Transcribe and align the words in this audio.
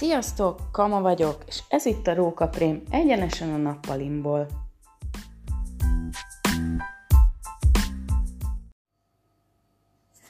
Sziasztok, 0.00 0.60
Kama 0.72 1.00
vagyok, 1.00 1.42
és 1.46 1.58
ez 1.68 1.86
itt 1.86 2.06
a 2.06 2.14
Rókaprém, 2.14 2.82
egyenesen 2.90 3.52
a 3.52 3.56
nappalimból. 3.56 4.46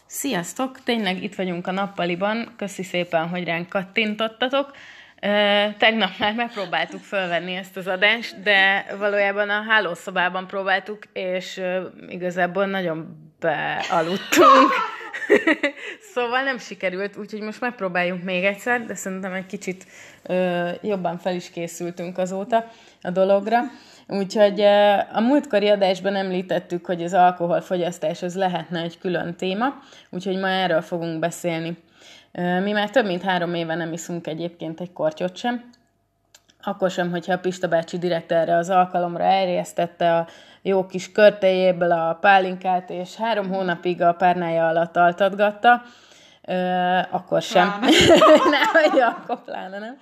Sziasztok, 0.06 0.82
tényleg 0.82 1.22
itt 1.22 1.34
vagyunk 1.34 1.66
a 1.66 1.70
nappaliban, 1.70 2.54
köszi 2.56 2.82
szépen, 2.82 3.28
hogy 3.28 3.44
ránk 3.44 3.68
kattintottatok. 3.68 4.70
Tegnap 5.78 6.10
már 6.18 6.34
megpróbáltuk 6.34 7.00
fölvenni 7.00 7.54
ezt 7.54 7.76
az 7.76 7.86
adást, 7.86 8.42
de 8.42 8.86
valójában 8.98 9.50
a 9.50 9.62
hálószobában 9.62 10.46
próbáltuk, 10.46 11.04
és 11.12 11.60
igazából 12.08 12.66
nagyon 12.66 13.30
bealudtunk. 13.38 14.72
szóval 16.14 16.42
nem 16.42 16.58
sikerült, 16.58 17.16
úgyhogy 17.16 17.40
most 17.40 17.60
megpróbáljunk 17.60 18.22
még 18.22 18.44
egyszer, 18.44 18.86
de 18.86 18.94
szerintem 18.94 19.32
egy 19.32 19.46
kicsit 19.46 19.86
ö, 20.22 20.70
jobban 20.82 21.18
fel 21.18 21.34
is 21.34 21.50
készültünk 21.50 22.18
azóta 22.18 22.70
a 23.02 23.10
dologra. 23.10 23.60
Úgyhogy 24.06 24.60
a 25.12 25.20
múltkori 25.20 25.68
adásban 25.68 26.16
említettük, 26.16 26.86
hogy 26.86 27.02
az 27.02 27.14
alkoholfogyasztás 27.14 28.22
az 28.22 28.36
lehetne 28.36 28.80
egy 28.80 28.98
külön 28.98 29.34
téma, 29.34 29.82
úgyhogy 30.10 30.38
ma 30.38 30.48
erről 30.48 30.80
fogunk 30.80 31.18
beszélni. 31.18 31.76
Mi 32.62 32.72
már 32.72 32.90
több 32.90 33.06
mint 33.06 33.22
három 33.22 33.54
éve 33.54 33.74
nem 33.74 33.92
iszunk 33.92 34.26
egyébként 34.26 34.80
egy 34.80 34.92
kortyot 34.92 35.36
sem, 35.36 35.70
akkor 36.62 36.90
sem, 36.90 37.10
hogyha 37.10 37.32
a 37.32 37.38
Pista 37.38 37.68
bácsi 37.68 37.98
direkt 37.98 38.32
erre 38.32 38.56
az 38.56 38.70
alkalomra 38.70 39.24
elrésztette 39.24 40.16
a 40.16 40.26
jó 40.62 40.86
kis 40.86 41.12
körtejéből 41.12 41.92
a 41.92 42.18
pálinkát, 42.20 42.90
és 42.90 43.16
három 43.16 43.48
hónapig 43.48 44.02
a 44.02 44.12
párnája 44.12 44.68
alatt 44.68 44.96
altatgatta, 44.96 45.82
akkor 47.10 47.42
sem. 47.42 47.68
nem, 48.94 49.14
akkor 49.16 49.44
pláne 49.44 49.78
nem. 49.78 49.96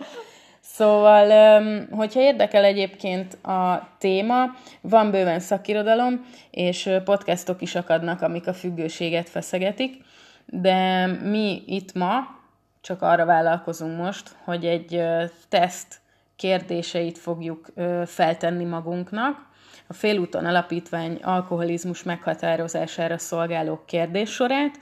Szóval, 0.61 1.62
hogyha 1.91 2.20
érdekel 2.20 2.64
egyébként 2.64 3.34
a 3.34 3.89
téma, 3.98 4.45
van 4.81 5.11
bőven 5.11 5.41
szakirodalom, 5.41 6.27
és 6.51 6.91
podcastok 7.05 7.62
is 7.62 7.75
akadnak, 7.75 8.23
amik 8.23 8.47
a 8.47 8.53
függőséget 8.53 9.29
feszegetik, 9.29 10.05
de 10.47 11.06
mi 11.06 11.62
itt 11.67 11.95
ma 11.95 12.36
csak 12.81 13.03
arra 13.03 13.25
vállalkozunk 13.25 13.98
most, 13.98 14.36
hogy 14.45 14.64
egy 14.64 15.03
teszt 15.48 16.01
kérdéseit 16.36 17.19
fogjuk 17.19 17.67
feltenni 18.06 18.64
magunknak, 18.64 19.48
a 19.91 19.92
Félúton 19.92 20.44
Alapítvány 20.44 21.14
alkoholizmus 21.22 22.03
meghatározására 22.03 23.19
szolgáló 23.19 23.83
kérdéssorát, 23.86 24.80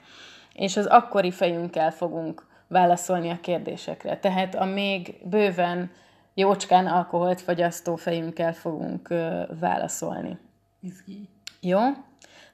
és 0.53 0.77
az 0.77 0.87
akkori 0.87 1.31
fejünkkel 1.31 1.91
fogunk 1.91 2.47
válaszolni 2.69 3.31
a 3.31 3.41
kérdésekre. 3.41 4.19
Tehát 4.19 4.55
a 4.55 4.65
még 4.65 5.15
bőven 5.23 5.91
jócskán 6.35 6.87
alkoholt 6.87 7.41
fogyasztó 7.41 7.97
fejünkkel 7.97 8.53
fogunk 8.55 9.11
ö, 9.11 9.43
válaszolni. 9.61 10.39
Izgi. 10.81 11.29
Jó? 11.61 11.81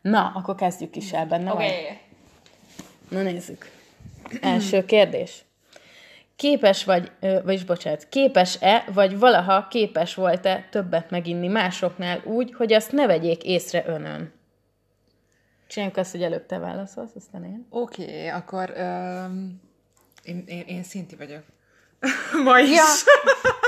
Na, 0.00 0.32
akkor 0.34 0.54
kezdjük 0.54 0.96
is 0.96 1.12
el 1.12 1.26
benne. 1.26 1.52
Oké. 1.52 1.64
Okay. 1.64 1.98
Na 3.08 3.22
nézzük. 3.22 3.70
Első 4.40 4.84
kérdés. 4.84 5.44
Képes 6.36 6.84
vagy, 6.84 7.12
vagyis 7.44 7.64
bocsánat, 7.64 8.08
képes-e, 8.08 8.84
vagy 8.92 9.18
valaha 9.18 9.68
képes 9.68 10.14
volt-e 10.14 10.68
többet 10.70 11.10
meginni 11.10 11.48
másoknál 11.48 12.22
úgy, 12.24 12.54
hogy 12.54 12.72
azt 12.72 12.92
ne 12.92 13.06
vegyék 13.06 13.44
észre 13.44 13.84
önön? 13.86 14.32
Csináljuk 15.66 15.96
azt, 15.96 16.10
hogy 16.10 16.22
előbb 16.22 16.46
te 16.46 16.58
válaszolsz, 16.58 17.14
aztán 17.14 17.44
én. 17.44 17.66
Oké, 17.70 18.02
okay, 18.02 18.28
akkor 18.28 18.72
um, 18.76 19.60
én, 20.22 20.44
én, 20.46 20.64
én 20.66 20.82
szinti 20.82 21.16
vagyok. 21.16 21.42
Ma 22.44 22.58
is. 22.58 22.70
Ja. 22.70 22.84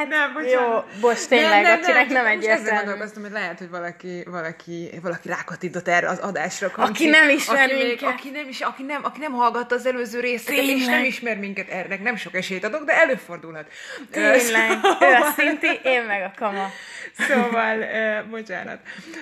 Hát 0.00 0.08
nem, 0.08 0.32
bocsánat. 0.32 0.86
Jó, 0.94 1.00
bocs, 1.00 1.26
tényleg, 1.26 1.62
nem, 1.62 1.80
nem, 1.80 1.92
nem, 1.92 2.06
nem 2.08 2.26
egyértelmű. 2.26 2.62
Ezzel 2.62 2.78
gondolkoztam, 2.78 3.22
hogy 3.22 3.32
lehet, 3.32 3.58
hogy 3.58 3.68
valaki, 3.70 4.24
valaki, 4.26 4.90
valaki 5.02 5.28
rákattintott 5.28 5.88
erre 5.88 6.08
az 6.08 6.18
adásra. 6.18 6.70
Kamci, 6.70 6.90
aki 6.90 7.06
nem 7.08 7.28
ismer 7.28 7.62
aki 7.62 7.74
minket. 7.74 8.00
Még, 8.00 8.08
aki, 8.10 8.30
nem 8.30 8.48
is, 8.48 8.60
aki, 8.60 8.82
nem, 8.82 9.04
aki 9.04 9.20
nem 9.20 9.32
hallgatta 9.32 9.74
az 9.74 9.86
előző 9.86 10.20
részeket, 10.20 10.64
és 10.64 10.84
nem 10.84 11.04
ismer 11.04 11.36
minket, 11.36 11.68
erre 11.68 11.98
nem 12.02 12.16
sok 12.16 12.34
esélyt 12.34 12.64
adok, 12.64 12.84
de 12.84 12.92
előfordulhat. 12.92 13.66
Tényleg, 14.10 14.70
ő 15.00 15.14
a 15.14 15.32
szinti, 15.36 15.80
én 15.82 16.02
meg 16.02 16.22
a 16.22 16.32
kama. 16.36 16.70
Szóval, 17.18 17.78
uh, 17.78 18.30
bocsánat. 18.30 18.78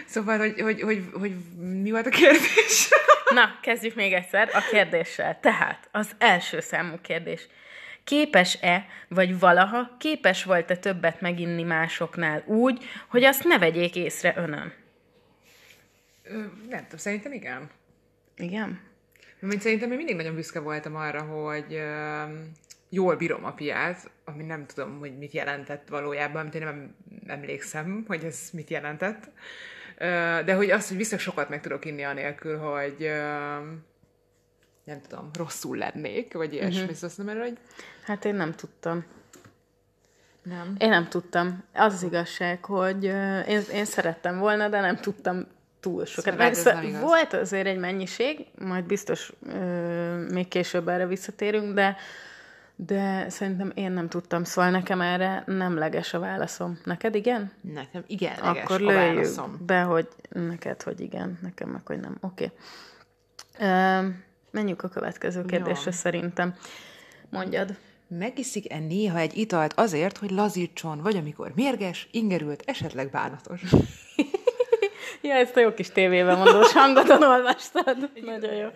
Szóval, 0.06 0.38
hogy, 0.38 0.60
hogy, 0.60 0.80
hogy, 0.80 1.02
hogy 1.12 1.32
mi 1.82 1.90
volt 1.90 2.06
a 2.06 2.10
kérdés? 2.10 2.88
Na, 3.34 3.58
kezdjük 3.62 3.94
még 3.94 4.12
egyszer 4.12 4.50
a 4.52 4.60
kérdéssel. 4.70 5.38
Tehát, 5.42 5.88
az 5.92 6.10
első 6.18 6.60
számú 6.60 6.94
kérdés. 7.02 7.46
Képes-e, 8.08 8.86
vagy 9.08 9.38
valaha 9.38 9.96
képes 9.98 10.44
volt-e 10.44 10.76
többet 10.76 11.20
meginni 11.20 11.62
másoknál 11.62 12.42
úgy, 12.46 12.84
hogy 13.08 13.24
azt 13.24 13.44
ne 13.44 13.58
vegyék 13.58 13.96
észre 13.96 14.34
önön? 14.36 14.72
Ö, 16.22 16.38
nem 16.69 16.82
tudom, 16.82 16.98
szerintem 16.98 17.32
igen. 17.32 17.70
Igen? 18.36 18.80
Mert 19.41 19.60
szerintem 19.60 19.91
én 19.91 19.96
mindig 19.96 20.16
nagyon 20.16 20.34
büszke 20.34 20.60
voltam 20.60 20.96
arra, 20.96 21.22
hogy 21.22 21.74
ö, 21.74 22.22
jól 22.88 23.16
bírom 23.16 23.44
a 23.44 23.52
piát, 23.52 24.10
ami 24.25 24.44
nem 24.44 24.66
tudom, 24.66 24.98
hogy 24.98 25.19
mit 25.19 25.32
jelentett 25.32 25.88
valójában, 25.88 26.40
amit 26.40 26.54
én 26.54 26.64
nem 26.64 26.94
emlékszem, 27.26 28.04
hogy 28.06 28.25
ez 28.25 28.48
mit 28.52 28.70
jelentett. 28.70 29.30
Ö, 29.98 30.04
de 30.44 30.54
hogy 30.54 30.70
azt, 30.70 30.88
hogy 30.88 30.96
viszont 30.96 31.20
sokat 31.20 31.48
meg 31.48 31.60
tudok 31.60 31.84
inni 31.84 32.02
anélkül, 32.02 32.58
hogy 32.58 33.10
nem 34.88 35.00
tudom, 35.09 35.31
rosszul 35.34 35.76
lennék, 35.76 36.34
vagy 36.34 36.53
ilyesmi. 36.53 36.81
Uh-huh. 36.81 36.94
Szóval 36.97 37.25
nem 37.34 37.38
hogy... 37.38 37.59
Hát 38.04 38.25
én 38.25 38.34
nem 38.34 38.54
tudtam. 38.54 39.04
Nem? 40.43 40.75
Én 40.78 40.88
nem 40.88 41.09
tudtam. 41.09 41.65
Az 41.75 41.93
az 41.94 42.03
igazság, 42.03 42.65
hogy 42.65 43.04
én, 43.49 43.62
én 43.72 43.84
szerettem 43.84 44.38
volna, 44.38 44.69
de 44.69 44.81
nem 44.81 44.97
tudtam 44.97 45.47
túl 45.81 46.04
sokat. 46.04 46.32
Szóval 46.32 46.47
ez 46.47 46.65
nem 46.65 46.82
igaz. 46.82 47.00
volt 47.00 47.32
azért 47.32 47.66
egy 47.66 47.78
mennyiség, 47.78 48.47
majd 48.59 48.84
biztos 48.84 49.32
uh, 49.41 50.31
még 50.31 50.49
később 50.49 50.88
erre 50.88 51.06
visszatérünk, 51.06 51.75
de 51.75 51.97
de 52.87 53.28
szerintem 53.28 53.72
én 53.75 53.93
nem 53.93 54.09
tudtam, 54.09 54.44
szóval 54.44 54.70
nekem 54.70 55.00
erre 55.00 55.43
nemleges 55.47 56.15
a 56.15 56.19
válaszom. 56.19 56.78
Neked 56.84 57.15
igen? 57.15 57.53
Nekem 57.60 58.05
igen, 58.06 58.38
Akkor 58.38 58.82
a 58.82 58.84
válaszom. 58.84 59.59
be, 59.66 59.81
hogy 59.81 60.09
neked, 60.28 60.82
hogy 60.82 61.00
igen, 61.00 61.38
nekem 61.43 61.69
meg, 61.69 61.87
hogy 61.87 62.00
nem. 62.00 62.16
Oké. 62.20 62.50
Okay. 63.55 64.12
Menjünk 64.50 64.82
a 64.82 64.88
következő 64.88 65.44
kérdésre 65.44 65.91
Jó. 65.91 65.97
szerintem. 65.97 66.54
Mondjad. 67.31 67.76
Megiszik-e 68.09 68.78
néha 68.78 69.19
egy 69.19 69.36
italt 69.36 69.72
azért, 69.76 70.19
hogy 70.19 70.31
lazítson, 70.31 71.00
vagy 71.03 71.16
amikor 71.16 71.53
mérges, 71.54 72.09
ingerült, 72.10 72.62
esetleg 72.66 73.10
bánatos? 73.10 73.62
Ja, 75.22 75.34
ezt 75.34 75.56
a 75.56 75.60
jó 75.60 75.75
kis 75.75 75.91
tévében 75.91 76.38
mondós 76.38 76.72
hangodon 76.72 77.22
olvastad. 77.22 78.10
Nagyon 78.25 78.54
jó. 78.54 78.69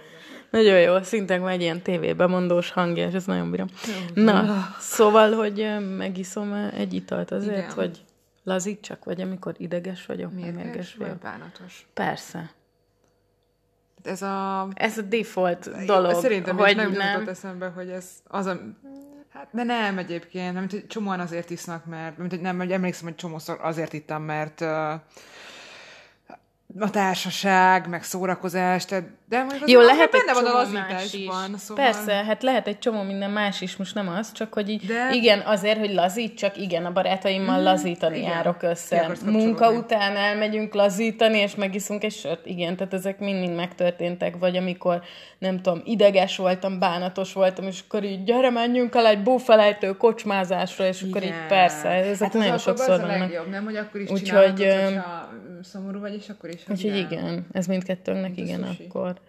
Nagyon 0.50 0.81
jó, 0.81 1.03
szintén 1.03 1.41
van 1.41 1.50
egy 1.50 1.61
ilyen 1.61 1.82
tévében 1.82 2.31
mondós 2.31 2.71
hangja, 2.71 3.06
és 3.06 3.15
ezt 3.15 3.27
nagyon 3.27 3.50
bírom. 3.50 3.66
Na, 4.15 4.66
szóval, 4.78 5.32
hogy 5.32 5.66
megiszom 5.97 6.53
ö, 6.53 6.66
egy 6.75 6.94
italt 6.94 7.31
azért, 7.31 7.56
Igen. 7.59 7.71
hogy 7.71 8.05
lazítsak, 8.44 9.05
vagy 9.05 9.21
amikor 9.21 9.55
ideges 9.59 10.06
vagyok, 10.06 10.32
mérges 10.32 10.55
Mérges, 10.65 10.94
vagy 10.94 11.06
vagyok. 11.06 11.22
bánatos? 11.22 11.87
Persze. 11.94 12.50
Ez 14.02 14.22
a... 14.22 14.68
Ez 14.74 14.98
a 14.98 15.02
default 15.02 15.84
dolog, 15.86 16.14
Szerintem 16.14 16.56
hogy 16.56 16.76
nem, 16.76 16.92
nem. 16.92 17.12
jutott 17.12 17.28
eszembe, 17.28 17.66
hogy 17.66 17.88
ez 17.88 18.06
az 18.24 18.46
a... 18.46 18.60
Hát, 19.32 19.48
de 19.50 19.62
nem 19.62 19.98
egyébként, 19.98 20.58
hogy 20.58 20.86
csomóan 20.86 21.20
azért 21.20 21.50
isznak, 21.50 21.84
mert 21.84 22.18
mint, 22.18 22.40
nem, 22.40 22.56
hogy 22.56 22.72
emlékszem, 22.72 23.04
hogy 23.04 23.14
csomószor 23.14 23.58
azért 23.62 23.92
ittam, 23.92 24.22
mert 24.22 24.60
uh, 24.60 24.68
a 26.78 26.91
társaság, 26.91 27.88
meg 27.88 28.02
szórakozás, 28.02 28.85
tehát, 28.85 29.05
de 29.29 29.38
mondjuk 29.43 29.70
Jó, 29.70 29.81
lehet 29.81 30.14
egy 30.14 30.25
benne 30.26 30.41
van 30.41 30.52
a 30.52 30.56
lazításban, 30.56 31.58
szóval... 31.58 31.85
Persze, 31.85 32.12
hát 32.12 32.43
lehet 32.43 32.67
egy 32.67 32.79
csomó 32.79 33.02
minden 33.02 33.31
más 33.31 33.61
is, 33.61 33.76
most 33.76 33.94
nem 33.94 34.08
az, 34.08 34.32
csak 34.32 34.52
hogy 34.55 34.69
így, 34.69 34.87
De- 34.87 35.11
igen, 35.12 35.41
azért, 35.41 35.79
hogy 35.79 35.93
lazít, 35.93 36.37
csak 36.37 36.56
igen, 36.56 36.85
a 36.85 36.93
barátaimmal 36.93 37.62
lazítani 37.62 38.19
igen. 38.19 38.31
járok 38.31 38.62
össze. 38.62 39.11
Munka 39.25 39.73
után 39.73 40.17
elmegyünk 40.17 40.75
lazítani, 40.75 41.38
és 41.38 41.55
megiszunk 41.55 42.05
egy 42.05 42.12
sört. 42.12 42.46
Igen, 42.46 42.76
tehát 42.76 42.94
ezek 42.94 43.19
mind-mind 43.19 43.55
megtörténtek, 43.55 44.37
vagy 44.38 44.56
amikor, 44.56 45.02
nem 45.38 45.61
tudom, 45.61 45.82
ideges 45.85 46.37
voltam, 46.37 46.79
bánatos 46.79 47.32
voltam, 47.32 47.67
és 47.67 47.81
akkor 47.87 48.05
így 48.05 48.25
gyere, 48.25 48.50
menjünk 48.50 48.94
el 48.94 49.06
egy 49.06 49.23
búfelejtő 49.23 49.96
kocsmázásra, 49.96 50.87
és 50.87 51.02
akkor 51.02 51.23
így 51.23 51.29
Igen. 51.29 51.49
persze, 51.49 51.88
ezek 51.88 52.32
hát 52.32 52.43
nagyon 52.43 52.58
sokszor 52.58 53.00
vannak. 53.00 53.19
legjobb, 53.19 53.49
nem? 53.49 53.64
Hogy 53.64 53.76
akkor 53.76 54.00
is 54.00 54.11
Úgyhogy, 54.11 54.50
hogyha 54.50 54.91
mm, 54.91 55.61
szomorú 55.61 56.00
vagy, 56.00 56.14
és 56.14 56.29
akkor 56.29 56.50
is. 56.50 56.62
Hogy 56.67 56.85
Úgyhogy 56.85 56.97
igen, 56.97 57.47
ez 57.53 57.67
mindkettőnknek 57.67 58.35
Mint 58.35 58.49
igen, 58.49 58.62
akkor. 58.62 59.20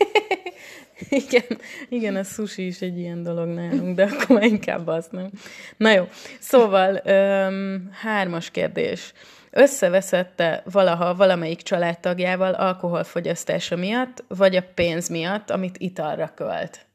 igen, 1.28 1.58
igen, 1.88 2.16
a 2.16 2.22
sushi 2.22 2.66
is 2.66 2.80
egy 2.80 2.98
ilyen 2.98 3.22
dolog 3.22 3.48
nálunk, 3.48 3.96
de 3.96 4.02
akkor 4.02 4.36
már 4.36 4.44
inkább 4.44 4.86
az, 4.86 5.08
nem? 5.10 5.30
Na 5.76 5.90
jó, 5.90 6.08
szóval 6.40 7.00
öm, 7.04 7.88
hármas 7.92 8.50
kérdés. 8.50 9.12
Összeveszette 9.50 10.62
valaha 10.70 11.14
valamelyik 11.14 11.62
családtagjával 11.62 12.54
alkoholfogyasztása 12.54 13.76
miatt, 13.76 14.24
vagy 14.28 14.56
a 14.56 14.62
pénz 14.74 15.08
miatt, 15.08 15.50
amit 15.50 15.78
italra 15.78 16.32
költ? 16.34 16.86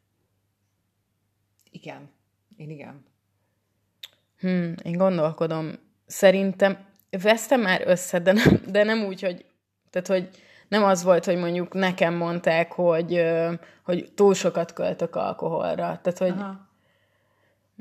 Igen. 1.71 2.09
Én 2.57 2.69
igen. 2.69 3.05
Hmm, 4.39 4.73
én 4.83 4.97
gondolkodom. 4.97 5.71
Szerintem 6.05 6.86
vesztem 7.21 7.61
már 7.61 7.81
össze, 7.85 8.19
de 8.19 8.31
nem, 8.31 8.61
de 8.67 8.83
nem 8.83 9.05
úgy, 9.05 9.21
hogy, 9.21 9.45
tehát, 9.89 10.07
hogy 10.07 10.29
nem 10.67 10.83
az 10.83 11.03
volt, 11.03 11.25
hogy 11.25 11.37
mondjuk 11.37 11.73
nekem 11.73 12.13
mondták, 12.13 12.71
hogy, 12.71 13.23
hogy 13.83 14.11
túl 14.15 14.33
sokat 14.33 14.73
költök 14.73 15.15
alkoholra. 15.15 15.99
Tehát, 16.03 16.17
hogy 16.17 16.33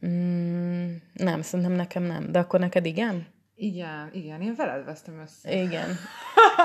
mm, 0.06 0.94
nem, 1.12 1.42
szerintem 1.42 1.74
nekem 1.74 2.02
nem. 2.02 2.32
De 2.32 2.38
akkor 2.38 2.60
neked 2.60 2.86
igen? 2.86 3.26
Igen, 3.54 4.10
igen, 4.12 4.40
én 4.40 4.54
veled 4.56 4.84
vesztem 4.84 5.20
össze. 5.20 5.62
Igen. 5.62 5.88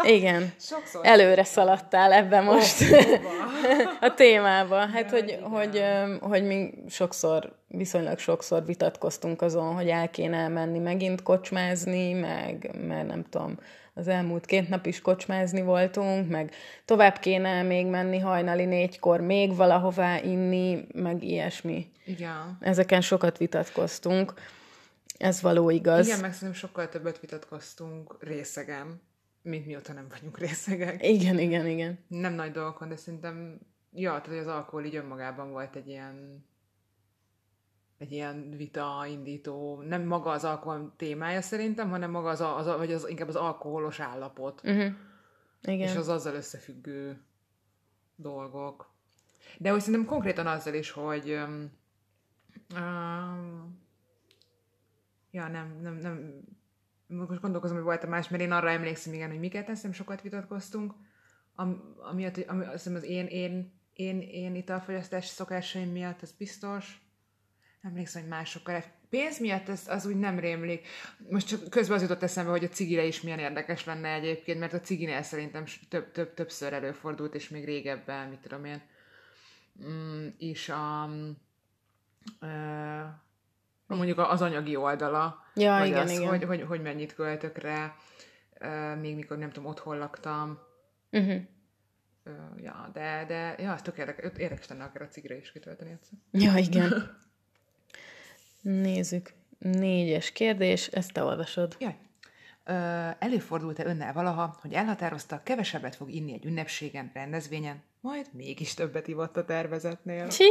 Igen. 0.04 0.54
Sokszor. 0.60 1.06
Előre 1.06 1.44
szaladtál 1.44 2.12
ebbe 2.12 2.42
most 2.42 2.82
oh, 2.82 3.00
a 4.10 4.14
témába. 4.14 4.76
Hát, 4.76 5.12
ja, 5.12 5.18
hogy, 5.18 5.40
hogy, 5.42 5.84
hogy 6.20 6.44
mi 6.44 6.74
sokszor, 6.90 7.56
viszonylag 7.68 8.20
sokszor 8.20 8.66
vitatkoztunk 8.66 9.42
azon, 9.42 9.74
hogy 9.74 9.88
el 9.88 10.10
kéne 10.10 10.48
menni 10.48 10.80
megint 10.80 11.24
kocsmázni, 11.24 12.14
meg, 12.14 12.70
mert 12.88 13.08
nem 13.08 13.24
tudom, 13.30 13.58
az 13.94 14.08
elmúlt 14.08 14.46
két 14.46 14.70
nap 14.70 14.86
is 14.86 15.02
kocsmázni 15.02 15.62
voltunk, 15.62 16.30
meg 16.30 16.54
tovább 16.86 17.20
kéne 17.20 17.62
még 17.62 17.86
menni 17.86 18.20
hajnali 18.20 18.66
négykor 18.66 19.20
még 19.20 19.56
valahová 19.56 20.20
inni, 20.22 20.86
meg 20.94 21.24
ilyesmi. 21.24 21.92
Igen. 22.06 22.58
Ezeken 22.60 23.02
sokat 23.02 23.38
vitatkoztunk. 23.38 24.34
Ez 25.18 25.42
való 25.42 25.70
igaz. 25.70 26.08
Igen, 26.08 26.20
meg 26.20 26.34
szerintem 26.34 26.60
sokkal 26.60 26.90
többet 26.90 27.20
vitatkoztunk 27.20 28.16
részegen, 28.20 29.02
mint 29.42 29.66
mióta 29.66 29.94
nem 29.94 30.08
vagyunk 30.10 30.38
részegek. 30.38 31.08
Igen, 31.08 31.40
igen, 31.40 31.68
igen. 31.68 32.00
Nem 32.08 32.34
nagy 32.34 32.52
dolgokon, 32.52 32.90
de 32.90 32.96
szerintem, 32.96 33.60
ja, 33.94 34.10
tehát 34.10 34.28
hogy 34.28 34.38
az 34.38 34.48
alkohol 34.48 34.86
így 34.86 34.96
önmagában 34.96 35.52
volt 35.52 35.76
egy 35.76 35.88
ilyen 35.88 36.46
egy 37.98 38.12
ilyen 38.12 38.50
vita 38.58 39.06
indító, 39.10 39.82
nem 39.82 40.04
maga 40.04 40.30
az 40.30 40.44
alkohol 40.44 40.94
témája 40.98 41.42
szerintem, 41.42 41.90
hanem 41.90 42.12
maga 42.12 42.30
az, 42.30 42.42
az, 42.42 42.66
vagy 42.66 42.94
az 42.94 43.10
inkább 43.10 43.28
az 43.28 43.36
alkoholos 43.36 44.00
állapot. 44.00 44.62
Uh-huh. 44.64 44.94
Igen. 45.62 45.88
És 45.88 45.96
az 45.96 46.08
azzal 46.08 46.36
összefüggő 46.36 47.22
dolgok. 48.16 48.92
De 49.58 49.72
hogy 49.72 49.80
szerintem 49.80 50.06
konkrétan 50.06 50.48
azzal 50.48 50.74
is, 50.74 50.92
hogy 50.92 51.32
um, 51.32 51.72
um, 52.76 53.80
ja, 55.32 55.48
nem, 55.48 55.80
nem, 55.82 55.96
nem, 55.96 56.42
most 57.12 57.42
gondolkozom, 57.42 57.76
hogy 57.76 57.86
volt 57.86 58.04
a 58.04 58.08
más, 58.08 58.30
mert 58.30 58.44
én 58.44 58.52
arra 58.52 58.70
emlékszem, 58.70 59.14
igen, 59.14 59.30
hogy 59.30 59.40
miket 59.40 59.66
teszem, 59.66 59.94
sokat 59.94 60.22
vitatkoztunk, 60.22 60.94
am, 61.56 61.96
amiatt, 62.12 62.38
ami, 62.38 62.64
azt 62.64 62.72
hiszem 62.72 62.96
az 62.96 63.04
én, 63.04 63.26
én, 63.26 63.74
én, 63.94 64.22
én 64.22 64.56
italfogyasztási 64.56 65.28
szokásaim 65.28 65.92
miatt, 65.92 66.22
ez 66.22 66.32
biztos, 66.32 67.02
emlékszem, 67.82 68.22
hogy 68.22 68.32
másokkal. 68.32 68.84
Pénz 69.10 69.40
miatt 69.40 69.70
ez, 69.70 69.88
az 69.88 70.06
úgy 70.06 70.16
nem 70.16 70.40
rémlik. 70.40 70.88
Most 71.30 71.48
csak 71.48 71.70
közben 71.70 71.96
az 71.96 72.02
jutott 72.02 72.24
eszembe, 72.24 72.52
hogy 72.52 72.64
a 72.64 72.70
cigire 72.70 73.04
is 73.04 73.22
milyen 73.22 73.40
érdekes 73.40 73.86
lenne 73.86 74.14
egyébként, 74.14 74.60
mert 74.60 74.74
a 74.74 74.80
ciginél 74.80 75.22
szerintem 75.22 75.64
több, 75.90 76.12
több, 76.12 76.34
többször 76.34 76.74
előfordult, 76.74 77.36
és 77.36 77.50
még 77.50 77.66
régebben, 77.66 78.30
mit 78.30 78.40
tudom 78.40 78.66
én, 78.66 78.82
mm, 79.84 80.28
és 80.38 80.70
a, 80.70 81.10
mondjuk 83.96 84.20
az 84.20 84.42
anyagi 84.42 84.76
oldala, 84.76 85.44
ja, 85.56 85.78
vagy 85.78 85.88
igen, 85.88 86.02
az, 86.02 86.12
igen. 86.12 86.28
Hogy, 86.28 86.44
hogy, 86.44 86.62
hogy 86.62 86.82
mennyit 86.82 87.14
költök 87.14 87.58
rá, 87.58 87.96
még 89.02 89.16
mikor 89.16 89.38
nem 89.38 89.52
tudom, 89.52 89.70
otthon 89.70 89.98
laktam. 89.98 90.60
Uh-huh. 91.12 91.42
Uh, 92.26 92.64
ja, 92.64 92.90
de, 92.94 93.26
de 93.28 93.56
ja, 93.58 93.74
ez 93.74 93.82
tök 93.82 93.98
érdekes, 93.98 94.32
érdekes 94.38 94.68
lenne 94.68 94.84
akár 94.84 95.02
a 95.02 95.08
cigre 95.08 95.38
is 95.38 95.52
kitölteni 95.52 95.92
egyszer. 95.92 96.18
Ja, 96.32 96.58
igen. 96.58 97.18
Nézzük. 98.62 99.34
Négyes 99.58 100.32
kérdés, 100.32 100.88
ezt 100.88 101.14
te 101.14 101.24
olvasod. 101.24 101.76
Jaj. 101.80 101.96
Előfordult-e 103.20 103.86
önnel 103.86 104.14
valaha, 104.14 104.58
hogy 104.62 104.74
elhatározta, 104.74 105.42
kevesebbet 105.44 105.96
fog 105.96 106.12
inni 106.12 106.34
egy 106.34 106.46
ünnepségen, 106.46 107.12
rendezvényen, 107.14 107.84
majd 108.00 108.28
mégis 108.34 108.74
többet 108.74 109.08
ivott 109.08 109.38
a 109.38 109.46
tervezetnél? 109.46 110.28
Csí, 110.28 110.44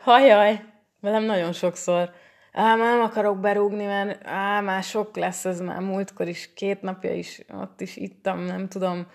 hajaj, 0.00 0.64
velem 1.00 1.22
nagyon 1.22 1.52
sokszor. 1.52 2.12
Á, 2.58 2.74
már 2.74 2.96
nem 2.96 3.00
akarok 3.00 3.40
berúgni, 3.40 3.84
mert 3.84 4.26
á, 4.26 4.60
már 4.60 4.82
sok 4.82 5.16
lesz, 5.16 5.44
ez 5.44 5.60
már 5.60 5.80
múltkor 5.80 6.28
is, 6.28 6.50
két 6.54 6.82
napja 6.82 7.14
is, 7.14 7.40
ott 7.52 7.80
is 7.80 7.96
ittam, 7.96 8.40
nem 8.40 8.68
tudom, 8.68 9.06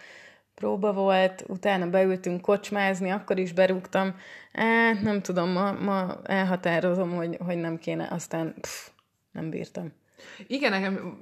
próba 0.56 0.94
volt, 0.94 1.44
utána 1.48 1.90
beültünk 1.90 2.42
kocsmázni, 2.42 3.10
akkor 3.10 3.38
is 3.38 3.54
berúgtam. 3.54 4.16
Á, 4.54 4.94
nem 5.02 5.22
tudom, 5.22 5.50
ma, 5.50 5.72
ma 5.72 6.22
elhatározom, 6.24 7.16
hogy, 7.16 7.38
hogy 7.46 7.58
nem 7.58 7.78
kéne, 7.78 8.08
aztán 8.12 8.56
pff, 8.62 8.88
nem 9.32 9.50
bírtam. 9.50 9.94
Igen, 10.48 10.72
nekem, 10.72 11.18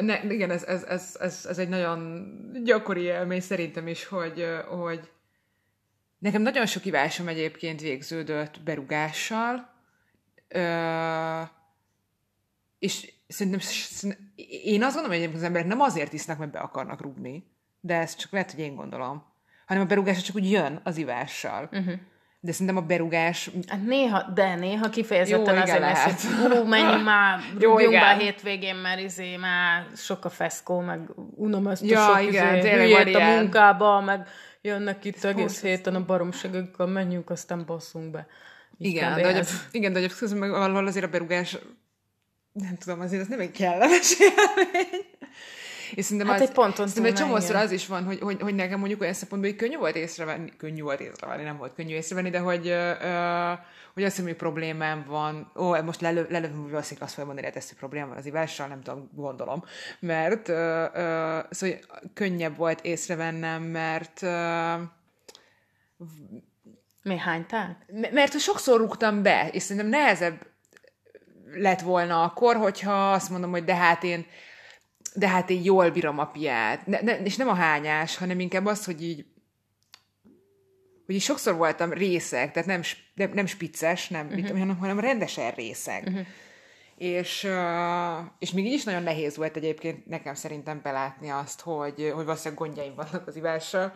ne, 0.00 0.22
igen, 0.22 0.50
ez, 0.50 0.64
ez, 0.64 0.82
ez, 0.82 1.16
ez, 1.20 1.46
ez 1.48 1.58
egy 1.58 1.68
nagyon 1.68 2.28
gyakori 2.64 3.00
élmény 3.00 3.40
szerintem 3.40 3.88
is, 3.88 4.06
hogy, 4.06 4.46
hogy 4.68 5.10
nekem 6.18 6.42
nagyon 6.42 6.66
sok 6.66 6.84
ivásom 6.84 7.28
egyébként 7.28 7.80
végződött 7.80 8.60
berugással, 8.64 9.69
ö, 10.54 11.42
és 12.78 13.12
szerintem 13.28 13.60
én 14.64 14.82
azt 14.82 14.94
gondolom, 14.94 15.22
hogy 15.22 15.34
az 15.34 15.42
emberek 15.42 15.66
nem 15.66 15.80
azért 15.80 16.12
isznak, 16.12 16.38
mert 16.38 16.50
be 16.50 16.58
akarnak 16.58 17.00
rúgni, 17.00 17.44
de 17.80 17.94
ez 17.94 18.14
csak 18.16 18.32
lehet, 18.32 18.50
hogy 18.50 18.60
én 18.60 18.74
gondolom, 18.74 19.24
hanem 19.66 19.82
a 19.82 19.86
berugás 19.86 20.22
csak 20.22 20.36
úgy 20.36 20.50
jön 20.50 20.80
az 20.84 20.96
ivással. 20.96 21.68
Uh-huh. 21.72 21.94
De 22.42 22.52
szerintem 22.52 22.76
a 22.76 22.86
berugás... 22.86 23.50
Hát 23.66 23.84
néha, 23.84 24.22
de 24.34 24.54
néha 24.54 24.88
kifejezetten 24.88 25.54
Jó, 25.54 25.60
azért 25.60 25.78
lesz, 25.78 26.26
hogy 26.40 26.58
ú, 26.58 26.64
menjünk 26.64 27.04
már, 27.12 27.40
rúgjunk 27.58 27.90
be 27.90 28.08
a 28.08 28.18
hétvégén, 28.18 28.74
mert 28.74 29.00
izé 29.00 29.36
már 29.36 29.86
sok 29.96 30.24
a 30.24 30.28
feszkó, 30.28 30.80
meg 30.80 31.00
unom 31.34 31.66
ezt 31.66 31.84
ja, 31.84 32.12
a 32.12 32.16
sok 32.16 32.28
igen, 32.28 32.56
izé, 32.56 33.14
a 33.14 33.36
munkába, 33.36 34.00
meg 34.00 34.28
jönnek 34.60 35.04
itt 35.04 35.16
ez 35.16 35.24
egész 35.24 35.62
héten 35.62 35.94
a 35.94 36.04
baromságokkkal, 36.04 36.86
menjünk, 36.86 37.30
aztán 37.30 37.64
basszunk 37.66 38.10
be. 38.10 38.26
Igen, 38.80 39.14
de, 39.14 39.34
hogy 39.34 39.48
igen, 39.70 39.92
de 39.92 40.00
hogy 40.00 40.34
meg 40.34 40.50
valahol 40.50 40.86
azért 40.86 41.04
a 41.04 41.08
berugás 41.08 41.56
nem 42.52 42.76
tudom, 42.76 43.00
azért 43.00 43.22
ez 43.22 43.28
nem 43.28 43.40
egy 43.40 43.50
kellemes 43.50 44.14
élmény. 44.20 45.04
És 45.94 46.04
szerintem 46.04 46.28
hát 46.28 46.40
az, 46.40 46.48
egy 46.48 46.54
ponton 46.54 46.88
szerintem 46.88 47.12
egy 47.12 47.18
csomószor 47.18 47.56
az 47.56 47.70
is 47.70 47.86
van, 47.86 48.04
hogy, 48.04 48.18
hogy, 48.20 48.40
hogy 48.40 48.54
nekem 48.54 48.78
mondjuk 48.78 49.00
olyan 49.00 49.12
szempontból, 49.12 49.50
hogy 49.50 49.60
könnyű 49.60 49.76
volt 49.76 49.96
észrevenni, 49.96 50.52
könnyű 50.56 50.82
volt 50.82 51.00
észrevenni, 51.00 51.42
nem 51.42 51.56
volt 51.56 51.74
könnyű 51.74 51.94
észrevenni, 51.94 52.30
de 52.30 52.38
hogy, 52.38 52.66
uh, 52.66 53.58
hogy 53.94 54.02
azt 54.02 54.14
hiszem, 54.14 54.24
hogy 54.24 54.36
problémám 54.36 55.04
van, 55.08 55.52
ó, 55.56 55.82
most 55.82 56.00
lelövöm, 56.00 56.62
hogy 56.62 56.70
valószínűleg 56.70 57.02
azt 57.02 57.14
fogja 57.14 57.24
mondani, 57.24 57.46
hogy 57.46 57.56
ez 57.56 57.72
problémám 57.72 58.08
van 58.08 58.16
az 58.16 58.26
ivással, 58.26 58.66
nem 58.66 58.82
tudom, 58.82 59.10
gondolom, 59.14 59.64
mert 60.00 60.48
uh, 60.48 60.56
uh, 60.56 61.44
szóval 61.50 61.78
könnyebb 62.14 62.56
volt 62.56 62.80
észrevennem, 62.84 63.62
mert 63.62 64.22
uh, 64.22 64.80
mi 67.02 67.16
hányták? 67.16 67.86
Mert 68.10 68.38
sokszor 68.38 68.80
rúgtam 68.80 69.22
be, 69.22 69.48
és 69.52 69.62
szerintem 69.62 69.90
nehezebb 69.90 70.46
lett 71.54 71.80
volna 71.80 72.22
akkor, 72.22 72.56
hogyha 72.56 73.12
azt 73.12 73.30
mondom, 73.30 73.50
hogy 73.50 73.64
de 73.64 73.74
hát 73.74 74.04
én 74.04 74.26
de 75.14 75.28
hát 75.28 75.50
én 75.50 75.62
jól 75.62 75.90
bírom 75.90 76.18
a 76.18 76.26
piát. 76.26 76.86
Ne, 76.86 77.00
ne, 77.00 77.18
és 77.22 77.36
nem 77.36 77.48
a 77.48 77.54
hányás, 77.54 78.16
hanem 78.16 78.40
inkább 78.40 78.66
az, 78.66 78.84
hogy 78.84 79.02
így 79.02 79.24
hogy 81.06 81.18
így 81.18 81.24
sokszor 81.24 81.56
voltam 81.56 81.92
részek, 81.92 82.52
tehát 82.52 82.68
nem, 82.68 82.80
nem, 83.14 83.30
nem 83.32 83.46
spicces, 83.46 84.08
nem, 84.08 84.26
uh-huh. 84.26 84.40
mit, 84.40 84.50
hanem, 84.50 84.76
hanem 84.76 85.00
rendesen 85.00 85.50
részek. 85.50 86.02
Uh-huh. 86.06 86.26
És, 86.96 87.44
uh, 87.44 88.26
és 88.38 88.50
még 88.50 88.66
így 88.66 88.72
is 88.72 88.84
nagyon 88.84 89.02
nehéz 89.02 89.36
volt 89.36 89.56
egyébként 89.56 90.06
nekem 90.06 90.34
szerintem 90.34 90.80
belátni 90.82 91.28
azt, 91.28 91.60
hogy, 91.60 92.12
hogy 92.14 92.24
valószínűleg 92.24 92.58
gondjaim 92.58 92.94
vannak 92.94 93.26
az 93.26 93.36
ivással, 93.36 93.92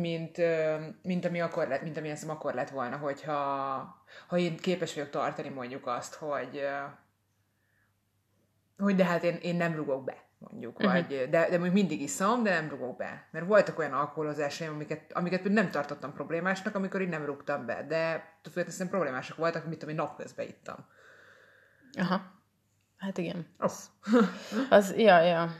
mint, 0.00 0.36
mint 1.02 1.24
ami 1.24 1.40
akkor 1.40 1.68
lett, 1.68 1.82
mint 1.82 1.96
ami 1.96 2.08
ezt 2.08 2.28
akkor 2.28 2.54
lett 2.54 2.70
volna, 2.70 2.96
hogyha 2.96 3.34
ha 4.26 4.38
én 4.38 4.56
képes 4.56 4.94
vagyok 4.94 5.10
tartani 5.10 5.48
mondjuk 5.48 5.86
azt, 5.86 6.14
hogy 6.14 6.66
hogy 8.78 8.96
de 8.96 9.04
hát 9.04 9.22
én, 9.22 9.36
én 9.42 9.56
nem 9.56 9.74
rugok 9.74 10.04
be 10.04 10.30
mondjuk, 10.50 10.78
uh-huh. 10.78 10.92
vagy, 10.92 11.28
de, 11.30 11.48
de 11.48 11.50
mondjuk 11.50 11.72
mindig 11.72 12.00
iszom, 12.00 12.42
de 12.42 12.50
nem 12.50 12.68
rugok 12.68 12.96
be. 12.96 13.28
Mert 13.30 13.46
voltak 13.46 13.78
olyan 13.78 13.92
alkoholozásaim, 13.92 14.72
amiket, 14.72 15.12
amiket 15.12 15.44
nem 15.44 15.70
tartottam 15.70 16.12
problémásnak, 16.12 16.74
amikor 16.74 17.00
én 17.00 17.08
nem 17.08 17.24
rúgtam 17.24 17.66
be, 17.66 17.86
de 17.86 18.24
tulajdonképpen 18.42 18.88
problémásak 18.88 19.36
voltak, 19.36 19.66
mit 19.66 19.78
tudom, 19.78 19.94
én 19.94 20.00
napközben 20.00 20.46
ittam. 20.46 20.86
Aha. 21.98 22.20
Hát 22.96 23.18
igen. 23.18 23.46
Az, 23.56 23.90
az 24.70 24.96
ja, 24.96 25.20
ja, 25.20 25.50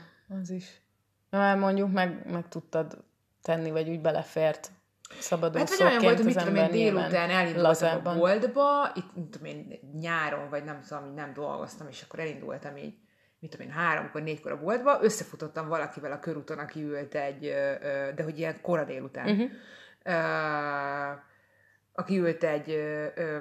az 0.41 0.49
is. 0.49 0.81
Már 1.29 1.57
mondjuk 1.57 1.91
meg, 1.91 2.31
meg 2.31 2.47
tudtad 2.47 3.03
tenni, 3.43 3.71
vagy 3.71 3.89
úgy 3.89 4.01
belefért 4.01 4.71
szabadon 5.19 5.57
Hát 5.57 5.69
vagy 5.69 5.87
olyan 5.87 6.01
volt, 6.01 6.15
hogy 6.15 6.25
mit 6.25 6.37
tudom 6.37 6.55
én 6.55 6.71
délután 6.71 7.29
elindultam 7.29 7.99
a 8.03 8.13
boltba, 8.15 8.91
itt 8.95 9.31
tudom 9.31 9.45
én 9.45 9.79
nyáron, 9.99 10.49
vagy 10.49 10.63
nem 10.63 10.81
tudom, 10.87 11.13
nem 11.13 11.33
dolgoztam, 11.33 11.87
és 11.87 12.01
akkor 12.01 12.19
elindultam 12.19 12.77
így 12.77 12.93
mit 13.43 13.51
tudom 13.51 13.67
én, 13.67 13.73
háromkor, 13.73 14.21
négykor 14.21 14.51
a 14.51 14.59
boltba, 14.59 14.99
összefutottam 15.01 15.67
valakivel 15.67 16.11
a 16.11 16.19
körúton, 16.19 16.59
aki 16.59 16.83
ült 16.83 17.15
egy, 17.15 17.39
de 18.15 18.23
hogy 18.23 18.39
ilyen 18.39 18.61
kora 18.61 18.83
délután. 18.83 19.29
Uh-huh. 19.29 19.49
aki 21.93 22.17
ült 22.17 22.43
egy 22.43 22.69
ö, 22.69 23.37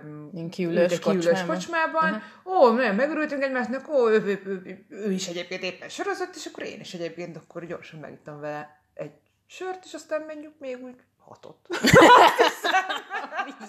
kiülős, 0.50 0.98
kiülős 0.98 1.44
kocsmában. 1.46 2.22
Uh-huh. 2.44 2.62
Ó, 2.62 2.72
nagyon 2.72 2.94
megörültünk 2.94 3.42
egymásnak, 3.42 3.88
ó, 3.88 4.10
ő, 4.10 4.22
ő, 4.24 4.40
ő, 4.44 4.62
ő, 4.64 4.86
ő 4.88 5.10
is 5.12 5.28
egyébként 5.28 5.62
éppen 5.62 5.88
sorozott, 5.88 6.34
és 6.34 6.46
akkor 6.46 6.64
én 6.64 6.80
is 6.80 6.94
egyébként 6.94 7.36
akkor 7.36 7.66
gyorsan 7.66 8.00
megittem 8.00 8.40
vele 8.40 8.80
egy 8.94 9.12
sört, 9.56 9.84
és 9.84 9.94
aztán 9.94 10.20
menjünk 10.20 10.54
még 10.58 10.82
úgy 10.82 10.96
hatot. 11.18 11.56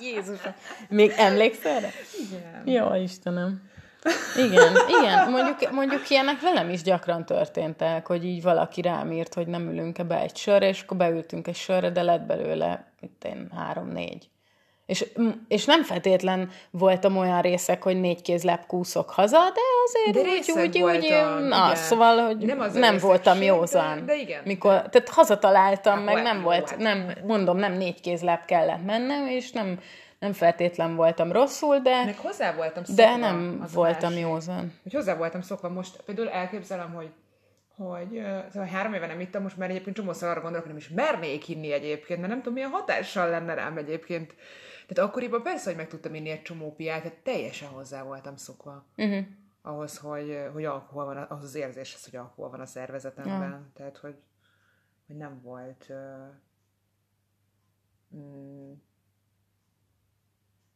Jézusom. 0.01 0.53
Még 0.89 1.13
emlékszel 1.17 1.75
erre? 1.75 1.91
Igen. 2.19 2.67
Jó, 2.67 2.95
Istenem. 2.95 3.71
Igen, 4.37 4.75
igen, 4.87 5.29
mondjuk, 5.29 5.71
mondjuk 5.71 6.09
ilyenek 6.09 6.41
velem 6.41 6.69
is 6.69 6.81
gyakran 6.81 7.25
történtek, 7.25 8.07
hogy 8.07 8.25
így 8.25 8.41
valaki 8.41 8.81
rám 8.81 9.11
írt, 9.11 9.33
hogy 9.33 9.47
nem 9.47 9.69
ülünk-e 9.69 10.03
be 10.03 10.19
egy 10.19 10.35
sörre, 10.35 10.67
és 10.67 10.81
akkor 10.81 10.97
beültünk 10.97 11.47
egy 11.47 11.55
sörre, 11.55 11.89
de 11.89 12.01
lett 12.01 12.25
belőle, 12.25 12.91
itt 12.99 13.23
én 13.23 13.51
három-négy. 13.55 14.29
És, 14.93 15.05
és 15.47 15.65
nem 15.65 15.83
feltétlen 15.83 16.49
voltam 16.71 17.17
olyan 17.17 17.41
részek, 17.41 17.83
hogy 17.83 17.99
négy 17.99 18.21
kézlep 18.21 18.65
kúszok 18.65 19.09
haza, 19.09 19.37
de 19.37 19.59
azért 19.85 20.25
de 20.25 20.61
úgy, 20.61 20.61
úgy, 20.61 20.81
úgy, 20.81 21.09
na, 21.47 21.65
igen. 21.65 21.75
szóval, 21.75 22.25
hogy 22.25 22.37
nem, 22.37 22.71
nem 22.73 22.97
voltam 22.97 23.41
józan. 23.41 23.95
De, 23.95 24.05
de 24.05 24.15
igen. 24.15 24.41
Mikor, 24.45 24.71
tehát 24.71 25.09
hazataláltam, 25.09 25.95
hát, 25.95 26.05
meg 26.05 26.23
nem 26.23 26.41
volt, 26.41 26.69
hát. 26.69 26.79
nem, 26.79 27.11
mondom, 27.27 27.57
nem 27.57 27.73
négy 27.73 28.01
kézlep 28.01 28.45
kellett 28.45 28.85
mennem, 28.85 29.27
és 29.27 29.51
nem, 29.51 29.79
nem 30.19 30.33
feltétlen 30.33 30.95
voltam 30.95 31.31
rosszul, 31.31 31.79
de... 31.79 32.03
Meg 32.05 32.17
hozzá 32.17 32.53
voltam 32.55 32.83
szokva. 32.83 33.03
De 33.03 33.15
nem 33.15 33.63
voltam 33.73 34.17
józan. 34.17 34.73
Hogy 34.83 34.93
hozzá 34.93 35.15
voltam 35.15 35.41
szokva. 35.41 35.69
Most 35.69 36.01
például 36.05 36.29
elképzelem, 36.29 36.93
hogy 36.93 37.09
hogy 37.77 38.21
szóval 38.51 38.67
három 38.67 38.93
éve 38.93 39.07
nem 39.07 39.19
ittam, 39.19 39.41
most 39.41 39.57
már 39.57 39.69
egyébként 39.69 39.95
csomószor 39.95 40.29
arra 40.29 40.41
gondolok, 40.41 40.65
hogy 40.65 40.75
nem 40.75 40.83
is 40.83 40.89
mernék 40.89 41.49
inni 41.49 41.71
egyébként, 41.71 42.19
mert 42.19 42.31
nem 42.31 42.41
tudom, 42.41 42.53
milyen 42.53 42.69
hatással 42.69 43.29
lenne 43.29 43.53
rám 43.53 43.77
egyébként 43.77 44.35
tehát 44.87 45.09
akkoriban 45.09 45.43
persze, 45.43 45.65
hogy 45.65 45.77
meg 45.77 45.87
tudtam 45.87 46.13
inni 46.13 46.29
egy 46.29 46.41
csomó 46.41 46.73
piát, 46.73 47.01
tehát 47.01 47.17
teljesen 47.17 47.69
hozzá 47.69 48.03
voltam 48.03 48.35
szokva. 48.35 48.85
Uh-huh. 48.97 49.25
Ahhoz, 49.61 49.97
hogy, 49.97 50.49
hogy 50.53 50.65
alkohol 50.65 51.05
van, 51.05 51.17
ahhoz 51.17 51.43
az 51.43 51.55
érzéshez, 51.55 52.05
hogy 52.05 52.15
alkohol 52.15 52.49
van 52.49 52.59
a 52.59 52.65
szervezetemben. 52.65 53.49
Ja. 53.49 53.69
Tehát, 53.73 53.97
hogy, 53.97 54.15
hogy 55.07 55.15
nem 55.15 55.41
volt... 55.41 55.85
Uh, 55.89 56.27
mm, 58.15 58.71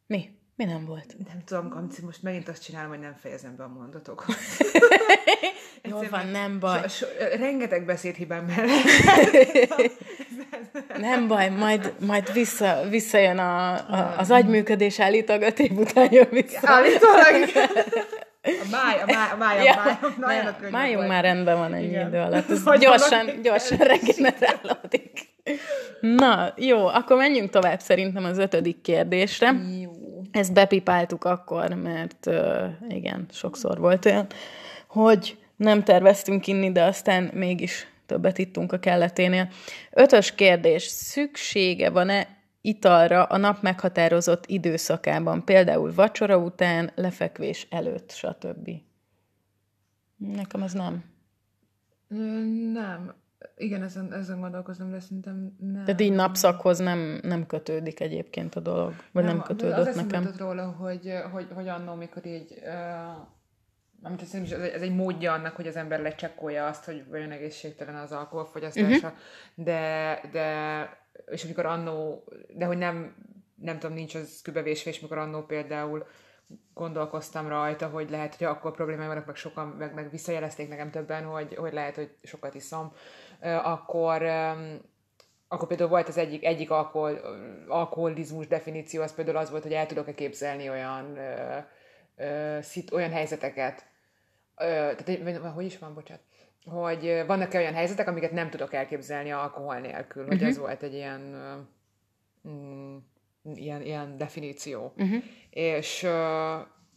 Mi? 0.06 0.40
Mi 0.56 0.66
nem 0.66 0.86
volt? 0.86 1.16
Nem 1.28 1.44
tudom, 1.44 1.70
Kamci, 1.70 2.06
most 2.06 2.24
megint 2.24 2.48
azt 2.48 2.64
csinálom, 2.64 2.90
hogy 2.90 3.00
nem 3.00 3.14
fejezem 3.16 3.56
be 3.56 3.64
a 3.64 3.68
mondatokat. 3.68 4.36
Jó 5.84 6.02
van, 6.02 6.28
nem 6.28 6.60
baj. 6.60 6.88
So, 6.88 6.88
so, 6.88 7.06
rengeteg 7.38 7.86
beszédhibám 7.86 8.46
mellett. 8.46 9.92
nem 11.08 11.28
baj, 11.28 11.50
majd, 11.50 11.94
majd 12.06 12.34
vissza, 12.34 12.80
visszajön 12.90 13.38
a, 13.38 13.74
a, 13.74 14.14
az 14.18 14.32
agyműködés 14.32 15.00
állítólag 15.00 15.60
év 15.60 15.78
után 15.78 16.08
jön 16.12 16.28
vissza. 16.32 16.60
Állítólag. 16.62 17.50
A 18.48 18.68
máj, 18.72 19.02
a 19.02 19.06
máj, 19.06 19.32
a 19.32 19.36
máj, 19.38 19.64
ja, 19.64 19.74
a 19.74 20.14
máj, 20.20 20.40
a 20.40 20.44
máj 20.44 20.72
májunk 20.72 21.08
már 21.08 21.24
rendben 21.24 21.58
van 21.58 21.74
ennyi 21.74 21.86
Igen. 21.86 22.08
idő 22.08 22.18
alatt. 22.18 22.50
Ez 22.50 22.64
gyorsan, 22.80 23.42
gyorsan 23.42 23.78
regenerálódik. 23.78 25.30
Na, 26.02 26.54
jó, 26.56 26.88
akkor 26.88 27.18
menjünk 27.18 27.50
tovább 27.50 27.80
szerintem 27.80 28.24
az 28.24 28.38
ötödik 28.38 28.82
kérdésre. 28.82 29.54
Jó. 29.82 29.92
Ezt 30.32 30.54
bepipáltuk 30.54 31.24
akkor, 31.24 31.74
mert 31.74 32.26
uh, 32.26 32.64
igen, 32.90 33.26
sokszor 33.32 33.80
volt 33.80 34.06
olyan, 34.06 34.28
hogy 34.88 35.38
nem 35.56 35.84
terveztünk 35.84 36.48
inni, 36.48 36.72
de 36.72 36.84
aztán 36.84 37.32
mégis 37.34 37.88
többet 38.08 38.38
ittunk 38.38 38.72
a 38.72 38.80
kelleténél. 38.80 39.50
Ötös 39.92 40.36
kérdés. 40.36 40.84
Szüksége 40.84 41.90
van-e 41.90 42.28
italra 42.62 43.24
a 43.24 43.38
nap 43.38 43.62
meghatározott 43.62 44.46
időszakában, 44.46 45.46
például 45.46 45.94
vacsora 45.94 46.38
után, 46.38 46.92
lefekvés 46.96 47.68
előtt, 47.70 48.12
stb. 48.12 48.70
Nekem 50.18 50.62
ez 50.62 50.74
nem. 50.74 51.04
Nem. 52.74 53.14
Igen, 53.58 53.84
ezen, 53.84 54.14
ezen 54.14 54.40
gondolkozom, 54.40 54.92
de 54.92 55.00
szerintem 55.00 55.56
nem. 55.60 55.86
Tehát 55.86 56.02
így 56.02 56.14
napszakhoz 56.14 56.80
nem, 56.80 57.20
nem 57.22 57.46
kötődik 57.46 58.00
egyébként 58.00 58.56
a 58.56 58.60
dolog, 58.60 58.94
vagy 59.12 59.24
nem, 59.24 59.36
nem 59.36 59.46
kötődött 59.46 59.88
az 59.88 59.96
nekem. 59.96 60.26
Az 60.26 60.38
róla, 60.38 60.66
hogy, 60.66 61.14
hogy, 61.32 61.48
hogy 61.54 61.68
annó, 61.68 61.94
mikor 61.94 62.26
így 62.26 62.62
uh, 62.64 63.28
amit 64.02 64.20
hiszem, 64.20 64.44
ez, 64.44 64.52
ez 64.52 64.82
egy 64.82 64.96
módja 64.96 65.34
annak, 65.34 65.56
hogy 65.56 65.68
az 65.68 65.76
ember 65.76 66.00
lecsekkolja 66.00 66.68
azt, 66.68 66.86
hogy 66.86 67.08
vajon 67.10 67.32
egészségtelen 67.32 67.96
az 67.96 68.12
alkoholfogyasztása, 68.12 69.08
uh-huh. 69.08 69.20
de, 69.56 70.22
de, 70.32 70.90
és 71.26 71.44
amikor 71.44 71.66
annó, 71.66 72.24
de 72.50 72.66
hogy 72.66 72.78
nem, 72.78 73.16
nem 73.56 73.80
tudom, 73.80 73.96
nincs 73.96 74.16
az 74.16 74.40
kübevésve, 74.44 74.90
és 74.90 75.00
mikor 75.00 75.18
annó 75.18 75.42
például 75.42 76.08
gondolkoztam 76.74 77.48
rajta, 77.48 77.88
hogy 77.88 78.10
lehet, 78.10 78.36
hogy 78.36 78.48
akkor 78.48 78.72
problémáim 78.72 79.08
vannak, 79.08 79.26
meg 79.26 79.36
sokan, 79.36 79.68
meg, 79.68 79.94
meg 79.94 80.12
visszajelezték 80.12 80.70
nekem 80.70 80.92
többen, 80.92 81.24
hogy, 81.24 81.56
hogy 81.56 81.74
lehet, 81.74 81.96
hogy 81.96 82.16
sokat 82.24 82.56
iszom, 82.56 82.92
akkor, 83.64 84.24
akkor 85.48 85.68
például 85.68 85.90
volt 85.90 86.08
az 86.08 86.18
egyik, 86.18 86.46
egyik 86.46 86.72
alkohol, 86.72 87.20
alkoholizmus 87.68 88.48
definíció, 88.48 89.02
az 89.02 89.14
például 89.14 89.38
az 89.38 89.50
volt, 89.50 89.64
hogy 89.64 89.74
el 89.74 89.86
tudok-e 89.86 90.14
képzelni 90.14 90.70
olyan, 90.70 91.18
ö, 92.18 92.58
szit, 92.62 92.92
olyan 92.92 93.12
helyzeteket, 93.12 93.86
ö, 94.56 94.64
tehát 94.98 95.38
hogy 95.54 95.66
is 95.66 95.78
van, 95.78 95.94
bocsánat, 95.94 96.24
hogy 96.66 97.24
vannak-e 97.28 97.60
olyan 97.60 97.74
helyzetek, 97.74 98.08
amiket 98.08 98.32
nem 98.32 98.50
tudok 98.50 98.74
elképzelni 98.74 99.32
alkohol 99.32 99.80
nélkül, 99.80 100.26
hogy 100.26 100.34
uh-huh. 100.34 100.50
ez 100.50 100.58
volt 100.58 100.84
egy 100.84 100.94
ilyen, 100.94 101.22
mm, 102.48 102.98
ilyen, 103.44 103.82
ilyen 103.82 104.18
definíció. 104.18 104.94
Uh-huh. 104.98 105.24
És, 105.50 106.08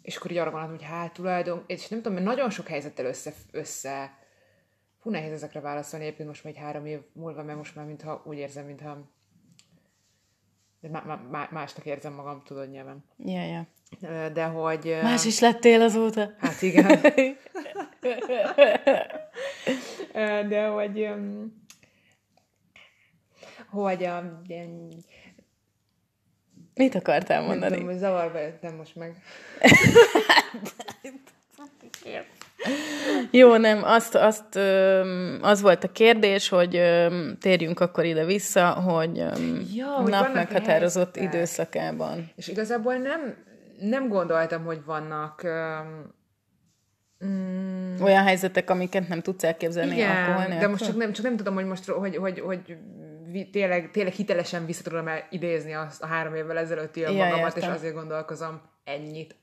és 0.03 0.17
akkor 0.17 0.31
így 0.31 0.37
arra 0.37 0.51
gondoltam, 0.51 0.77
hogy 0.77 0.87
hát 0.87 1.13
tulajdon, 1.13 1.65
és 1.67 1.89
nem 1.89 1.99
tudom, 2.03 2.13
mert 2.13 2.27
nagyon 2.27 2.51
sok 2.51 2.69
helyzettel 2.69 3.07
össze, 3.07 3.33
össze 3.53 4.19
Fú, 5.01 5.11
nehéz 5.11 5.33
ezekre 5.33 5.61
válaszolni, 5.61 6.05
egyébként 6.05 6.29
most 6.29 6.45
már 6.45 6.53
egy 6.53 6.59
három 6.59 6.87
év 6.87 7.01
múlva, 7.13 7.43
mert 7.43 7.59
most 7.59 7.77
már 7.77 7.87
mintha 7.87 8.23
úgy 8.25 8.37
érzem, 8.37 8.67
mintha 8.67 9.11
de 10.81 10.89
má, 10.89 11.15
má, 11.31 11.49
másnak 11.51 11.87
érzem 11.87 12.13
magam, 12.13 12.43
tudod 12.45 12.71
nyilván. 12.71 13.05
Ja, 13.17 13.45
ja. 13.45 13.67
De 14.33 14.45
hogy... 14.45 14.99
Más 15.03 15.25
is 15.25 15.41
lettél 15.41 15.81
azóta. 15.81 16.31
Hát 16.39 16.63
igen. 16.63 17.01
De 20.49 20.67
hogy... 20.67 21.09
Hogy 23.71 24.05
a... 24.05 24.43
Mit 26.75 26.95
akartál 26.95 27.41
mondani? 27.41 27.61
Nem 27.61 27.71
tudom, 27.71 27.87
hogy 27.87 27.99
zavarba 27.99 28.39
jöttem 28.39 28.75
most 28.75 28.97
meg. 28.97 29.17
Jó, 33.31 33.57
nem, 33.57 33.85
azt, 33.85 34.15
azt, 34.15 34.57
az 35.41 35.61
volt 35.61 35.85
a 35.85 35.93
kérdés, 35.93 36.49
hogy 36.49 36.83
térjünk 37.41 37.81
akkor 37.81 38.05
ide-vissza, 38.05 38.71
hogy 38.71 39.17
ja, 39.75 39.87
hogy 39.87 40.11
nap 40.11 40.35
meghatározott 40.35 41.17
időszakában. 41.17 42.31
És 42.37 42.49
igazából 42.49 42.95
nem, 42.95 43.37
nem 43.81 44.09
gondoltam, 44.09 44.65
hogy 44.65 44.85
vannak 44.85 45.43
mm, 47.25 47.97
olyan 48.01 48.25
helyzetek, 48.25 48.71
amiket 48.71 49.09
nem 49.09 49.21
tudsz 49.21 49.45
elképzelni 49.45 49.95
Igen, 49.95 50.17
alkohol 50.17 50.59
de 50.59 50.69
most 50.69 50.85
csak 50.85 50.97
nem, 50.97 51.13
csak 51.13 51.25
nem 51.25 51.37
tudom, 51.37 51.55
hogy 51.55 51.67
most, 51.67 51.85
hogy, 51.85 52.17
hogy, 52.17 52.41
hogy 52.41 52.79
tényleg, 53.53 53.91
tényleg 53.91 54.13
hitelesen 54.13 54.67
vissza 54.67 54.83
tudom 54.83 55.09
idézni 55.31 55.73
azt 55.73 56.03
a 56.03 56.07
három 56.07 56.35
évvel 56.35 56.59
ezelőtti 56.59 57.01
ja, 57.01 57.13
magamat, 57.13 57.57
értem. 57.57 57.71
és 57.71 57.77
azért 57.77 57.95
gondolkozom 57.95 58.61
ennyit 58.85 59.37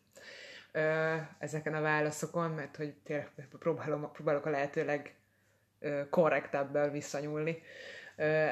ezeken 1.39 1.73
a 1.73 1.81
válaszokon, 1.81 2.51
mert 2.51 2.75
hogy 2.75 2.93
tényleg 3.03 3.29
próbálom, 3.59 4.11
próbálok 4.11 4.45
a 4.45 4.49
lehetőleg 4.49 5.15
korrektebbel 6.09 6.89
visszanyúlni 6.89 7.61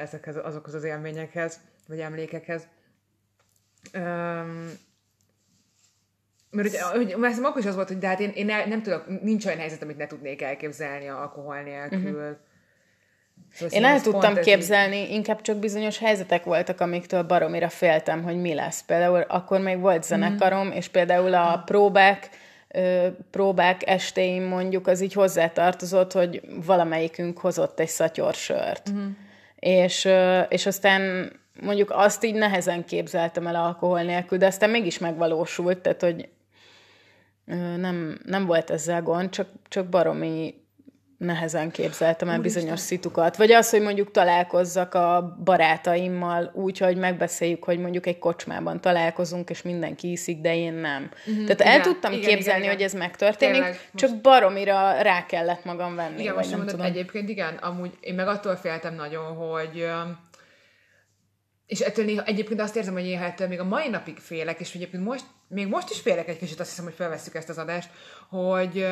ezekhez, 0.00 0.36
azokhoz 0.36 0.74
az 0.74 0.84
élményekhez, 0.84 1.60
vagy 1.88 2.00
emlékekhez. 2.00 2.68
Mert 6.50 6.68
ugye, 6.68 6.82
hogy, 6.82 7.14
mert 7.18 7.38
akkor 7.42 7.60
is 7.60 7.66
az 7.66 7.74
volt, 7.74 7.88
hogy 7.88 7.98
de 7.98 8.06
hát 8.06 8.20
én, 8.20 8.30
én 8.30 8.46
nem 8.46 8.82
tudok, 8.82 9.22
nincs 9.22 9.46
olyan 9.46 9.58
helyzet, 9.58 9.82
amit 9.82 9.96
ne 9.96 10.06
tudnék 10.06 10.42
elképzelni 10.42 11.08
a 11.08 11.20
alkohol 11.20 11.60
nélkül. 11.60 12.10
Uh-huh. 12.10 12.36
Szóval 13.52 13.78
Én 13.78 13.84
el 13.84 14.00
tudtam 14.00 14.34
képzelni, 14.34 14.96
így... 14.96 15.10
inkább 15.10 15.40
csak 15.40 15.56
bizonyos 15.56 15.98
helyzetek 15.98 16.44
voltak, 16.44 16.80
amiktől 16.80 17.22
baromira 17.22 17.68
féltem, 17.68 18.22
hogy 18.22 18.40
mi 18.40 18.54
lesz. 18.54 18.82
Például 18.82 19.20
akkor 19.20 19.60
még 19.60 19.80
volt 19.80 20.04
zenekarom, 20.04 20.66
mm. 20.66 20.70
és 20.70 20.88
például 20.88 21.34
a 21.34 21.62
próbák, 21.64 22.28
próbák 23.30 23.88
estéim 23.88 24.44
mondjuk 24.44 24.86
az 24.86 25.00
így 25.00 25.12
hozzátartozott, 25.12 26.12
hogy 26.12 26.40
valamelyikünk 26.66 27.38
hozott 27.38 27.80
egy 27.80 27.88
szatyorsört. 27.88 28.90
Mm. 28.90 29.08
És, 29.58 30.08
és 30.48 30.66
aztán 30.66 31.32
mondjuk 31.60 31.90
azt 31.90 32.24
így 32.24 32.34
nehezen 32.34 32.84
képzeltem 32.84 33.46
el 33.46 33.56
alkohol 33.56 34.02
nélkül, 34.02 34.38
de 34.38 34.46
aztán 34.46 34.70
mégis 34.70 34.98
megvalósult, 34.98 35.78
tehát 35.78 36.02
hogy 36.02 36.28
nem, 37.76 38.18
nem 38.24 38.46
volt 38.46 38.70
ezzel 38.70 39.02
gond, 39.02 39.30
csak, 39.30 39.48
csak 39.68 39.86
baromi 39.86 40.54
nehezen 41.18 41.70
képzeltem 41.70 42.28
el 42.28 42.40
bizonyos 42.40 42.80
szitukat. 42.80 43.36
Vagy 43.36 43.52
az, 43.52 43.70
hogy 43.70 43.82
mondjuk 43.82 44.10
találkozzak 44.10 44.94
a 44.94 45.36
barátaimmal 45.44 46.50
úgy, 46.54 46.78
hogy 46.78 46.96
megbeszéljük, 46.96 47.64
hogy 47.64 47.78
mondjuk 47.78 48.06
egy 48.06 48.18
kocsmában 48.18 48.80
találkozunk, 48.80 49.50
és 49.50 49.62
mindenki 49.62 50.10
iszik, 50.10 50.40
de 50.40 50.56
én 50.56 50.72
nem. 50.72 51.10
Mm-hmm, 51.30 51.44
Tehát 51.44 51.60
igen, 51.60 51.72
el 51.72 51.80
tudtam 51.80 52.12
igen, 52.12 52.28
képzelni, 52.28 52.62
igen. 52.62 52.74
hogy 52.74 52.82
ez 52.82 52.92
megtörténik, 52.92 53.54
Tényleg, 53.54 53.80
csak 53.94 54.10
most... 54.10 54.22
baromira 54.22 55.02
rá 55.02 55.26
kellett 55.26 55.64
magam 55.64 55.94
venni. 55.94 56.20
Igen, 56.20 56.34
most 56.34 56.48
nem 56.48 56.58
mondod, 56.58 56.74
tudom. 56.74 56.90
egyébként 56.90 57.28
igen, 57.28 57.54
amúgy 57.54 57.90
én 58.00 58.14
meg 58.14 58.28
attól 58.28 58.56
féltem 58.56 58.94
nagyon, 58.94 59.24
hogy 59.24 59.86
és 61.66 61.80
ettől 61.80 62.04
néha 62.04 62.24
egyébként 62.24 62.60
azt 62.60 62.76
érzem, 62.76 62.92
hogy 62.92 63.02
néha 63.02 63.24
ettől 63.24 63.48
még 63.48 63.60
a 63.60 63.64
mai 63.64 63.88
napig 63.88 64.18
félek, 64.18 64.60
és 64.60 64.74
egyébként 64.74 65.04
most, 65.04 65.24
még 65.48 65.66
most 65.68 65.90
is 65.90 66.00
félek 66.00 66.28
egy 66.28 66.38
kicsit, 66.38 66.60
azt 66.60 66.68
hiszem, 66.68 66.84
hogy 66.84 66.94
felveszük 66.94 67.34
ezt 67.34 67.48
az 67.48 67.58
adást, 67.58 67.90
hogy 68.28 68.86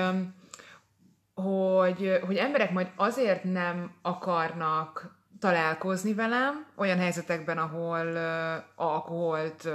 hogy, 1.35 2.19
hogy 2.27 2.37
emberek 2.37 2.71
majd 2.71 2.89
azért 2.97 3.45
nem 3.45 3.95
akarnak 4.03 5.17
találkozni 5.39 6.15
velem 6.15 6.67
olyan 6.77 6.99
helyzetekben, 6.99 7.59
ahol 7.59 8.07
uh, 8.07 8.87
alkoholt 8.87 9.65
uh, 9.65 9.73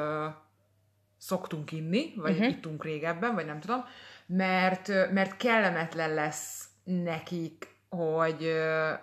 szoktunk 1.17 1.71
inni, 1.71 2.13
vagy 2.15 2.31
uh-huh. 2.31 2.49
ittunk 2.49 2.83
régebben, 2.83 3.35
vagy 3.35 3.45
nem 3.45 3.59
tudom, 3.59 3.85
mert, 4.25 4.87
mert 5.11 5.37
kellemetlen 5.37 6.13
lesz 6.13 6.67
nekik, 6.83 7.67
hogy, 7.89 8.43
uh, 8.43 8.99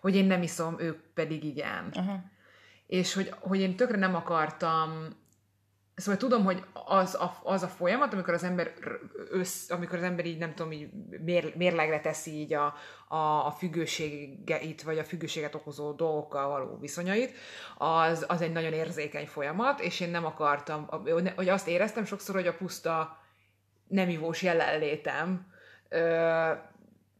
hogy 0.00 0.16
én 0.16 0.24
nem 0.24 0.42
iszom, 0.42 0.76
ők 0.78 1.00
pedig 1.14 1.44
igen. 1.44 1.92
Uh-huh. 1.94 2.14
És 2.94 3.14
hogy, 3.14 3.34
hogy 3.40 3.60
én 3.60 3.76
tökre 3.76 3.96
nem 3.96 4.14
akartam 4.14 5.08
Szóval 5.96 6.20
tudom, 6.20 6.44
hogy 6.44 6.64
az 6.72 7.14
a, 7.14 7.40
az 7.42 7.62
a 7.62 7.68
folyamat, 7.68 8.12
amikor 8.12 8.34
az 8.34 8.44
ember 8.44 8.72
össz, 9.30 9.70
amikor 9.70 9.98
az 9.98 10.04
ember 10.04 10.26
így, 10.26 10.38
nem 10.38 10.54
tudom, 10.54 10.72
így 10.72 10.88
mér, 11.24 11.56
mérlegre 11.56 12.00
teszi 12.00 12.30
így 12.30 12.54
a, 12.54 12.74
a, 13.08 13.46
a 13.46 13.50
függőségeit, 13.50 14.82
vagy 14.82 14.98
a 14.98 15.04
függőséget 15.04 15.54
okozó 15.54 15.92
dolgokkal 15.92 16.48
való 16.48 16.78
viszonyait, 16.78 17.32
az, 17.78 18.24
az 18.28 18.40
egy 18.40 18.52
nagyon 18.52 18.72
érzékeny 18.72 19.26
folyamat, 19.26 19.80
és 19.80 20.00
én 20.00 20.10
nem 20.10 20.24
akartam, 20.24 20.88
hogy 21.36 21.48
azt 21.48 21.68
éreztem 21.68 22.04
sokszor, 22.04 22.34
hogy 22.34 22.46
a 22.46 22.56
puszta 22.56 23.18
nem 23.88 24.08
ivós 24.08 24.42
jelenlétem 24.42 25.46
ö, 25.88 26.50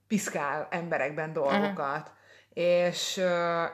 piszkál 0.06 0.68
emberekben 0.70 1.32
dolgokat. 1.32 1.98
Uh-huh 1.98 2.22
és, 2.54 3.20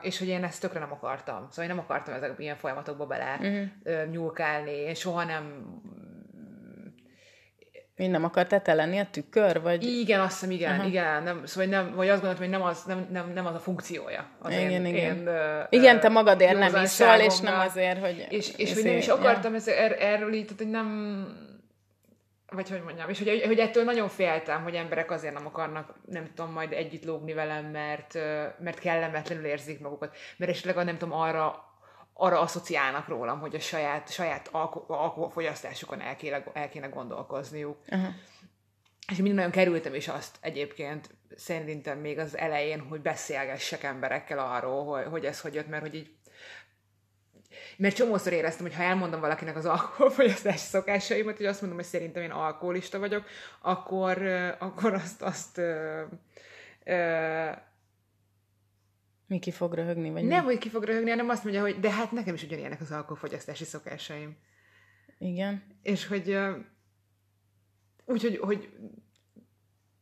és 0.01 0.19
hogy 0.19 0.27
én 0.27 0.43
ezt 0.43 0.61
tökre 0.61 0.79
nem 0.79 0.91
akartam. 0.91 1.47
Szóval 1.49 1.69
én 1.69 1.75
nem 1.75 1.83
akartam 1.85 2.13
ezek 2.13 2.33
ilyen 2.37 2.55
folyamatokba 2.55 3.05
bele 3.05 3.37
uh-huh. 3.39 4.09
nyúlkálni, 4.11 4.71
én 4.71 4.93
soha 4.93 5.23
nem 5.23 5.65
Mind 7.95 8.13
nem 8.13 8.23
akartál 8.23 8.61
te 8.61 8.73
lenni 8.73 8.99
a 8.99 9.07
tükör, 9.11 9.61
vagy? 9.61 9.83
Igen, 9.83 10.19
azt 10.19 10.31
hiszem, 10.31 10.51
igen, 10.51 10.71
uh-huh. 10.71 10.87
igen. 10.87 11.23
Nem, 11.23 11.45
szóval 11.45 11.69
nem, 11.69 11.95
vagy 11.95 12.09
azt 12.09 12.21
gondoltam, 12.21 12.49
hogy 12.49 12.59
nem 12.59 12.67
az, 12.67 12.83
nem, 12.83 13.07
nem, 13.11 13.31
nem 13.33 13.45
az 13.45 13.55
a 13.55 13.59
funkciója. 13.59 14.25
Az 14.39 14.51
igen, 14.51 14.71
én, 14.71 14.85
igen. 14.85 15.17
Én, 15.17 15.29
igen, 15.69 15.99
te 15.99 16.09
magadért 16.09 16.57
nem 16.57 16.83
iszol, 16.83 17.15
és 17.15 17.39
nem 17.39 17.59
azért, 17.59 17.99
hogy... 17.99 18.27
És, 18.29 18.51
és 18.55 18.73
hogy 18.73 18.83
nem 18.83 18.97
is 18.97 19.07
akartam 19.07 19.51
ja. 19.51 19.57
ez, 19.57 19.67
er, 19.67 19.95
erről 19.99 20.33
így, 20.33 20.43
tehát, 20.43 20.57
hogy 20.57 20.69
nem 20.69 21.25
vagy 22.51 22.69
hogy 22.69 22.83
mondjam, 22.83 23.09
és 23.09 23.17
hogy, 23.17 23.41
hogy 23.45 23.59
ettől 23.59 23.83
nagyon 23.83 24.09
féltem, 24.09 24.63
hogy 24.63 24.75
emberek 24.75 25.11
azért 25.11 25.33
nem 25.33 25.45
akarnak, 25.45 25.95
nem 26.05 26.31
tudom, 26.35 26.51
majd 26.51 26.71
együtt 26.71 27.03
lógni 27.03 27.33
velem, 27.33 27.65
mert, 27.65 28.13
mert 28.59 28.79
kellemetlenül 28.79 29.45
érzik 29.45 29.79
magukat, 29.79 30.17
mert 30.37 30.51
esetleg 30.51 30.85
nem 30.85 30.97
tudom, 30.97 31.19
arra, 31.19 31.65
arra 32.13 32.39
asszociálnak 32.39 33.07
rólam, 33.07 33.39
hogy 33.39 33.55
a 33.55 33.59
saját, 33.59 34.11
saját 34.11 34.49
alko- 34.51 34.89
alkoholfogyasztásukon 34.89 36.01
el 36.01 36.15
kéne, 36.15 36.43
el 36.53 36.69
kéne 36.69 36.87
gondolkozniuk. 36.87 37.77
Uh-huh. 37.87 38.13
És 39.11 39.17
mind 39.17 39.35
nagyon 39.35 39.51
kerültem 39.51 39.93
is 39.93 40.07
azt 40.07 40.37
egyébként, 40.41 41.09
szerintem 41.35 41.99
még 41.99 42.19
az 42.19 42.37
elején, 42.37 42.79
hogy 42.79 43.01
beszélgessek 43.01 43.83
emberekkel 43.83 44.39
arról, 44.39 44.85
hogy, 44.85 45.05
hogy 45.05 45.25
ez 45.25 45.41
hogy 45.41 45.53
jött, 45.53 45.67
mert 45.67 45.81
hogy 45.81 45.95
így 45.95 46.09
mert 47.81 47.95
csomószor 47.95 48.33
éreztem, 48.33 48.65
hogy 48.65 48.75
ha 48.75 48.83
elmondom 48.83 49.19
valakinek 49.19 49.55
az 49.55 49.65
alkoholfogyasztási 49.65 50.57
szokásaimat, 50.57 51.37
hogy 51.37 51.45
azt 51.45 51.61
mondom, 51.61 51.79
hogy 51.79 51.87
szerintem 51.87 52.23
én 52.23 52.31
alkoholista 52.31 52.99
vagyok, 52.99 53.25
akkor, 53.61 54.21
akkor 54.59 54.93
azt, 54.93 55.21
azt 55.21 55.57
ö, 55.57 56.01
ö, 56.83 57.49
mi 59.27 59.39
ki 59.39 59.51
fog 59.51 59.73
röhögni? 59.73 60.09
Vagy 60.09 60.23
nem, 60.23 60.39
mi? 60.39 60.45
hogy 60.45 60.57
ki 60.57 60.69
fog 60.69 60.83
röhögni, 60.83 61.09
hanem 61.09 61.29
azt 61.29 61.43
mondja, 61.43 61.61
hogy 61.61 61.79
de 61.79 61.91
hát 61.91 62.11
nekem 62.11 62.33
is 62.33 62.43
ugyanilyenek 62.43 62.81
az 62.81 62.91
alkoholfogyasztási 62.91 63.63
szokásaim. 63.63 64.37
Igen. 65.17 65.63
És 65.81 66.07
hogy 66.07 66.37
úgyhogy 68.05 68.37
hogy 68.37 68.69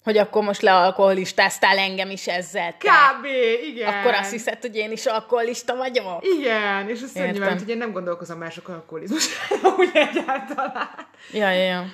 hogy 0.03 0.17
akkor 0.17 0.43
most 0.43 0.61
lealkoholistáztál 0.61 1.77
engem 1.77 2.09
is 2.09 2.27
ezzel. 2.27 2.77
Te. 2.77 2.89
Kb. 2.89 3.25
igen. 3.65 3.93
Akkor 3.93 4.13
azt 4.13 4.31
hiszed, 4.31 4.61
hogy 4.61 4.75
én 4.75 4.91
is 4.91 5.05
alkoholista 5.05 5.75
vagyok? 5.75 6.25
Igen, 6.37 6.89
és 6.89 7.01
azt 7.01 7.17
mondja, 7.17 7.49
hogy 7.49 7.69
én 7.69 7.77
nem 7.77 7.91
gondolkozom 7.91 8.37
mások 8.37 8.67
alkoholizmusra, 8.67 9.45
úgy 9.77 9.89
egyáltalán. 9.93 10.89
Ja, 11.31 11.51
ja, 11.51 11.63
ja. 11.63 11.85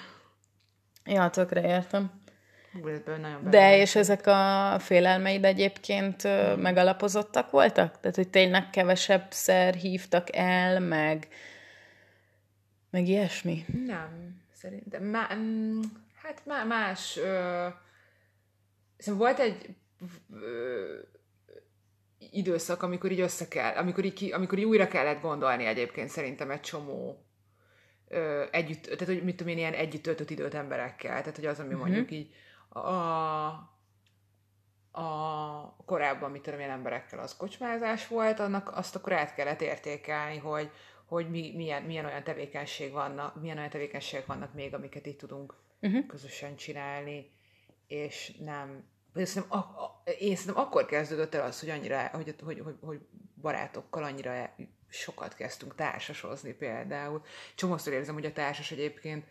Ja, 1.06 1.30
tökre 1.30 1.62
értem. 1.62 2.24
De 3.50 3.78
és 3.78 3.96
ezek 3.96 4.28
a 4.28 4.76
félelmeid 4.80 5.46
egyébként 5.46 6.22
hmm. 6.22 6.62
megalapozottak 6.62 7.52
voltak? 7.52 8.00
Tehát, 8.00 8.16
hogy 8.16 8.28
tényleg 8.28 8.70
kevesebb 8.70 9.26
szer 9.30 9.74
hívtak 9.74 10.36
el, 10.36 10.80
meg, 10.80 11.28
meg 12.90 13.08
ilyesmi? 13.08 13.66
Nem, 13.86 14.42
szerintem. 14.54 15.04
Má, 15.04 15.30
mm, 15.36 15.82
hát 16.24 16.68
más... 16.68 17.18
Ö, 17.18 17.68
Szóval 18.98 19.20
volt 19.20 19.40
egy 19.40 19.76
ö, 20.34 21.00
időszak, 22.32 22.84
amikor 22.84 23.12
így 23.12 23.20
össze 23.20 23.48
kell, 23.48 23.76
amikor 23.76 24.06
így, 24.06 24.32
amikor 24.34 24.58
így 24.58 24.66
újra 24.66 24.88
kellett 24.88 25.22
gondolni 25.22 25.66
egyébként 25.66 26.10
szerintem 26.10 26.52
egy 26.52 26.62
csomó 26.62 27.26
ö, 28.08 28.44
együtt, 28.52 28.84
tehát 28.84 29.06
hogy 29.06 29.24
mit 29.24 29.36
tudom 29.36 29.52
én, 29.52 29.58
ilyen 29.58 29.74
együtt 29.74 30.04
töltött 30.04 30.30
időt 30.30 30.54
emberekkel, 30.54 31.20
tehát 31.20 31.36
hogy 31.36 31.46
az, 31.46 31.60
ami 31.60 31.74
uh-huh. 31.74 31.82
mondjuk 31.82 32.12
így 32.12 32.34
a, 32.70 32.80
a 35.02 35.76
korábban, 35.86 36.32
mit 36.32 36.42
tudom 36.42 36.60
én, 36.60 36.70
emberekkel 36.70 37.20
az 37.20 37.38
kocsmázás 37.38 38.08
volt, 38.08 38.40
annak 38.40 38.72
azt 38.76 38.96
akkor 38.96 39.14
át 39.14 39.36
kellett 39.36 39.62
értékelni, 39.62 40.38
hogy, 40.38 40.72
hogy 41.06 41.30
mi, 41.30 41.54
milyen, 41.56 41.84
milyen 41.84 42.06
olyan 42.06 42.24
tevékenység 42.24 42.92
vannak, 42.92 43.42
milyen 43.42 43.58
olyan 43.58 43.70
tevékenységek 43.70 44.26
vannak 44.26 44.54
még, 44.54 44.74
amiket 44.74 45.06
itt 45.06 45.20
tudunk 45.20 45.56
uh-huh. 45.82 46.06
közösen 46.06 46.56
csinálni, 46.56 47.35
és 47.88 48.36
nem, 48.40 48.84
vagy 49.14 49.26
szerintem, 49.26 49.58
a, 49.60 49.64
a, 49.64 50.04
én 50.20 50.36
szerintem 50.36 50.64
akkor 50.64 50.86
kezdődött 50.86 51.36
el 51.36 51.46
az, 51.46 51.60
hogy 51.60 51.70
annyira, 51.70 52.08
hogy, 52.08 52.36
hogy, 52.44 52.60
hogy, 52.60 52.76
hogy 52.82 53.00
barátokkal 53.42 54.04
annyira 54.04 54.56
sokat 54.90 55.36
kezdtünk 55.36 55.76
társasozni 55.76 56.54
például. 56.54 57.24
Csomószor 57.56 57.94
érzem, 57.94 58.14
hogy 58.14 58.26
a 58.26 58.34
társas 58.34 58.72
egyébként 58.72 59.26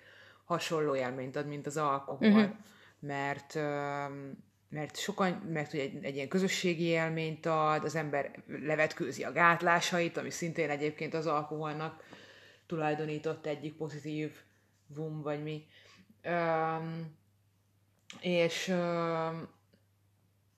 hasonló 0.45 0.97
élményt 0.97 1.37
ad, 1.37 1.47
mint 1.47 1.67
az 1.67 1.77
alkohol, 1.77 2.29
uh-huh. 2.29 2.51
mert 3.01 3.59
mert 4.75 4.97
sokan, 4.97 5.33
mert 5.33 5.71
hogy 5.71 5.81
egy, 5.81 6.05
egy 6.05 6.15
ilyen 6.15 6.29
közösségi 6.29 6.85
élményt 6.85 7.47
ad, 7.47 7.85
az 7.85 7.95
ember 7.95 8.43
levetkőzi 8.47 9.25
a 9.25 9.33
gátlásait, 9.33 10.17
ami 10.17 10.31
szintén 10.31 10.71
egyébként 10.71 11.15
az 11.15 11.27
alkoholnak 11.27 12.05
tulajdonított 12.67 13.47
egyik 13.47 13.75
pozitív 13.75 14.33
vum, 14.87 15.23
vagy 15.23 15.43
mi. 15.43 15.67
Um, 16.25 17.17
és, 18.21 18.75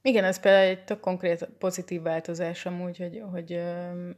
igen, 0.02 0.24
ez 0.24 0.40
például 0.40 0.68
egy 0.68 0.84
tök 0.84 1.00
konkrét 1.00 1.48
pozitív 1.58 2.02
változás 2.02 2.66
amúgy, 2.66 2.98
hogy, 2.98 3.22
hogy 3.32 3.62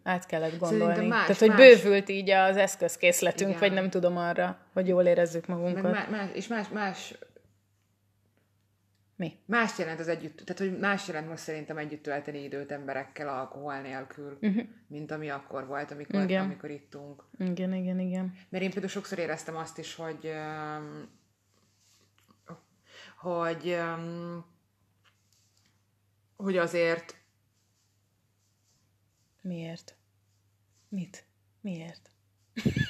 át 0.02 0.26
kellett 0.26 0.58
gondolni. 0.58 1.06
más, 1.06 1.20
Tehát, 1.20 1.38
hogy 1.38 1.48
más. 1.48 1.58
bővült 1.58 2.08
így 2.08 2.30
az 2.30 2.56
eszközkészletünk, 2.56 3.48
Igen. 3.48 3.60
vagy 3.60 3.72
nem 3.72 3.90
tudom 3.90 4.16
arra, 4.16 4.58
hogy 4.72 4.88
jól 4.88 5.04
érezzük 5.04 5.46
magunkat. 5.46 5.92
Meg 5.92 6.10
más, 6.10 6.28
és 6.32 6.46
más, 6.46 6.68
más 6.68 7.14
mi? 9.18 9.32
Más 9.46 9.78
jelent 9.78 10.00
az 10.00 10.08
együtt, 10.08 10.40
tehát 10.44 10.58
hogy 10.58 10.80
más 10.80 11.08
jelent 11.08 11.28
most 11.28 11.42
szerintem 11.42 11.78
együtt 11.78 12.02
tölteni 12.02 12.42
időt 12.42 12.72
emberekkel 12.72 13.28
alkohol 13.28 13.80
nélkül, 13.80 14.38
uh-huh. 14.40 14.62
mint 14.86 15.10
ami 15.10 15.28
akkor 15.28 15.66
volt, 15.66 15.90
amikor, 15.90 16.22
igen. 16.22 16.44
amikor 16.44 16.70
ittunk. 16.70 17.24
Igen, 17.38 17.74
igen, 17.74 18.00
igen. 18.00 18.32
Mert 18.48 18.64
én 18.64 18.70
például 18.70 18.88
sokszor 18.92 19.18
éreztem 19.18 19.56
azt 19.56 19.78
is, 19.78 19.94
hogy 19.94 20.32
hogy 23.18 23.80
hogy 26.36 26.56
azért... 26.56 27.16
Miért? 29.40 29.96
Mit? 30.88 31.24
Miért? 31.60 32.10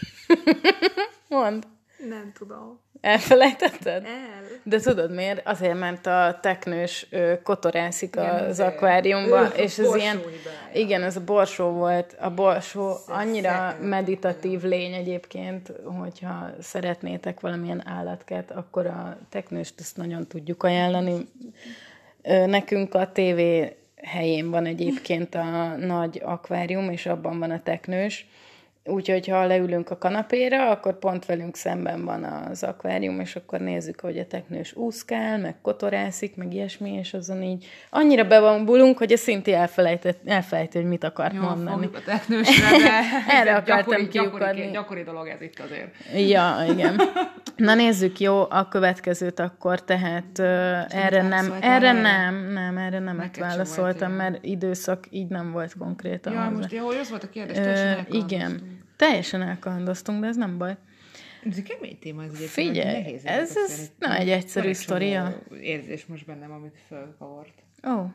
Mond. 1.29 1.69
Nem 1.99 2.33
tudom. 2.33 2.81
Elfelejtetted? 3.01 4.05
El. 4.05 4.47
De 4.63 4.81
tudod 4.81 5.15
miért? 5.15 5.49
Azért, 5.49 5.79
mert 5.79 6.07
a 6.07 6.39
teknős 6.43 7.07
ő, 7.11 7.41
kotorászik 7.43 8.15
igen, 8.17 8.45
az 8.45 8.61
akváriumban, 8.61 9.53
és 9.57 9.79
ez 9.79 9.95
ilyen... 9.95 10.21
Igen, 10.73 11.03
ez 11.03 11.17
a 11.17 11.25
borsó 11.25 11.71
volt. 11.71 12.17
A 12.21 12.31
borsó 12.31 12.97
annyira 13.07 13.77
meditatív 13.81 14.63
lény 14.63 14.93
egyébként, 14.93 15.73
hogyha 15.85 16.51
szeretnétek 16.61 17.41
valamilyen 17.41 17.89
állatkert, 17.89 18.51
akkor 18.51 18.87
a 18.87 19.19
teknőst 19.29 19.75
ezt 19.81 19.97
nagyon 19.97 20.27
tudjuk 20.27 20.63
ajánlani 20.63 21.27
Nekünk 22.47 22.95
a 22.95 23.13
TV 23.13 23.41
helyén 24.03 24.51
van 24.51 24.67
egyébként 24.67 25.35
a 25.35 25.77
nagy 25.77 26.21
akvárium, 26.25 26.91
és 26.91 27.07
abban 27.07 27.39
van 27.39 27.51
a 27.51 27.63
teknős, 27.63 28.27
Úgyhogy 28.88 29.29
ha 29.29 29.46
leülünk 29.46 29.90
a 29.90 29.98
kanapéra, 29.98 30.70
akkor 30.70 30.98
pont 30.98 31.27
velünk 31.27 31.57
szemben 31.57 32.05
van 32.05 32.24
az 32.24 32.62
akvárium, 32.62 33.20
és 33.20 33.37
akkor 33.37 33.61
nézzük, 33.61 34.01
hogy 34.01 34.18
a 34.18 34.27
teknős 34.27 34.74
úszkál, 34.74 35.38
meg 35.38 35.55
kotorászik, 35.62 36.37
meg 36.37 36.55
ilyesmi, 36.55 36.90
és 36.92 37.14
azon 37.14 37.42
így 37.42 37.66
annyira 37.90 38.24
bevambulunk, 38.24 38.98
hogy 38.98 39.12
a 39.12 39.16
Szinti 39.16 39.53
elfelejtett, 39.53 40.20
elfelejtett, 40.24 40.83
hogy 40.83 40.90
mit 40.90 41.05
akart 41.05 41.35
Jó, 41.35 41.40
mondani. 41.40 41.88
a 41.92 42.03
teknősre, 42.05 42.79
de 42.79 43.01
Erre 43.40 43.55
akartam 43.55 44.09
gyakori, 44.09 44.38
gyakori, 44.40 44.70
gyakori 44.72 45.03
dolog 45.03 45.29
ez 45.29 45.40
itt 45.40 45.59
azért. 45.59 45.94
Ja, 46.29 46.57
igen. 46.68 47.01
Na 47.57 47.74
nézzük, 47.74 48.20
jó, 48.20 48.51
a 48.51 48.68
következőt 48.68 49.40
akkor, 49.40 49.85
tehát 49.85 50.38
uh, 50.38 50.46
erre 51.05 51.22
nem, 51.22 51.55
erre 51.61 51.92
nem, 51.92 52.53
nem, 52.53 52.77
erre 52.79 52.98
nem 52.98 53.31
válaszoltam, 53.38 54.12
mert 54.12 54.44
időszak 54.44 55.05
így 55.11 55.29
nem 55.29 55.53
volt 55.53 55.74
konkrétan. 55.79 56.33
Ja, 56.33 56.53
most 56.57 56.72
jó, 56.72 56.88
az 56.88 57.11
volt 57.11 57.22
a 57.22 57.29
kérdés, 57.29 57.57
uh, 57.57 58.14
Igen. 58.14 58.78
Teljesen 58.99 59.43
elkalandoztunk, 59.43 60.21
de 60.21 60.27
ez 60.27 60.37
nem 60.37 60.59
baj. 60.59 60.77
Ez 61.45 61.57
egy 61.57 61.63
kemény 61.63 61.99
téma, 61.99 62.23
ez 62.23 62.29
egyébként. 62.35 62.51
Figyelj, 62.51 63.03
nehéz 63.03 63.25
ez, 63.25 63.57
ez 63.57 63.91
nem 63.99 64.11
egy 64.11 64.29
egyszerű 64.31 64.73
sztoria. 64.73 65.43
érzés 65.61 66.07
most 66.07 66.27
bennem, 66.27 66.53
amit 66.53 66.79
fölkavart. 66.87 67.63
Ó. 67.87 67.91
Oh. 67.91 68.07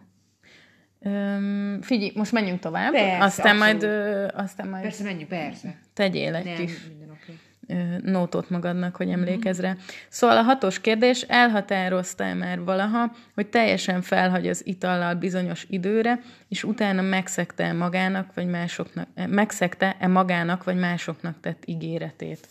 Um, 1.05 1.81
figyelj, 1.81 2.11
most 2.15 2.31
menjünk 2.31 2.59
tovább, 2.59 2.91
persze, 2.91 3.23
aztán 3.23 3.57
majd, 3.57 3.83
ö, 3.83 4.27
aztán 4.33 4.67
majd... 4.67 4.83
Persze, 4.83 5.03
menjünk, 5.03 5.29
persze. 5.29 5.79
Tegyél 5.93 6.35
egy 6.35 6.45
nem, 6.45 6.55
kis 6.55 6.85
okay. 6.85 7.02
Nótot 8.03 8.49
magadnak, 8.49 8.95
hogy 8.95 9.09
emlékezz 9.09 9.59
rá. 9.59 9.75
Szóval 10.09 10.37
a 10.37 10.41
hatos 10.41 10.81
kérdés, 10.81 11.21
elhatároztál 11.21 12.35
már 12.35 12.63
valaha, 12.63 13.11
hogy 13.35 13.47
teljesen 13.47 14.01
felhagy 14.01 14.47
az 14.47 14.67
itallal 14.67 15.15
bizonyos 15.15 15.65
időre, 15.69 16.19
és 16.47 16.63
utána 16.63 17.01
megszegte 17.01 17.73
magának, 17.73 18.33
vagy 18.33 18.47
másoknak, 18.47 19.07
megszegte-e 19.27 20.07
magának, 20.07 20.63
vagy 20.63 20.77
másoknak 20.77 21.39
tett 21.39 21.63
ígéretét? 21.65 22.47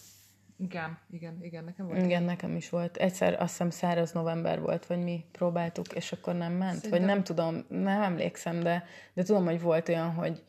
Igen, 0.59 0.99
igen, 1.11 1.39
igen, 1.43 1.65
nekem 1.65 1.87
volt. 1.87 2.05
Igen, 2.05 2.23
nekem 2.23 2.57
is 2.57 2.69
volt. 2.69 2.97
Egyszer 2.97 3.33
azt 3.33 3.51
hiszem 3.51 3.71
száraz 3.71 4.13
november 4.13 4.61
volt, 4.61 4.87
vagy 4.87 4.99
mi 4.99 5.25
próbáltuk, 5.33 5.93
és 5.93 6.13
akkor 6.13 6.35
nem 6.35 6.53
ment. 6.53 6.75
Szerintem... 6.75 6.91
Vagy 6.91 7.09
nem 7.09 7.23
tudom, 7.23 7.65
nem 7.69 8.03
emlékszem, 8.03 8.61
de, 8.61 8.85
de 9.15 9.23
tudom, 9.23 9.45
hogy 9.45 9.61
volt 9.61 9.89
olyan, 9.89 10.11
hogy, 10.11 10.43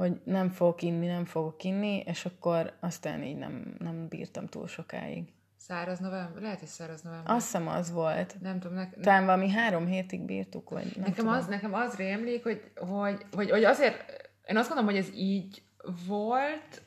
hogy 0.00 0.20
nem 0.24 0.48
fogok 0.48 0.82
inni, 0.82 1.06
nem 1.06 1.24
fogok 1.24 1.62
inni, 1.64 2.02
és 2.06 2.24
akkor 2.24 2.72
aztán 2.80 3.22
így 3.22 3.36
nem, 3.36 3.74
nem 3.78 4.08
bírtam 4.08 4.46
túl 4.46 4.66
sokáig. 4.66 5.32
Száraz 5.56 5.98
november? 5.98 6.42
Lehet, 6.42 6.58
hogy 6.58 6.68
száraz 6.68 7.02
november. 7.02 7.34
Azt 7.34 7.44
hiszem 7.44 7.68
az 7.68 7.90
volt. 7.90 8.40
Nem 8.40 8.60
tudom. 8.60 8.76
Ne, 8.76 8.82
ne... 8.82 9.02
Talán 9.02 9.24
valami 9.24 9.50
három 9.50 9.86
hétig 9.86 10.20
bírtuk, 10.20 10.70
vagy 10.70 10.84
nem 10.84 10.92
nekem 10.96 11.14
tudom. 11.14 11.32
Az, 11.32 11.46
nekem 11.46 11.74
az 11.74 11.96
rémlik, 11.96 12.42
hogy, 12.42 12.70
hogy, 12.76 13.26
hogy, 13.32 13.50
hogy 13.50 13.64
azért, 13.64 14.28
én 14.46 14.56
azt 14.56 14.68
gondolom, 14.68 14.94
hogy 14.94 15.04
ez 15.04 15.14
így 15.14 15.62
volt, 16.06 16.82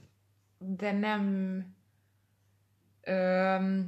de 0.58 0.92
nem 0.92 1.66
öm, 3.02 3.88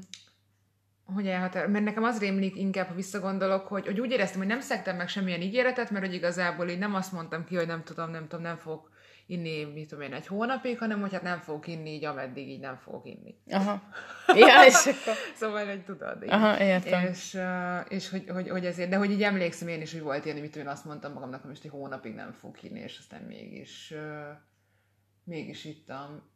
hogy 1.13 1.27
elhatár, 1.27 1.67
mert 1.67 1.83
nekem 1.83 2.03
az 2.03 2.19
rémlik 2.19 2.55
inkább, 2.55 2.87
ha 2.87 2.93
visszagondolok, 2.93 3.67
hogy, 3.67 3.85
hogy 3.85 3.99
úgy 3.99 4.11
éreztem, 4.11 4.39
hogy 4.39 4.47
nem 4.47 4.59
szektem 4.59 4.95
meg 4.95 5.07
semmilyen 5.07 5.41
ígéretet, 5.41 5.91
mert 5.91 6.05
hogy 6.05 6.13
igazából 6.13 6.69
így 6.69 6.79
nem 6.79 6.95
azt 6.95 7.11
mondtam 7.11 7.43
ki, 7.45 7.55
hogy 7.55 7.67
nem 7.67 7.83
tudom, 7.83 8.11
nem 8.11 8.27
tudom, 8.27 8.43
nem 8.43 8.57
fogok 8.57 8.93
inni, 9.27 9.63
mit 9.63 9.89
tudom 9.89 10.03
én, 10.03 10.13
egy 10.13 10.27
hónapig, 10.27 10.77
hanem 10.77 11.01
hogy 11.01 11.11
hát 11.11 11.21
nem 11.21 11.39
fogok 11.39 11.67
inni 11.67 11.89
így, 11.89 12.05
ameddig 12.05 12.49
így 12.49 12.59
nem 12.59 12.77
fogok 12.77 13.05
inni. 13.05 13.35
Aha. 13.49 13.81
Ja, 14.35 14.65
és 14.65 14.85
akkor... 14.85 15.13
szóval, 15.35 15.65
hogy 15.65 15.83
tudod. 15.83 16.23
Így. 16.23 16.29
Aha, 16.29 16.59
értem. 16.59 17.05
És, 17.05 17.37
és 17.87 18.09
hogy, 18.09 18.29
hogy, 18.29 18.49
hogy, 18.49 18.65
ezért, 18.65 18.89
de 18.89 18.95
hogy 18.95 19.11
így 19.11 19.23
emlékszem 19.23 19.67
én 19.67 19.81
is, 19.81 19.91
hogy 19.91 20.01
volt 20.01 20.25
ilyen, 20.25 20.37
mit 20.37 20.55
én 20.55 20.67
azt 20.67 20.85
mondtam 20.85 21.13
magamnak, 21.13 21.41
hogy 21.41 21.49
most 21.49 21.63
egy 21.63 21.71
hónapig 21.71 22.13
nem 22.13 22.31
fogok 22.31 22.63
inni, 22.63 22.79
és 22.79 22.97
aztán 22.97 23.21
mégis, 23.21 23.93
mégis 25.23 25.65
ittam 25.65 26.33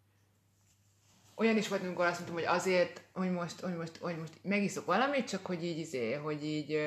olyan 1.39 1.57
is 1.57 1.67
volt, 1.67 1.83
amikor 1.83 2.05
azt 2.05 2.19
mondtam, 2.19 2.35
hogy 2.35 2.57
azért, 2.57 3.01
hogy 3.13 3.31
most, 3.31 3.59
hogy 3.59 3.75
most, 3.75 3.97
hogy 3.97 4.17
most 4.17 4.33
megiszok 4.41 4.85
valamit, 4.85 5.27
csak 5.27 5.45
hogy 5.45 5.63
így, 5.63 5.77
izé, 5.77 6.13
hogy 6.13 6.43
így, 6.43 6.77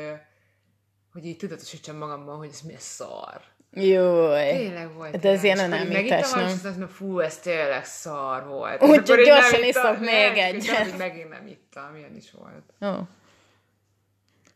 hogy 1.13 1.25
így 1.25 1.37
tudatosítsam 1.37 1.97
magamban, 1.97 2.37
hogy 2.37 2.49
ez 2.49 2.61
mi 2.61 2.75
a 2.75 2.79
szar. 2.79 3.43
Jó. 3.75 4.33
Tényleg 4.33 4.95
volt. 4.95 5.19
De 5.19 5.31
ez 5.31 5.43
ilyen 5.43 5.59
a 5.59 5.67
nem 5.67 5.91
ítás, 5.91 6.33
nem? 6.33 6.45
Azt 6.45 6.65
mondom, 6.65 6.89
fú, 6.89 7.19
ez 7.19 7.39
tényleg 7.39 7.85
szar 7.85 8.47
volt. 8.47 8.83
Úgyhogy 8.83 9.25
gyorsan 9.25 9.65
iszok 9.65 10.01
még 10.01 10.37
egyet. 10.37 10.87
És 10.87 10.97
megint 10.99 11.29
nem 11.29 11.47
ittam, 11.47 11.97
ilyen 11.97 12.17
is 12.17 12.31
volt. 12.31 12.93
Ó. 12.93 13.03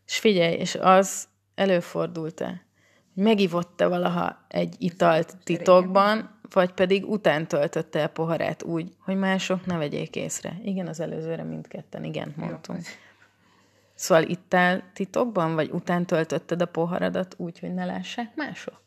És 0.07 0.19
figyelj, 0.19 0.53
és 0.53 0.75
az 0.75 1.27
előfordult-e, 1.55 2.65
hogy 3.13 3.23
megivott-e 3.23 3.87
valaha 3.87 4.45
egy 4.47 4.75
italt 4.77 5.37
titokban, 5.43 6.39
vagy 6.53 6.71
pedig 6.71 7.09
után 7.09 7.47
töltötte 7.47 7.99
el 7.99 8.07
poharát 8.07 8.63
úgy, 8.63 8.91
hogy 8.99 9.15
mások 9.15 9.65
ne 9.65 9.77
vegyék 9.77 10.15
észre. 10.15 10.59
Igen, 10.63 10.87
az 10.87 10.99
előzőre 10.99 11.43
mindketten, 11.43 12.03
igen, 12.03 12.33
mondtunk. 12.35 12.79
Jó. 12.85 12.91
Szóval 13.93 14.23
ittál 14.23 14.83
titokban, 14.93 15.55
vagy 15.55 15.69
után 15.69 16.05
töltötted 16.05 16.61
a 16.61 16.65
poharadat 16.65 17.33
úgy, 17.37 17.59
hogy 17.59 17.73
ne 17.73 17.85
lássák 17.85 18.35
mások? 18.35 18.86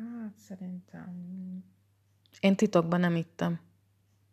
Hát, 0.00 0.38
szerintem... 0.38 1.14
Én 2.40 2.56
titokban 2.56 3.00
nem 3.00 3.16
ittam. 3.16 3.60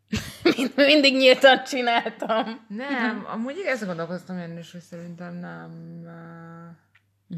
Mind, 0.56 0.74
mindig 0.76 1.16
nyíltan 1.16 1.64
csináltam. 1.64 2.66
Nem, 2.68 3.26
amúgy 3.26 3.58
ezt 3.66 3.86
gondolkoztam 3.86 4.38
én 4.38 4.58
is, 4.58 4.72
hogy 4.72 4.82
szerintem 4.82 5.36
nem... 5.36 5.72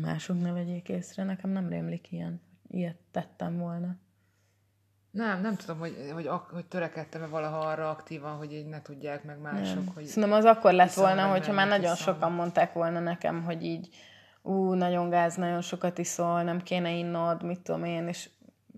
Mások 0.01 0.41
ne 0.41 0.51
vegyék 0.51 0.89
észre, 0.89 1.23
nekem 1.23 1.49
nem 1.49 1.69
rémlik 1.69 2.11
ilyen 2.11 2.41
ilyet 2.67 2.97
tettem 3.11 3.57
volna. 3.57 3.97
Nem, 5.11 5.41
nem 5.41 5.55
tudom, 5.55 5.79
hogy, 5.79 5.95
hogy, 6.13 6.29
hogy 6.51 6.65
törekedtem-e 6.65 7.25
valaha 7.25 7.59
arra 7.59 7.89
aktívan, 7.89 8.37
hogy 8.37 8.53
így 8.53 8.65
ne 8.65 8.81
tudják 8.81 9.23
meg 9.23 9.39
mások. 9.41 9.75
Nem. 9.75 9.93
Hogy 9.93 10.05
Szerintem 10.05 10.37
az 10.37 10.45
akkor 10.45 10.73
lett 10.73 10.93
volna, 10.93 11.27
hogyha 11.27 11.53
már 11.53 11.67
nagyon 11.67 11.95
sokan 11.95 12.31
mondták 12.31 12.73
volna 12.73 12.99
nekem, 12.99 13.43
hogy 13.43 13.63
így 13.63 13.89
ú, 14.49 14.73
nagyon 14.73 15.09
gáz, 15.09 15.35
nagyon 15.35 15.61
sokat 15.61 15.97
iszol, 15.97 16.43
nem 16.43 16.61
kéne 16.61 16.91
innod, 16.91 17.43
mit 17.43 17.59
tudom 17.59 17.83
én, 17.83 18.07
és 18.07 18.29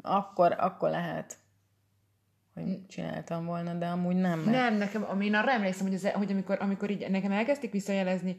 akkor, 0.01 0.55
akkor 0.57 0.89
lehet, 0.89 1.37
hogy 2.53 2.85
csináltam 2.87 3.45
volna, 3.45 3.73
de 3.73 3.85
amúgy 3.85 4.15
nem. 4.15 4.39
Mert... 4.39 4.57
Nem, 4.57 4.75
nekem, 4.75 5.21
én 5.21 5.35
arra 5.35 5.51
emlékszem, 5.51 5.85
hogy, 5.85 5.95
az, 5.95 6.11
hogy 6.11 6.31
amikor, 6.31 6.57
amikor 6.61 6.89
így 6.89 7.09
nekem 7.09 7.31
elkezdték 7.31 7.71
visszajelezni, 7.71 8.37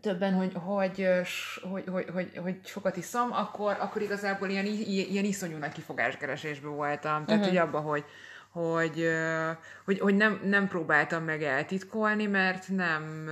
többen, 0.00 0.34
hogy, 0.34 0.52
hogy, 0.54 1.06
hogy, 1.70 1.84
hogy, 1.86 2.08
hogy, 2.12 2.36
hogy 2.36 2.60
sokat 2.64 2.96
iszom, 2.96 3.32
akkor, 3.32 3.76
akkor 3.80 4.02
igazából 4.02 4.48
ilyen, 4.48 4.66
ilyen 4.86 5.24
iszonyú 5.24 5.56
nagy 5.56 5.72
kifogáskeresésben 5.72 6.74
voltam. 6.74 7.24
Tehát, 7.24 7.40
uh-huh. 7.40 7.46
hogy 7.46 7.56
abban, 7.56 7.82
hogy, 7.82 8.04
hogy, 8.50 9.08
hogy, 9.84 9.98
hogy 9.98 10.16
nem, 10.16 10.40
nem 10.44 10.68
próbáltam 10.68 11.24
meg 11.24 11.42
eltitkolni, 11.42 12.26
mert 12.26 12.68
nem 12.68 13.28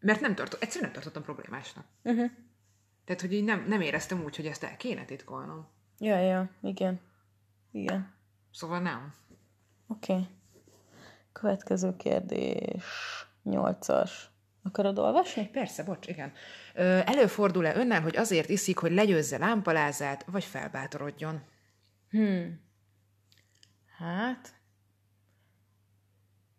mert 0.00 0.20
nem 0.20 0.34
tartott, 0.34 0.62
egyszerűen 0.62 0.90
nem 0.90 1.02
tartottam 1.02 1.34
problémásnak. 1.34 1.84
Uh-huh. 2.02 2.30
Tehát, 3.04 3.20
hogy 3.20 3.32
így 3.32 3.44
nem, 3.44 3.64
nem 3.68 3.80
éreztem 3.80 4.22
úgy, 4.22 4.36
hogy 4.36 4.46
ezt 4.46 4.64
el 4.64 4.76
kéne 4.76 5.04
titkolnom. 5.04 5.68
Ja, 5.98 6.18
ja, 6.18 6.50
igen. 6.62 7.00
Igen. 7.70 8.14
Szóval 8.52 8.80
nem. 8.80 9.14
Oké. 9.86 10.12
Okay. 10.12 10.26
Következő 11.32 11.96
kérdés. 11.96 12.84
Nyolcas. 13.42 14.30
Akarod 14.62 14.98
olvasni? 14.98 15.48
Persze, 15.48 15.84
bocs, 15.84 16.06
igen. 16.06 16.32
Előfordul-e 17.04 17.76
önnel, 17.76 18.00
hogy 18.00 18.16
azért 18.16 18.48
iszik, 18.48 18.78
hogy 18.78 18.92
legyőzze 18.92 19.38
lámpalázát, 19.38 20.24
vagy 20.24 20.44
felbátorodjon? 20.44 21.42
Hmm. 22.10 22.60
Hát... 23.98 24.56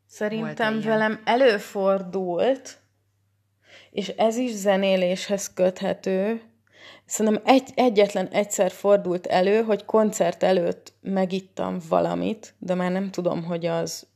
Szerintem 0.05 0.81
velem 0.81 1.21
előfordult, 1.23 2.78
és 3.91 4.07
ez 4.07 4.37
is 4.37 4.51
zenéléshez 4.51 5.53
köthető. 5.53 6.41
Szerintem 7.05 7.41
egy, 7.45 7.69
egyetlen 7.75 8.27
egyszer 8.27 8.71
fordult 8.71 9.27
elő, 9.27 9.61
hogy 9.61 9.85
koncert 9.85 10.43
előtt 10.43 10.93
megittam 11.01 11.77
valamit, 11.89 12.53
de 12.59 12.73
már 12.73 12.91
nem 12.91 13.11
tudom, 13.11 13.43
hogy 13.43 13.65
az 13.65 14.07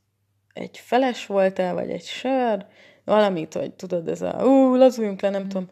egy 0.53 0.77
feles 0.77 1.25
volt-e, 1.25 1.73
vagy 1.73 1.89
egy 1.89 2.03
sör, 2.03 2.65
valamit, 3.05 3.53
hogy 3.53 3.71
tudod, 3.73 4.07
ez 4.07 4.21
a 4.21 4.45
ú, 4.45 4.75
lazuljunk 4.75 5.21
le, 5.21 5.29
nem 5.29 5.43
mm. 5.43 5.47
tudom. 5.47 5.69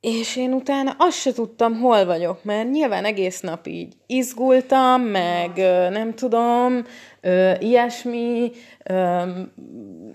És 0.00 0.36
én 0.36 0.52
utána 0.52 0.94
azt 0.98 1.20
se 1.20 1.32
tudtam, 1.32 1.80
hol 1.80 2.04
vagyok, 2.04 2.44
mert 2.44 2.70
nyilván 2.70 3.04
egész 3.04 3.40
nap 3.40 3.66
így 3.66 3.94
izgultam, 4.06 5.02
meg 5.02 5.56
nem 5.90 6.14
tudom, 6.14 6.84
ilyesmi, 7.58 8.50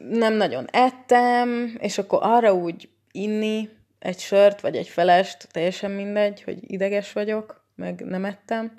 nem 0.10 0.34
nagyon 0.34 0.68
ettem, 0.72 1.78
és 1.80 1.98
akkor 1.98 2.20
arra 2.22 2.54
úgy 2.54 2.90
inni 3.16 3.70
egy 4.00 4.20
sört, 4.20 4.62
vagy 4.62 4.76
egy 4.76 4.88
felest, 4.88 5.48
teljesen 5.52 5.92
mindegy, 5.92 6.44
hogy 6.44 6.72
ideges 6.72 7.14
vagyok, 7.14 7.66
meg 7.76 8.02
nem 8.06 8.26
ettem, 8.26 8.74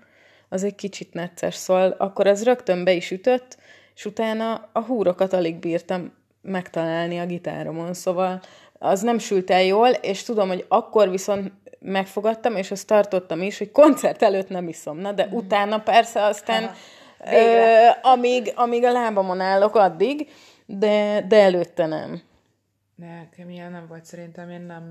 az 0.49 0.65
egy 0.65 0.75
kicsit 0.75 1.13
necces. 1.13 1.55
Szóval 1.55 1.91
akkor 1.99 2.27
ez 2.27 2.45
rögtön 2.45 2.85
be 2.85 2.93
is 2.93 3.11
ütött, 3.11 3.59
és 3.95 4.05
utána 4.05 4.69
a 4.73 4.81
húrokat 4.81 5.33
alig 5.33 5.57
bírtam 5.57 6.13
megtalálni 6.43 7.19
a 7.19 7.27
gitáromon, 7.27 7.95
szóval 7.95 8.41
az 8.79 9.01
nem 9.01 9.19
sült 9.19 9.51
el 9.51 9.63
jól, 9.63 9.89
és 9.89 10.23
tudom, 10.23 10.49
hogy 10.49 10.65
akkor 10.69 11.11
viszont 11.11 11.53
megfogadtam, 11.81 12.57
és 12.57 12.71
azt 12.71 12.87
tartottam 12.87 13.43
is, 13.43 13.59
hogy 13.59 13.71
koncert 13.71 14.23
előtt 14.23 14.49
nem 14.49 14.69
iszom. 14.69 14.99
Na, 14.99 15.13
de 15.13 15.27
mm. 15.27 15.33
utána 15.37 15.79
persze 15.79 16.25
aztán, 16.25 16.71
ö, 17.33 17.89
amíg, 18.03 18.53
amíg 18.55 18.85
a 18.85 18.93
lábamon 18.93 19.41
állok, 19.41 19.77
addig, 19.77 20.29
de, 20.67 21.25
de 21.29 21.41
előtte 21.41 21.87
nem. 21.87 22.23
Nekem 22.95 23.51
ilyen 23.51 23.71
nem 23.71 23.87
volt 23.87 24.05
szerintem, 24.05 24.51
én 24.51 24.61
nem... 24.61 24.85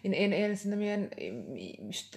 Én, 0.00 0.12
én, 0.12 0.32
én 0.32 0.54
szerintem 0.54 0.80
ilyen 0.80 1.08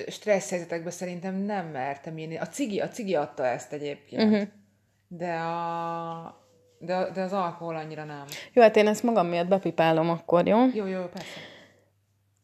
stressz 0.07 0.49
helyzetekben 0.49 0.91
szerintem 0.91 1.35
nem 1.35 1.67
mertem 1.67 2.17
írni. 2.17 2.37
A 2.37 2.47
cigi, 2.47 2.79
a 2.79 2.87
cigi 2.87 3.15
adta 3.15 3.45
ezt 3.45 3.73
egyébként. 3.73 4.23
Uh-huh. 4.23 4.47
De 5.07 5.33
a, 5.33 6.47
de, 6.79 7.11
de 7.11 7.21
az 7.21 7.33
alkohol 7.33 7.75
annyira 7.75 8.03
nem. 8.03 8.25
Jó, 8.53 8.61
hát 8.61 8.75
én 8.75 8.87
ezt 8.87 9.03
magam 9.03 9.27
miatt 9.27 9.47
bepipálom 9.47 10.09
akkor, 10.09 10.47
jó? 10.47 10.65
Jó, 10.73 10.85
jó, 10.85 11.05
persze. 11.05 11.39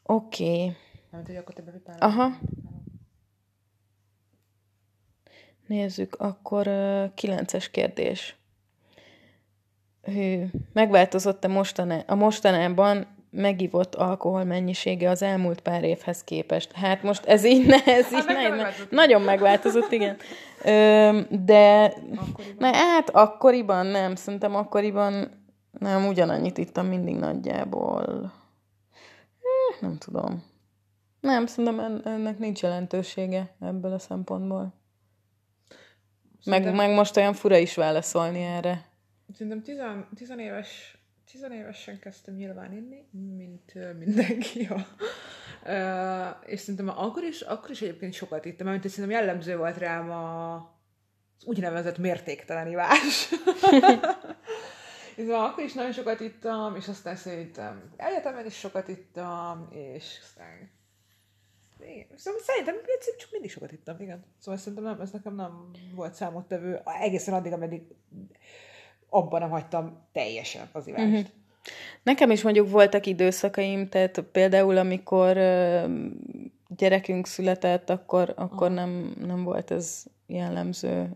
Oké. 0.04 0.44
Okay. 0.44 0.76
Nem 1.12 1.26
hogy 1.26 1.36
akkor 1.36 1.54
te 1.54 1.62
bepipálod? 1.62 2.02
Aha. 2.02 2.38
Nézzük, 5.68 6.16
akkor 6.16 6.68
uh, 6.68 7.14
kilences 7.14 7.70
kérdés. 7.70 8.36
Hű, 10.02 10.46
megváltozott-e 10.74 11.48
mostana, 11.48 12.04
a 12.08 12.16
mostanában 12.16 13.08
megivott 13.32 13.96
alkohol 13.96 14.44
mennyisége 14.44 15.10
az 15.10 15.22
elmúlt 15.22 15.62
pár 15.62 15.84
évhez 15.84 16.24
képest? 16.24 16.72
Hát 16.72 17.04
most 17.04 17.26
ez 17.26 17.44
így, 17.44 17.66
ne, 17.66 17.86
ez 17.86 18.14
így 18.14 18.26
ne, 18.28 18.48
ne, 18.48 18.70
nagyon 18.90 19.22
megváltozott, 19.22 19.92
igen. 19.92 20.18
Ö, 20.64 21.20
de 21.30 21.84
akkoriban. 22.16 22.56
Ne, 22.58 22.76
hát 22.76 23.10
akkoriban 23.10 23.86
nem, 23.86 24.16
szerintem 24.16 24.56
akkoriban 24.56 25.42
nem, 25.80 26.08
ugyanannyit 26.08 26.58
ittam 26.58 26.86
mindig 26.86 27.16
nagyjából. 27.16 28.32
Nem 29.80 29.98
tudom. 29.98 30.44
Nem, 31.20 31.46
szerintem 31.46 32.02
ennek 32.06 32.38
nincs 32.38 32.62
jelentősége 32.62 33.56
ebből 33.60 33.94
a 33.94 34.00
szempontból. 34.00 34.74
Meg, 36.46 36.76
meg 36.76 36.94
most 36.94 37.18
olyan 37.18 37.34
fura 37.34 37.58
is 37.58 37.76
válaszolni 37.76 38.44
erre. 38.44 38.91
Szerintem 39.34 39.62
tizen, 39.62 40.08
tizenéves, 40.16 40.98
tizenévesen 41.32 42.00
kezdtem 42.00 42.36
nyilván 42.36 42.74
inni, 42.74 43.08
mint 43.12 43.98
mindenki. 43.98 44.68
Ja. 44.70 44.86
És 46.46 46.60
szerintem 46.60 46.90
akkor 46.90 47.24
is, 47.24 47.42
akkor 47.42 47.70
is 47.70 47.82
egyébként 47.82 48.14
sokat 48.14 48.46
ittam, 48.46 48.68
mert 48.68 48.90
szerintem 48.90 49.20
jellemző 49.20 49.58
volt 49.58 49.78
rám 49.78 50.12
a, 50.12 50.56
az 51.40 51.46
úgynevezett 51.46 51.98
mértéktelen 51.98 52.68
ivás. 52.68 53.30
és 55.16 55.28
akkor 55.28 55.64
is 55.64 55.74
nagyon 55.74 55.92
sokat 55.92 56.20
ittam, 56.20 56.76
és 56.76 56.88
aztán 56.88 57.16
szerintem 57.16 57.94
egyetemen 57.98 58.46
is 58.46 58.58
sokat 58.58 58.88
ittam, 58.88 59.68
és 59.72 60.20
aztán 60.22 60.72
igen. 61.80 62.08
Szóval 62.16 62.40
szerintem 62.42 62.76
csak 63.18 63.32
mindig 63.32 63.52
sokat 63.52 63.72
ittam, 63.72 63.96
igen. 64.00 64.24
Szóval 64.40 64.60
szerintem 64.60 64.84
nem, 64.84 65.02
ez 65.02 65.12
nekem 65.12 65.36
nem 65.36 65.72
volt 65.96 66.14
számottevő 66.14 66.82
egészen 67.02 67.34
addig, 67.34 67.52
ameddig 67.52 67.82
abban 69.14 69.40
nem 69.40 69.50
hagytam 69.50 69.98
teljesen 70.12 70.70
az 70.72 70.88
ivást. 70.88 71.06
Uh-huh. 71.06 71.26
Nekem 72.04 72.32
is 72.32 72.44
mondjuk 72.44 72.70
voltak 72.70 73.06
időszakaim, 73.06 73.90
tehát 73.90 74.24
például 74.32 74.78
amikor 74.78 75.38
gyerekünk 76.68 77.28
született, 77.28 77.90
akkor, 77.90 78.34
akkor 78.36 78.72
nem, 78.72 79.16
nem 79.26 79.44
volt 79.44 79.72
ez 79.72 80.04
jellemző 80.28 81.10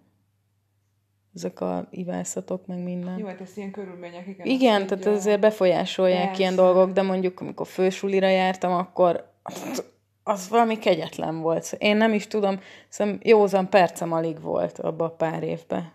ezek 1.36 1.62
a 1.62 1.88
ivászatok, 1.90 2.66
meg 2.66 2.78
minden. 2.84 3.18
Jó, 3.18 3.26
hát 3.26 3.42
ez 3.42 3.58
ilyen 3.58 3.72
körülmények, 3.72 4.28
igen. 4.28 4.46
Igen, 4.46 4.88
tehát 4.88 5.06
azért 5.06 5.40
befolyásolják 5.40 6.26
Persze. 6.26 6.42
ilyen 6.42 6.56
dolgok, 6.56 6.92
de 6.92 7.02
mondjuk 7.02 7.40
amikor 7.40 7.68
fősulira 7.68 8.28
jártam, 8.28 8.72
akkor 8.72 9.32
az 10.24 10.50
valami 10.50 10.78
kegyetlen 10.78 11.42
volt. 11.42 11.76
Én 11.78 11.98
nem 11.98 12.14
is 12.14 12.28
tudom, 12.28 12.60
szóval 12.90 13.18
józan 13.22 13.70
percem 13.70 14.12
alig 14.12 14.42
volt 14.42 14.80
abban 14.80 15.08
a 15.08 15.16
pár 15.16 15.44
évben. 15.44 15.94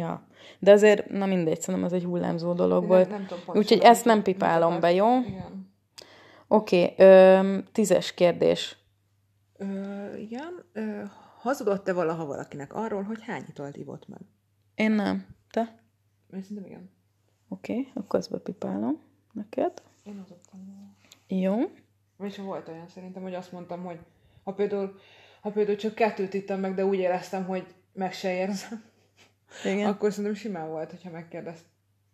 Ja. 0.00 0.26
De 0.58 0.72
azért, 0.72 1.10
na 1.10 1.26
mindegy, 1.26 1.60
szerintem 1.60 1.84
az 1.84 1.92
egy 1.92 2.04
hullámzó 2.04 2.52
dolog 2.52 2.86
volt. 2.86 3.08
Nem, 3.08 3.26
nem 3.28 3.56
Úgyhogy 3.56 3.78
ezt 3.78 4.04
nem 4.04 4.22
pipálom 4.22 4.80
be, 4.80 4.92
jó? 4.92 5.06
Oké, 6.48 6.82
okay, 6.82 7.62
tízes 7.72 8.14
kérdés. 8.14 8.76
Ö, 9.56 9.66
igen. 10.16 10.64
Ö, 10.72 11.02
hazudott-e 11.38 11.92
valaha 11.92 12.26
valakinek 12.26 12.74
arról, 12.74 13.02
hogy 13.02 13.22
hány 13.22 13.44
italt 13.48 13.76
ivott 13.76 14.08
meg? 14.08 14.20
Én 14.74 14.90
nem. 14.90 15.26
Te? 15.50 15.82
Én 16.32 16.42
szerintem 16.42 16.66
igen. 16.66 16.90
Oké, 17.48 17.72
okay, 17.72 17.92
akkor 17.94 18.18
ezt 18.18 18.30
bepipálom 18.30 19.00
neked. 19.32 19.82
Én 20.04 20.18
hazudtam. 20.18 20.60
Jó. 21.28 21.56
Ha 22.18 22.42
volt 22.42 22.68
olyan 22.68 22.88
szerintem, 22.88 23.22
hogy 23.22 23.34
azt 23.34 23.52
mondtam, 23.52 23.84
hogy 23.84 23.98
ha 24.44 24.52
például, 24.52 24.98
ha 25.40 25.50
például 25.50 25.76
csak 25.76 25.94
kettőt 25.94 26.34
ittam 26.34 26.60
meg, 26.60 26.74
de 26.74 26.84
úgy 26.84 26.98
éreztem, 26.98 27.44
hogy 27.44 27.66
meg 27.92 28.12
se 28.12 28.34
érzem, 28.34 28.82
Igen. 29.64 29.88
akkor 29.88 30.10
szerintem 30.10 30.34
simán 30.34 30.68
volt, 30.68 30.90
hogyha 30.90 31.10
megkérdezt, 31.10 31.64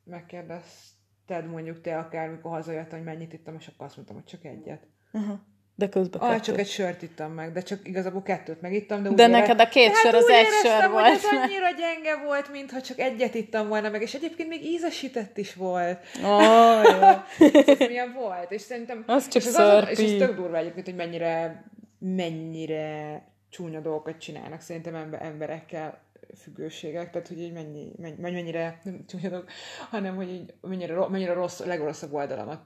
megkérdezted 0.05 1.47
mondjuk 1.51 1.81
te 1.81 1.99
akár, 1.99 2.29
mikor 2.29 2.51
hazajöttem, 2.51 2.99
hogy 2.99 3.07
mennyit 3.07 3.33
ittam, 3.33 3.57
és 3.59 3.67
akkor 3.67 3.87
azt 3.87 3.97
mondtam, 3.97 4.17
hogy 4.17 4.27
csak 4.27 4.45
egyet. 4.45 4.87
Uh-huh. 5.13 5.39
De 5.79 5.89
közben 5.89 6.21
ah, 6.21 6.41
csak 6.41 6.59
egy 6.59 6.69
sört 6.69 7.03
ittam 7.03 7.33
meg, 7.33 7.53
de 7.53 7.63
csak 7.63 7.89
igazából 7.89 8.23
kettőt 8.23 8.61
megittam. 8.61 9.03
De, 9.03 9.11
de 9.11 9.27
neked 9.27 9.61
a 9.61 9.69
két 9.69 9.97
sör 9.97 10.15
az 10.15 10.29
egy 10.29 10.47
sör 10.63 10.91
volt. 10.91 11.07
ez 11.07 11.25
annyira 11.25 11.71
gyenge 11.71 12.25
volt, 12.25 12.51
mintha 12.51 12.81
csak 12.81 12.99
egyet 12.99 13.35
ittam 13.35 13.69
volna 13.69 13.89
meg, 13.89 14.03
és 14.03 14.15
egyébként 14.15 14.49
még 14.49 14.65
ízesített 14.65 15.39
is 15.39 15.55
volt. 15.55 16.05
Oh, 16.25 17.11
ez 17.67 17.79
milyen 17.79 18.13
volt, 18.13 18.51
és 18.51 18.61
szerintem... 18.61 19.05
Az 19.07 19.29
csak 19.29 19.43
és, 19.43 19.49
az, 19.55 19.89
és 19.89 19.99
ez 19.99 20.19
tök 20.19 20.37
durva 20.37 20.57
egyébként, 20.57 20.87
hogy 20.87 20.95
mennyire, 20.95 21.65
mennyire 21.99 23.23
csúnya 23.51 23.81
dolgokat 23.81 24.19
csinálnak 24.19 24.61
szerintem 24.61 25.15
emberekkel 25.19 26.06
függőségek, 26.37 27.11
tehát 27.11 27.29
hogy 27.29 27.41
így 27.41 27.53
mennyi, 27.53 27.93
mennyi, 27.99 28.21
mennyire, 28.21 28.81
nem 28.83 29.05
csúnya 29.07 29.29
dolog, 29.29 29.49
hanem 29.91 30.17
hogy 30.17 30.29
így 30.31 30.55
mennyire, 30.61 31.09
mennyire 31.09 31.33
rossz, 31.33 31.59
legrosszabb 31.61 32.13
oldalamat 32.13 32.61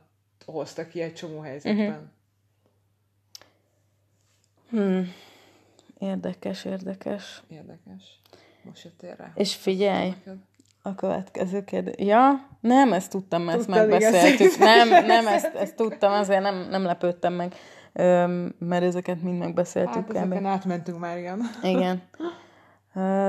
hoztak 0.44 0.88
ki 0.88 1.00
egy 1.00 1.14
csomó 1.14 1.40
helyzetben. 1.40 2.12
Uh-huh. 4.70 4.87
Hmm. 4.87 5.12
Érdekes, 5.98 6.64
érdekes. 6.64 7.42
Érdekes. 7.48 8.20
Most 8.62 8.85
jött 8.85 9.16
rá. 9.16 9.33
És 9.35 9.54
figyelj, 9.54 10.14
a 10.83 10.94
következő 10.94 11.64
kérdés. 11.64 12.06
Ja, 12.06 12.48
nem, 12.61 12.92
ezt 12.92 13.11
tudtam, 13.11 13.48
ezt 13.48 13.66
Tudtad, 13.66 13.88
megbeszéltük. 13.88 14.59
Nem, 14.74 14.88
nem, 15.06 15.26
ezt, 15.26 15.54
ezt 15.54 15.76
tudtam, 15.76 16.12
azért 16.12 16.42
nem, 16.42 16.68
nem 16.68 16.83
lepődtem 16.83 17.33
meg, 17.33 17.54
mert 18.59 18.83
ezeket 18.83 19.22
mind 19.22 19.38
megbeszéltük. 19.38 19.94
Hát 19.94 20.16
ezeken 20.16 20.46
átmentünk 20.46 20.98
már, 20.98 21.18
igen. 21.18 21.40
Igen. 21.62 22.02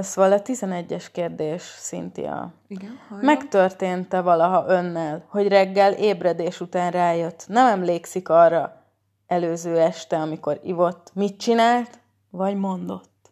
Szóval 0.01 0.31
a 0.31 0.41
11-es 0.41 1.05
kérdés, 1.11 1.63
Cynthia. 1.79 2.53
Igen, 2.67 2.99
Megtörtént-e 3.21 4.21
valaha 4.21 4.65
önnel, 4.67 5.25
hogy 5.27 5.47
reggel 5.47 5.93
ébredés 5.93 6.61
után 6.61 6.91
rájött, 6.91 7.45
nem 7.47 7.67
emlékszik 7.67 8.29
arra, 8.29 8.83
előző 9.27 9.79
este, 9.79 10.17
amikor 10.17 10.59
ivott, 10.63 11.11
mit 11.13 11.37
csinált, 11.37 11.99
vagy 12.29 12.55
mondott? 12.55 13.31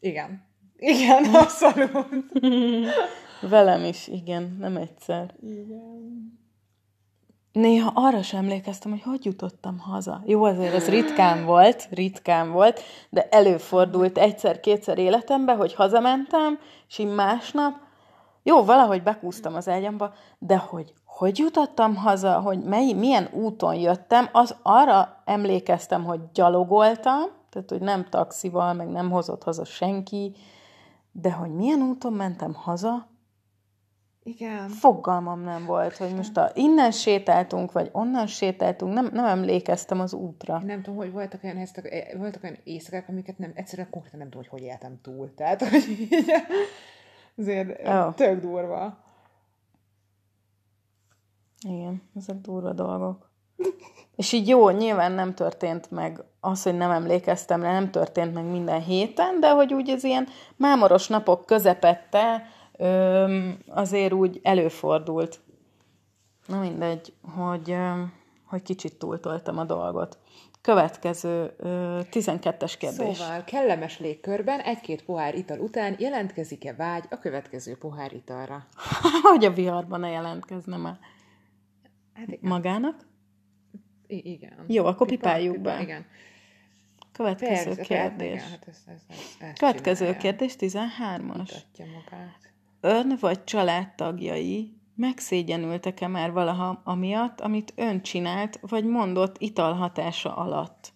Igen. 0.00 0.48
Igen, 0.76 1.24
abszolút. 1.34 2.32
Velem 3.40 3.84
is, 3.84 4.08
igen, 4.08 4.56
nem 4.60 4.76
egyszer. 4.76 5.34
Igen. 5.42 6.38
Néha 7.52 7.90
arra 7.94 8.22
sem 8.22 8.40
emlékeztem, 8.40 8.90
hogy 8.90 9.02
hogy 9.02 9.24
jutottam 9.24 9.78
haza. 9.78 10.22
Jó, 10.24 10.44
azért 10.44 10.74
ez 10.74 10.88
ritkán 10.88 11.44
volt, 11.44 11.88
ritkán 11.90 12.52
volt, 12.52 12.80
de 13.08 13.28
előfordult 13.30 14.18
egyszer-kétszer 14.18 14.98
életemben, 14.98 15.56
hogy 15.56 15.74
hazamentem, 15.74 16.58
és 16.88 16.98
így 16.98 17.14
másnap, 17.14 17.74
jó, 18.42 18.64
valahogy 18.64 19.02
bekúztam 19.02 19.54
az 19.54 19.68
ágyamba, 19.68 20.12
de 20.38 20.56
hogy 20.56 20.94
hogy 21.20 21.38
jutottam 21.38 21.96
haza, 21.96 22.40
hogy 22.40 22.62
mely, 22.62 22.92
milyen 22.92 23.28
úton 23.32 23.74
jöttem, 23.74 24.28
az 24.32 24.54
arra 24.62 25.22
emlékeztem, 25.24 26.04
hogy 26.04 26.20
gyalogoltam, 26.32 27.22
tehát 27.50 27.70
hogy 27.70 27.80
nem 27.80 28.06
taxival, 28.08 28.72
meg 28.72 28.88
nem 28.88 29.10
hozott 29.10 29.42
haza 29.42 29.64
senki, 29.64 30.34
de 31.12 31.32
hogy 31.32 31.54
milyen 31.54 31.82
úton 31.82 32.12
mentem 32.12 32.54
haza, 32.54 33.06
igen. 34.22 34.68
Fogalmam 34.68 35.40
nem 35.40 35.64
volt, 35.64 35.96
hogy 35.96 36.14
most 36.14 36.36
a, 36.36 36.50
innen 36.54 36.90
sétáltunk, 36.90 37.72
vagy 37.72 37.88
onnan 37.92 38.26
sétáltunk, 38.26 38.92
nem, 38.92 39.10
nem 39.12 39.24
emlékeztem 39.24 40.00
az 40.00 40.12
útra. 40.12 40.58
Én 40.60 40.66
nem 40.66 40.82
tudom, 40.82 40.98
hogy 40.98 41.12
voltak 41.12 41.44
olyan, 41.44 41.56
helyzetek, 41.56 41.92
eh, 41.92 42.18
voltak 42.18 42.42
olyan 42.42 42.58
éjszakák, 42.64 43.08
amiket 43.08 43.38
nem, 43.38 43.52
egyszerűen 43.54 43.90
konkrétan 43.90 44.18
nem 44.18 44.30
tudom, 44.30 44.46
hogy 44.48 44.60
hogy 44.60 44.68
éltem 44.68 45.00
túl. 45.02 45.34
Tehát, 45.34 45.62
hogy 45.62 45.84
így, 45.88 46.24
azért 47.38 47.88
oh. 47.88 48.14
tök 48.14 48.40
durva. 48.40 48.98
Igen, 51.68 52.02
ezek 52.16 52.36
durva 52.36 52.72
dolgok. 52.72 53.30
És 54.16 54.32
így 54.32 54.48
jó, 54.48 54.70
nyilván 54.70 55.12
nem 55.12 55.34
történt 55.34 55.90
meg 55.90 56.24
az, 56.40 56.62
hogy 56.62 56.76
nem 56.76 56.90
emlékeztem 56.90 57.62
rá, 57.62 57.72
nem 57.72 57.90
történt 57.90 58.34
meg 58.34 58.44
minden 58.44 58.82
héten, 58.82 59.40
de 59.40 59.50
hogy 59.50 59.74
úgy 59.74 59.90
az 59.90 60.04
ilyen 60.04 60.28
mámoros 60.56 61.08
napok 61.08 61.46
közepette 61.46 62.42
azért 63.68 64.12
úgy 64.12 64.40
előfordult. 64.42 65.40
Na 66.46 66.60
mindegy, 66.60 67.12
hogy, 67.34 67.76
hogy 68.44 68.62
kicsit 68.62 68.98
túltoltam 68.98 69.58
a 69.58 69.64
dolgot. 69.64 70.18
Következő 70.60 71.54
ö, 71.56 72.00
12-es 72.10 72.74
kérdés. 72.78 73.16
Szóval 73.16 73.44
kellemes 73.44 73.98
légkörben 73.98 74.60
egy-két 74.60 75.04
pohár 75.04 75.34
ital 75.34 75.58
után 75.58 75.96
jelentkezik-e 75.98 76.74
vágy 76.74 77.04
a 77.10 77.18
következő 77.18 77.76
pohár 77.76 78.12
italra? 78.12 78.66
hogy 79.32 79.44
a 79.44 79.52
viharban 79.52 80.00
ne 80.00 80.08
jelentkezne 80.10 80.76
már. 80.76 80.98
Hát 82.14 82.26
igen. 82.28 82.50
Magának? 82.50 83.06
I- 84.06 84.30
igen. 84.32 84.64
Jó, 84.68 84.84
akkor 84.84 85.06
Pipa- 85.06 85.22
pipáljuk 85.22 85.56
pipa- 85.56 85.76
be. 85.76 85.82
Igen. 85.82 86.06
Következő 87.12 87.64
Persze, 87.64 87.82
kérdés. 87.82 88.30
igen, 88.32 88.48
hát 88.50 88.68
ezt, 88.68 88.88
ezt, 88.88 89.04
ezt, 89.08 89.42
ezt 89.42 89.58
Következő 89.58 90.04
csinálja. 90.04 90.20
kérdés 90.20 90.54
13-as. 90.58 91.36
Mutatja 91.36 91.84
magát. 91.84 92.49
Ön 92.80 93.16
vagy 93.20 93.44
családtagjai 93.44 94.74
megszégyenültek-e 94.94 96.08
már 96.08 96.32
valaha 96.32 96.80
amiatt, 96.84 97.40
amit 97.40 97.72
ön 97.76 98.02
csinált, 98.02 98.58
vagy 98.60 98.84
mondott 98.84 99.36
ital 99.38 99.72
hatása 99.72 100.36
alatt? 100.36 100.92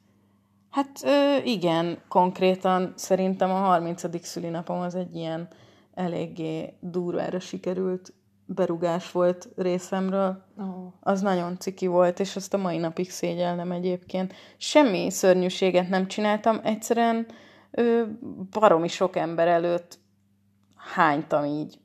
Hát 0.70 1.00
ö, 1.04 1.36
igen, 1.44 1.98
konkrétan 2.08 2.92
szerintem 2.96 3.50
a 3.50 3.54
30. 3.54 4.26
szülinapom 4.26 4.80
az 4.80 4.94
egy 4.94 5.14
ilyen 5.14 5.48
eléggé 5.94 6.74
durvára 6.80 7.40
sikerült 7.40 8.12
berugás 8.46 9.12
volt 9.12 9.48
részemről. 9.56 10.44
Oh. 10.58 10.92
Az 11.00 11.20
nagyon 11.20 11.58
ciki 11.58 11.86
volt, 11.86 12.20
és 12.20 12.36
azt 12.36 12.54
a 12.54 12.58
mai 12.58 12.78
napig 12.78 13.10
szégyellem 13.10 13.72
egyébként. 13.72 14.34
Semmi 14.56 15.10
szörnyűséget 15.10 15.88
nem 15.88 16.06
csináltam, 16.06 16.60
egyszerűen 16.62 17.26
ö, 17.70 18.02
baromi 18.50 18.88
sok 18.88 19.16
ember 19.16 19.48
előtt 19.48 19.98
hánytam 20.94 21.44
így 21.44 21.78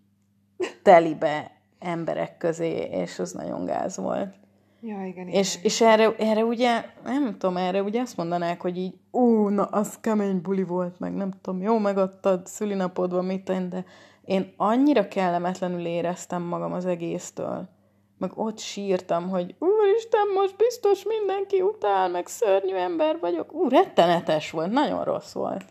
telibe 0.84 1.52
emberek 1.80 2.38
közé, 2.38 2.78
és 2.92 3.20
az 3.20 3.32
nagyon 3.32 3.66
gáz 3.66 3.98
volt. 3.98 4.34
Ja, 4.82 5.06
igen, 5.06 5.28
igen. 5.28 5.28
És, 5.28 5.60
és 5.64 5.82
erre, 5.82 6.16
erre 6.16 6.44
ugye, 6.44 6.86
nem 7.04 7.38
tudom, 7.38 7.58
erre 7.58 7.84
ugye 7.84 8.02
azt 8.02 8.18
mondanák, 8.18 8.62
hogy 8.62 8.78
így, 8.78 8.94
ú, 9.12 9.48
na, 9.48 9.64
az 9.64 10.00
kemény 10.02 10.42
buli 10.42 10.64
volt, 10.64 11.00
meg 11.00 11.14
nem 11.14 11.32
tudom, 11.42 11.62
jó 11.62 11.78
megadtad 11.78 12.48
szülinapodban, 12.48 13.26
mit 13.26 13.44
tenni, 13.44 13.68
de 13.68 13.86
én 14.26 14.54
annyira 14.58 15.08
kellemetlenül 15.08 15.86
éreztem 15.86 16.42
magam 16.42 16.74
az 16.74 16.86
egésztől. 16.86 17.70
Meg 18.18 18.32
ott 18.36 18.60
sírtam, 18.60 19.30
hogy 19.30 19.56
úristen, 19.60 20.28
most 20.34 20.56
biztos 20.58 21.04
mindenki 21.04 21.62
utál, 21.62 22.10
meg 22.10 22.28
szörnyű 22.28 22.76
ember 22.76 23.20
vagyok. 23.20 23.54
Ú, 23.54 23.70
rettenetes 23.70 24.52
volt, 24.52 24.72
nagyon 24.72 25.04
rossz 25.04 25.34
volt. 25.34 25.66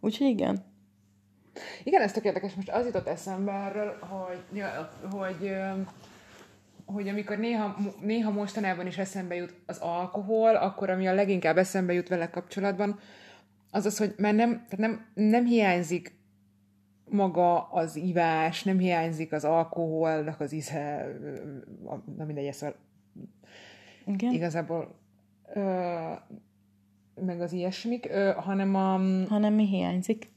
Úgyhogy 0.00 0.26
igen. 0.26 0.67
Igen, 1.84 2.02
ez 2.02 2.12
tök 2.12 2.24
érdekes. 2.24 2.54
Most 2.54 2.70
az 2.70 2.86
jutott 2.86 3.06
eszembe 3.06 3.52
erről, 3.52 3.98
hogy, 3.98 4.62
hogy, 5.10 5.52
hogy 6.84 7.08
amikor 7.08 7.38
néha, 7.38 7.76
néha 8.00 8.30
mostanában 8.30 8.86
is 8.86 8.98
eszembe 8.98 9.34
jut 9.34 9.54
az 9.66 9.78
alkohol, 9.78 10.56
akkor 10.56 10.90
ami 10.90 11.08
a 11.08 11.14
leginkább 11.14 11.58
eszembe 11.58 11.92
jut 11.92 12.08
vele 12.08 12.30
kapcsolatban, 12.30 12.98
az 13.70 13.86
az, 13.86 13.98
hogy 13.98 14.14
már 14.18 14.34
nem, 14.34 14.50
tehát 14.50 14.78
nem, 14.78 15.06
nem 15.14 15.44
hiányzik 15.44 16.16
maga 17.10 17.62
az 17.62 17.96
ivás, 17.96 18.62
nem 18.62 18.78
hiányzik 18.78 19.32
az 19.32 19.44
alkoholnak 19.44 20.40
az 20.40 20.52
íze, 20.52 21.06
na 22.16 22.24
mindegy, 22.24 22.46
ez 22.46 22.62
a, 22.62 22.74
Igen? 24.06 24.32
igazából 24.32 24.94
ö, 25.54 25.60
meg 27.14 27.40
az 27.40 27.52
ilyesmik, 27.52 28.06
ö, 28.10 28.32
hanem 28.36 28.74
a, 28.74 29.00
Hanem 29.28 29.54
mi 29.54 29.66
hiányzik? 29.66 30.30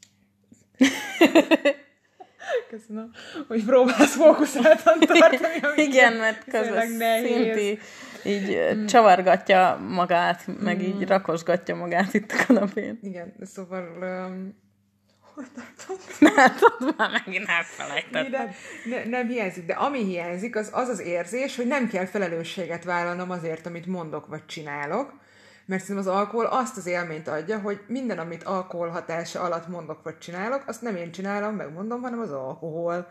Köszönöm, 2.69 3.11
hogy 3.47 3.65
próbálsz 3.65 4.15
fókuszáltan 4.15 4.99
tartani. 5.07 5.81
Igen, 5.81 6.13
mert 6.13 6.43
közben. 6.43 7.23
Szinti 7.23 7.79
így 8.23 8.57
mm. 8.73 8.85
csavargatja 8.85 9.79
magát, 9.87 10.43
meg 10.61 10.81
így 10.81 11.07
rakosgatja 11.07 11.75
magát 11.75 12.13
itt 12.13 12.31
a 12.31 12.45
kanapén. 12.45 12.99
Igen, 13.01 13.33
szóval... 13.41 13.87
Um, 14.01 14.59
hogy 15.35 15.47
tartom? 15.55 16.35
Hát, 16.35 16.61
ott 16.61 16.93
már 16.97 17.09
megint 17.25 17.47
elfelejtettem. 17.49 18.31
De 18.31 18.55
ne, 18.85 19.03
nem 19.05 19.27
hiányzik, 19.27 19.65
de 19.65 19.73
ami 19.73 20.03
hiányzik, 20.03 20.55
az 20.55 20.69
az 20.73 20.87
az 20.87 20.99
érzés, 20.99 21.55
hogy 21.55 21.67
nem 21.67 21.87
kell 21.87 22.05
felelősséget 22.05 22.83
vállalnom 22.83 23.29
azért, 23.29 23.65
amit 23.65 23.85
mondok 23.85 24.27
vagy 24.27 24.45
csinálok, 24.45 25.13
mert 25.71 25.83
szerintem 25.83 26.11
az 26.11 26.19
alkohol 26.19 26.45
azt 26.45 26.77
az 26.77 26.85
élményt 26.85 27.27
adja, 27.27 27.59
hogy 27.59 27.79
minden, 27.87 28.19
amit 28.19 28.43
alkohol 28.43 28.87
hatása 28.87 29.41
alatt 29.41 29.67
mondok 29.67 30.03
vagy 30.03 30.17
csinálok, 30.17 30.63
azt 30.67 30.81
nem 30.81 30.95
én 30.95 31.11
csinálom, 31.11 31.55
megmondom, 31.55 32.01
hanem 32.01 32.19
az 32.19 32.31
alkohol. 32.31 33.07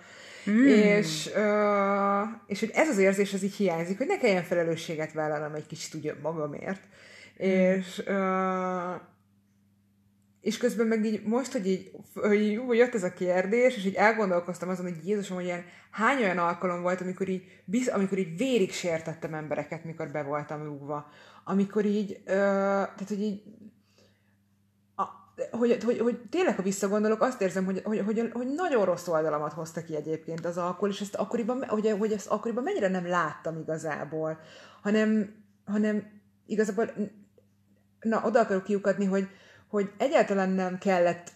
Mm. 0.50 0.66
És, 0.66 1.30
uh, 1.36 2.28
és 2.46 2.60
hogy 2.60 2.70
ez 2.74 2.88
az 2.88 2.98
érzés, 2.98 3.32
az 3.32 3.42
így 3.42 3.54
hiányzik, 3.54 3.98
hogy 3.98 4.06
ne 4.06 4.18
kelljen 4.18 4.42
felelősséget 4.42 5.12
vállalnom 5.12 5.54
egy 5.54 5.66
kicsit 5.66 5.94
ugye 5.94 6.14
magamért. 6.22 6.80
Mm. 6.80 7.48
És 7.48 8.02
uh, 8.06 9.00
és 10.40 10.56
közben 10.56 10.86
meg 10.86 11.04
így 11.04 11.22
most, 11.22 11.52
hogy 11.52 11.66
így, 11.66 11.90
hogy 12.14 12.40
így 12.40 12.56
úgy 12.56 12.76
jött 12.76 12.94
ez 12.94 13.02
a 13.02 13.12
kérdés, 13.12 13.76
és 13.76 13.84
így 13.84 13.94
elgondolkoztam 13.94 14.68
azon, 14.68 14.84
hogy 14.84 15.06
Jézusom, 15.06 15.36
hogy 15.36 15.44
ilyen 15.44 15.64
hány 15.90 16.22
olyan 16.22 16.38
alkalom 16.38 16.82
volt, 16.82 17.00
amikor 17.00 17.28
így, 17.28 17.62
biz, 17.64 17.88
amikor 17.88 18.18
így 18.18 18.36
vérig 18.36 18.72
sértettem 18.72 19.34
embereket, 19.34 19.84
mikor 19.84 20.08
be 20.08 20.22
voltam 20.22 20.62
rúgva. 20.62 21.10
Amikor 21.44 21.84
így, 21.84 22.20
ö, 22.24 22.32
tehát 22.34 23.08
hogy 23.08 23.22
így, 23.22 23.42
hogy, 25.50 25.84
hogy, 25.84 25.98
hogy 25.98 26.20
tényleg, 26.30 26.56
ha 26.56 26.62
visszagondolok, 26.62 27.22
azt 27.22 27.40
érzem, 27.40 27.64
hogy, 27.64 27.82
hogy, 27.84 28.00
hogy, 28.00 28.30
hogy 28.32 28.46
nagyon 28.46 28.84
rossz 28.84 29.08
oldalamat 29.08 29.52
hozta 29.52 29.82
ki 29.82 29.96
egyébként 29.96 30.46
az 30.46 30.58
alkohol, 30.58 30.88
és 30.88 31.00
ezt 31.00 31.14
akkoriban, 31.14 31.64
hogy, 31.64 31.94
hogy 31.98 32.12
ezt 32.12 32.26
akkoriban 32.26 32.62
mennyire 32.62 32.88
nem 32.88 33.06
láttam 33.06 33.58
igazából, 33.58 34.38
hanem, 34.82 35.34
hanem 35.64 36.20
igazából, 36.46 36.90
na, 38.00 38.22
oda 38.24 38.40
akarok 38.40 38.64
kiukadni, 38.64 39.04
hogy, 39.04 39.28
hogy 39.70 39.92
egyáltalán 39.96 40.50
nem 40.50 40.78
kellett, 40.78 41.32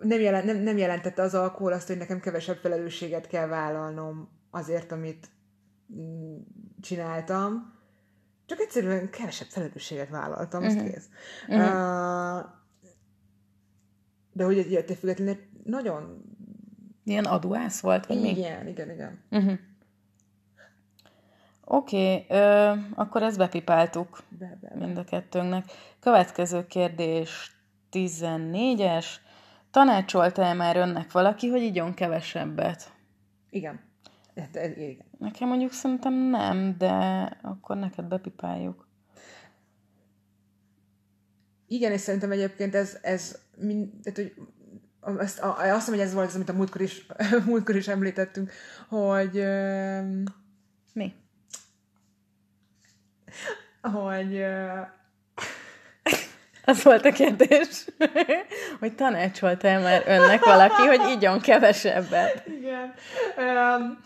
nem, 0.00 0.20
jelent, 0.20 0.44
nem, 0.44 0.56
nem 0.56 0.76
jelentette 0.76 1.22
az 1.22 1.34
alkohol 1.34 1.72
azt, 1.72 1.86
hogy 1.86 1.96
nekem 1.96 2.20
kevesebb 2.20 2.56
felelősséget 2.56 3.26
kell 3.26 3.46
vállalnom 3.46 4.28
azért, 4.50 4.92
amit 4.92 5.28
mm, 5.94 6.36
csináltam. 6.80 7.72
Csak 8.46 8.60
egyszerűen 8.60 9.10
kevesebb 9.10 9.48
felelősséget 9.48 10.08
vállaltam, 10.08 10.62
uh-huh. 10.62 10.82
azt 10.82 10.92
kész. 10.92 11.08
Uh-huh. 11.48 11.64
Uh, 11.64 12.44
de 14.32 14.44
hogy 14.44 14.58
egy 14.58 14.84
te 14.84 14.94
függetlenül 14.94 15.36
nagyon... 15.64 16.22
Ilyen 17.04 17.24
aduász 17.24 17.80
volt, 17.80 18.06
vagy 18.06 18.20
mi? 18.20 18.28
Igen, 18.28 18.66
igen, 18.66 18.90
igen. 18.90 19.18
Uh-huh. 19.30 19.58
Oké, 21.64 22.14
okay, 22.14 22.80
akkor 22.94 23.22
ezt 23.22 23.38
bepipáltuk 23.38 24.22
Be, 24.28 24.58
be, 24.60 24.68
be. 24.68 24.84
mind 24.84 24.98
a 24.98 25.04
kettőnknek. 25.04 25.64
Következő 26.00 26.66
kérdés 26.66 27.53
14-es. 27.94 29.06
Tanácsolta-e 29.70 30.52
már 30.52 30.76
önnek 30.76 31.12
valaki, 31.12 31.48
hogy 31.48 31.62
igyon 31.62 31.94
kevesebbet? 31.94 32.92
Igen. 33.50 33.80
Hát, 34.36 34.56
ez- 34.56 34.76
igen. 34.76 35.06
Nekem 35.18 35.48
mondjuk 35.48 35.72
szerintem 35.72 36.14
nem, 36.14 36.74
de 36.78 36.92
akkor 37.42 37.76
neked 37.76 38.04
bepipáljuk. 38.04 38.88
Igen, 41.66 41.92
és 41.92 42.00
szerintem 42.00 42.30
egyébként 42.30 42.74
ez, 42.74 42.98
ez 43.02 43.38
mind, 43.56 43.90
tehát, 44.02 44.18
hogy 44.18 44.34
azt, 45.18 45.38
a, 45.38 45.56
azt 45.58 45.74
hiszem, 45.74 45.94
hogy 45.94 46.02
ez 46.02 46.14
volt 46.14 46.28
az, 46.28 46.34
amit 46.34 46.48
a 46.48 46.52
múltkor 46.52 46.80
is, 46.80 47.06
múltkor 47.46 47.76
is 47.76 47.88
említettünk, 47.88 48.52
hogy, 48.88 49.44
Mi? 50.92 51.14
hogy 53.82 54.44
Az 56.64 56.82
volt 56.82 57.04
a 57.04 57.12
kérdés, 57.12 57.84
hogy 58.80 58.94
tanácsolta-e 58.94 59.78
már 59.78 60.02
önnek 60.06 60.44
valaki, 60.44 60.82
hogy 60.82 61.00
igyon 61.16 61.40
kevesebbet? 61.40 62.46
igen, 62.46 62.94
öm, 63.38 63.98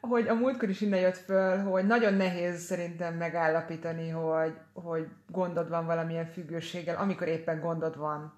hogy 0.00 0.28
a 0.28 0.34
múltkor 0.34 0.68
is 0.68 0.80
innen 0.80 1.00
jött 1.00 1.16
föl, 1.16 1.58
hogy 1.58 1.86
nagyon 1.86 2.14
nehéz 2.14 2.60
szerintem 2.60 3.14
megállapítani, 3.14 4.08
hogy, 4.08 4.52
hogy 4.72 5.06
gondod 5.28 5.68
van 5.68 5.86
valamilyen 5.86 6.26
függőséggel, 6.26 6.96
amikor 6.96 7.28
éppen 7.28 7.60
gondod 7.60 7.96
van 7.96 8.34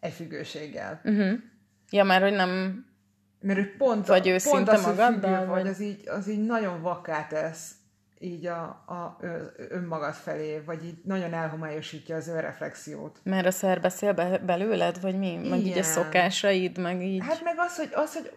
egy 0.00 0.12
függőséggel. 0.12 1.00
Uh-huh. 1.04 1.38
Ja, 1.90 2.04
már 2.04 2.22
hogy 2.22 2.32
nem... 2.32 2.84
Mert 3.40 3.58
hogy 3.58 3.76
pont, 3.76 4.06
Vagy 4.06 4.42
pont 4.42 4.68
az, 4.68 4.84
hogy 4.84 4.94
magaddal, 4.96 5.34
függő 5.34 5.46
vagy, 5.46 5.62
vagy- 5.62 5.66
az 5.66 5.80
így, 5.80 6.08
az 6.08 6.28
így 6.28 6.44
nagyon 6.44 6.82
vakká 6.82 7.26
tesz 7.26 7.70
így 8.18 8.46
a, 8.46 8.62
a 8.68 9.18
önmagad 9.56 10.14
felé, 10.14 10.58
vagy 10.58 10.84
így 10.84 10.98
nagyon 11.04 11.32
elhomályosítja 11.32 12.16
az 12.16 12.28
önreflexiót. 12.28 13.20
Mert 13.22 13.46
a 13.46 13.50
szer 13.50 13.80
beszél 13.80 14.12
be, 14.12 14.38
belőled, 14.38 15.00
vagy 15.00 15.18
mi? 15.18 15.36
Meg 15.36 15.58
így 15.58 15.66
a 15.66 15.70
Igen. 15.70 15.82
szokásaid, 15.82 16.78
meg 16.78 17.02
így... 17.02 17.22
Hát 17.24 17.42
meg 17.42 17.54
az, 17.58 17.76
hogy, 17.76 17.90
az, 17.92 18.14
hogy, 18.14 18.32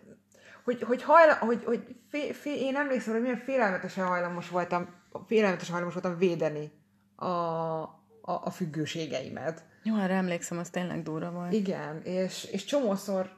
hogy, 0.64 0.82
hogy, 0.82 1.04
hajla, 1.04 1.34
hogy, 1.34 1.64
hogy 1.64 1.96
fé, 2.10 2.32
fé, 2.32 2.60
én 2.60 2.76
emlékszem, 2.76 3.14
hogy 3.14 3.22
milyen 3.22 3.38
félelmetesen 3.38 4.06
hajlamos 4.06 4.50
voltam, 4.50 4.90
félelmetesen 5.28 5.72
hajlamos 5.72 5.94
voltam 5.94 6.18
védeni 6.18 6.72
a, 7.16 7.26
a, 7.26 7.92
a 8.22 8.50
függőségeimet. 8.50 9.64
Jó, 9.84 9.96
arra 9.96 10.14
emlékszem, 10.14 10.58
az 10.58 10.70
tényleg 10.70 11.04
durva 11.04 11.32
volt. 11.32 11.54
Igen, 11.54 12.02
és, 12.02 12.44
és 12.44 12.66
csomószor 12.66 13.30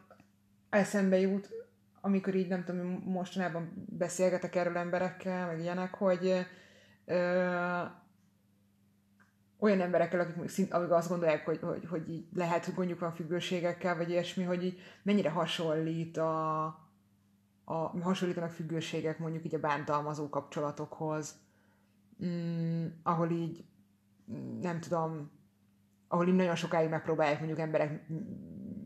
eszembe 0.70 1.20
jut, 1.20 1.50
amikor 2.02 2.36
így 2.36 2.48
nem 2.48 2.64
tudom, 2.64 2.88
mostanában 3.06 3.86
beszélgetek 3.90 4.56
erről 4.56 4.78
emberekkel, 4.78 5.48
meg 5.48 5.60
ilyenek, 5.60 5.94
hogy, 5.94 6.46
ö, 7.06 7.84
olyan 9.62 9.82
emberekkel, 9.82 10.20
akik, 10.20 10.48
szint, 10.50 10.74
akik 10.74 10.92
azt 10.92 11.10
gondolják, 11.10 11.46
hogy, 11.46 11.60
hogy, 11.60 11.86
hogy 11.86 12.10
így 12.10 12.26
lehet, 12.34 12.66
hogy 12.66 12.74
mondjuk 12.78 13.00
van 13.00 13.12
függőségekkel, 13.12 13.98
vagy 13.98 14.10
ilyesmi, 14.10 14.44
hogy 14.44 14.64
így 14.64 14.80
mennyire 15.04 15.30
hasonlít 15.30 16.18
a, 16.18 16.64
a 17.64 18.02
hasonlítanak 18.02 18.52
függőségek 18.52 19.20
mondjuk 19.20 19.46
így 19.46 19.56
a 19.56 19.60
bántalmazó 19.60 20.30
kapcsolatokhoz, 20.30 21.36
mm, 22.26 22.86
ahol 23.04 23.30
így 23.30 23.66
nem 24.62 24.80
tudom, 24.80 25.32
ahol 26.08 26.28
így 26.28 26.36
nagyon 26.36 26.56
sokáig 26.56 26.90
megpróbálják 26.90 27.38
mondjuk 27.38 27.60
emberek 27.60 28.08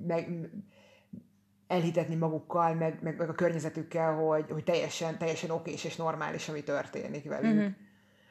meg, 0.07 0.49
elhitetni 1.68 2.16
magukkal, 2.16 2.74
meg, 2.74 2.99
meg, 3.01 3.18
meg 3.18 3.30
a 3.30 3.34
környezetükkel, 3.34 4.13
hogy, 4.13 4.45
hogy 4.51 4.63
teljesen, 4.63 5.18
teljesen 5.18 5.49
okés 5.49 5.84
és 5.84 5.95
normális, 5.95 6.49
ami 6.49 6.63
történik 6.63 7.28
velük. 7.28 7.53
Mm-hmm 7.53 7.68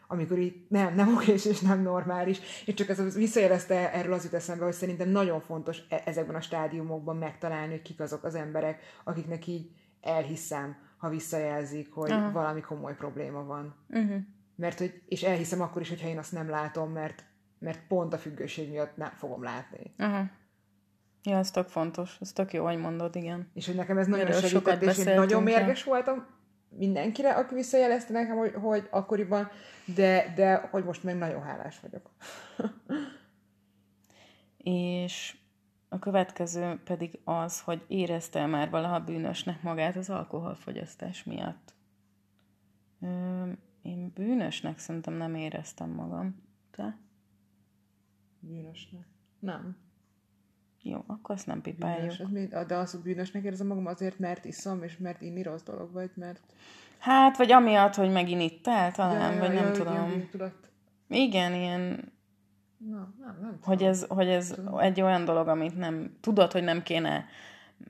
amikor 0.07 0.39
így 0.39 0.67
nem, 0.69 0.95
nem 0.95 1.15
okés 1.15 1.45
és 1.45 1.61
nem 1.61 1.83
normális. 1.83 2.41
És 2.67 2.75
csak 2.75 2.89
ez 2.89 3.15
visszajelezte 3.15 3.93
erről 3.93 4.13
az 4.13 4.25
jut 4.25 4.35
eszembe, 4.35 4.65
hogy 4.65 4.73
szerintem 4.73 5.09
nagyon 5.09 5.41
fontos 5.41 5.79
e- 5.89 6.03
ezekben 6.05 6.35
a 6.35 6.41
stádiumokban 6.41 7.17
megtalálni, 7.17 7.71
hogy 7.71 7.83
kik 7.83 8.01
azok 8.01 8.25
az 8.25 8.35
emberek, 8.35 8.83
akiknek 9.05 9.47
így 9.47 9.71
elhiszem, 10.01 10.77
ha 10.97 11.09
visszajelzik, 11.09 11.93
hogy 11.93 12.11
Aha. 12.11 12.31
valami 12.31 12.61
komoly 12.61 12.95
probléma 12.95 13.45
van. 13.45 13.75
Uh-huh. 13.89 14.17
Mert 14.57 14.79
hogy, 14.79 15.03
és 15.07 15.23
elhiszem 15.23 15.61
akkor 15.61 15.83
is, 15.83 15.89
hogyha 15.89 16.09
én 16.09 16.19
azt 16.19 16.33
nem 16.33 16.49
látom, 16.49 16.93
mert, 16.93 17.25
mert 17.59 17.87
pont 17.89 18.13
a 18.13 18.19
függőség 18.19 18.71
miatt 18.71 18.97
nem 18.97 19.13
fogom 19.17 19.43
látni. 19.43 19.95
Uh-huh. 19.99 20.27
Ja, 21.27 21.37
ez 21.37 21.51
tök 21.51 21.69
fontos, 21.69 22.17
ez 22.21 22.33
tök 22.33 22.53
jó, 22.53 22.65
hogy 22.65 22.79
mondod, 22.79 23.17
igen. 23.17 23.51
És 23.55 23.67
hogy 23.67 23.75
nekem 23.75 23.99
ez 23.99 24.07
nagyon 24.07 24.27
Erről 24.27 24.41
segített, 24.41 24.83
és 24.83 24.99
én 24.99 25.15
nagyon 25.15 25.43
mérges 25.43 25.85
voltam 25.85 26.27
mindenkire, 26.69 27.33
aki 27.33 27.55
visszajelezte 27.55 28.13
nekem, 28.13 28.37
hogy, 28.37 28.55
hogy 28.55 28.89
akkoriban, 28.91 29.49
de, 29.95 30.33
de 30.37 30.57
hogy 30.71 30.85
most 30.85 31.03
meg 31.03 31.17
nagyon 31.17 31.43
hálás 31.43 31.81
vagyok. 31.81 32.11
és 34.93 35.37
a 35.89 35.99
következő 35.99 36.81
pedig 36.85 37.21
az, 37.25 37.61
hogy 37.61 37.85
érezte 37.89 38.47
már 38.47 38.71
valaha 38.71 39.01
bűnösnek 39.01 39.63
magát 39.63 39.97
az 39.97 40.11
alkoholfogyasztás 40.11 41.25
miatt. 41.25 41.75
Ö, 43.01 43.43
én 43.83 44.13
bűnösnek 44.15 44.79
szerintem 44.79 45.15
nem 45.15 45.35
éreztem 45.35 45.91
magam. 45.91 46.43
Te? 46.71 46.97
Bűnösnek? 48.39 49.07
Nem. 49.39 49.77
Jó, 50.87 51.05
akkor 51.07 51.35
azt 51.35 51.47
nem 51.47 51.61
pipáljuk. 51.61 52.29
Bűnös, 52.29 52.53
az, 52.53 52.67
de 52.67 52.77
azt 52.77 53.03
bűnösnek 53.03 53.45
érzem 53.45 53.67
magam 53.67 53.87
azért, 53.87 54.19
mert 54.19 54.45
iszom, 54.45 54.83
és 54.83 54.97
mert 54.99 55.21
inni 55.21 55.43
rossz 55.43 55.63
dolog 55.63 55.93
vagy, 55.93 56.11
mert... 56.15 56.41
Hát, 56.99 57.37
vagy 57.37 57.53
amiatt, 57.53 57.95
hogy 57.95 58.11
megint 58.11 58.41
itt 58.41 58.67
el, 58.67 58.93
talán, 58.93 59.33
ja, 59.33 59.39
vagy 59.39 59.55
ja, 59.55 59.61
nem 59.61 59.73
ja, 59.73 59.73
tudom. 59.73 60.29
Ja, 60.39 60.53
Igen, 61.09 61.55
ilyen... 61.55 62.13
Na, 62.77 63.15
nem, 63.21 63.39
nem 63.41 63.59
hogy 63.63 63.83
ez, 63.83 64.07
hogy 64.09 64.29
ez 64.29 64.49
tudom. 64.49 64.79
egy 64.79 65.01
olyan 65.01 65.25
dolog, 65.25 65.49
amit 65.49 65.77
nem 65.77 66.17
tudod, 66.21 66.53
hogy 66.53 66.63
nem 66.63 66.83
kéne 66.83 67.27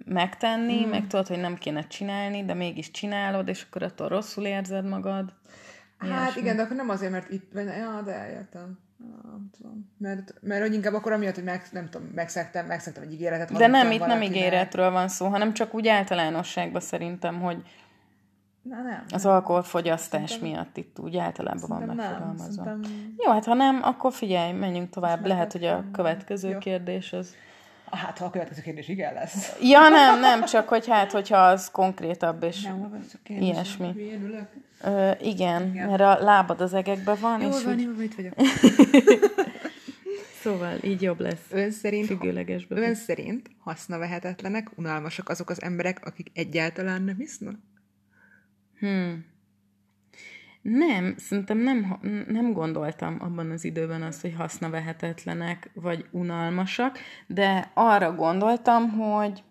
megtenni, 0.04 0.80
hmm. 0.80 0.90
meg 0.90 1.06
tudod, 1.06 1.26
hogy 1.26 1.40
nem 1.40 1.54
kéne 1.54 1.86
csinálni, 1.86 2.44
de 2.44 2.54
mégis 2.54 2.90
csinálod, 2.90 3.48
és 3.48 3.62
akkor 3.62 3.82
attól 3.82 4.08
rosszul 4.08 4.44
érzed 4.44 4.84
magad. 4.84 5.32
Hát 5.98 6.10
Ilyesmi. 6.10 6.40
igen, 6.40 6.56
de 6.56 6.62
akkor 6.62 6.76
nem 6.76 6.88
azért, 6.88 7.12
mert 7.12 7.30
itt 7.30 7.52
vagy, 7.52 7.66
ja, 7.66 8.02
de 8.04 8.12
eljöttem. 8.12 8.78
Nem 9.22 9.50
tudom. 9.56 9.90
Mert, 9.98 10.34
mert 10.40 10.60
hogy 10.60 10.74
inkább 10.74 10.94
akkor 10.94 11.12
amiatt, 11.12 11.34
hogy 11.34 11.44
meg, 11.44 11.62
nem 11.72 11.88
tudom, 11.90 12.06
megszektem, 12.14 12.66
megszektem 12.66 13.02
egy 13.02 13.12
ígéretet. 13.12 13.52
De 13.52 13.66
nem, 13.66 13.90
itt 13.90 14.06
nem 14.06 14.22
ígéretről 14.22 14.90
van 14.90 15.08
szó, 15.08 15.26
hanem 15.26 15.52
csak 15.52 15.74
úgy 15.74 15.88
általánosságban 15.88 16.80
szerintem, 16.80 17.40
hogy 17.40 17.62
Na, 18.62 18.82
nem, 18.82 19.04
az 19.08 19.26
alkoholfogyasztás 19.26 20.30
szerintem, 20.30 20.50
miatt 20.50 20.76
itt 20.76 20.98
úgy 20.98 21.16
általában 21.16 21.68
van 21.68 21.82
megfogalmazva. 21.82 22.64
Nem, 22.64 22.82
szerintem... 22.82 23.14
Jó, 23.18 23.32
hát 23.32 23.44
ha 23.44 23.54
nem, 23.54 23.80
akkor 23.82 24.12
figyelj, 24.12 24.52
menjünk 24.52 24.90
tovább. 24.90 25.26
Lehet, 25.26 25.52
hogy 25.52 25.64
a 25.64 25.84
következő 25.92 26.48
jó. 26.48 26.58
kérdés 26.58 27.12
az... 27.12 27.34
Hát, 27.90 28.18
ha 28.18 28.24
a 28.24 28.30
következő 28.30 28.62
kérdés 28.62 28.88
igen 28.88 29.14
lesz. 29.14 29.56
Ja, 29.60 29.88
nem, 29.88 30.20
nem, 30.20 30.44
csak 30.44 30.68
hogy 30.68 30.88
hát, 30.88 31.12
hogyha 31.12 31.36
az 31.36 31.70
konkrétabb 31.70 32.42
és 32.42 32.62
nem, 32.62 33.06
ilyesmi. 33.24 33.94
Ö, 34.84 35.10
igen, 35.20 35.68
igen, 35.68 35.88
mert 35.88 36.00
a 36.00 36.24
lábad 36.24 36.60
az 36.60 36.74
egekben 36.74 37.16
van. 37.20 37.40
Jó 37.40 37.48
és 37.48 37.62
van, 37.62 37.74
úgy... 37.74 37.82
jó, 37.82 38.00
itt 38.00 38.14
vagyok. 38.14 38.34
szóval 40.42 40.78
így 40.82 41.02
jobb 41.02 41.20
lesz. 41.20 41.46
Ön 41.50 41.70
szerint, 41.70 42.16
ön 42.68 42.94
szerint 42.94 43.50
hasznavehetetlenek, 43.58 44.70
unalmasak 44.76 45.28
azok 45.28 45.50
az 45.50 45.62
emberek, 45.62 46.06
akik 46.06 46.30
egyáltalán 46.34 47.02
nem 47.02 47.20
isznak? 47.20 47.56
Hmm. 48.78 49.24
Nem, 50.62 51.14
szerintem 51.16 51.58
nem, 51.58 51.98
nem 52.28 52.52
gondoltam 52.52 53.16
abban 53.20 53.50
az 53.50 53.64
időben 53.64 54.02
azt, 54.02 54.20
hogy 54.20 54.34
hasznavehetetlenek 54.34 55.70
vagy 55.74 56.06
unalmasak, 56.10 56.98
de 57.26 57.70
arra 57.74 58.14
gondoltam, 58.14 58.90
hogy 58.90 59.42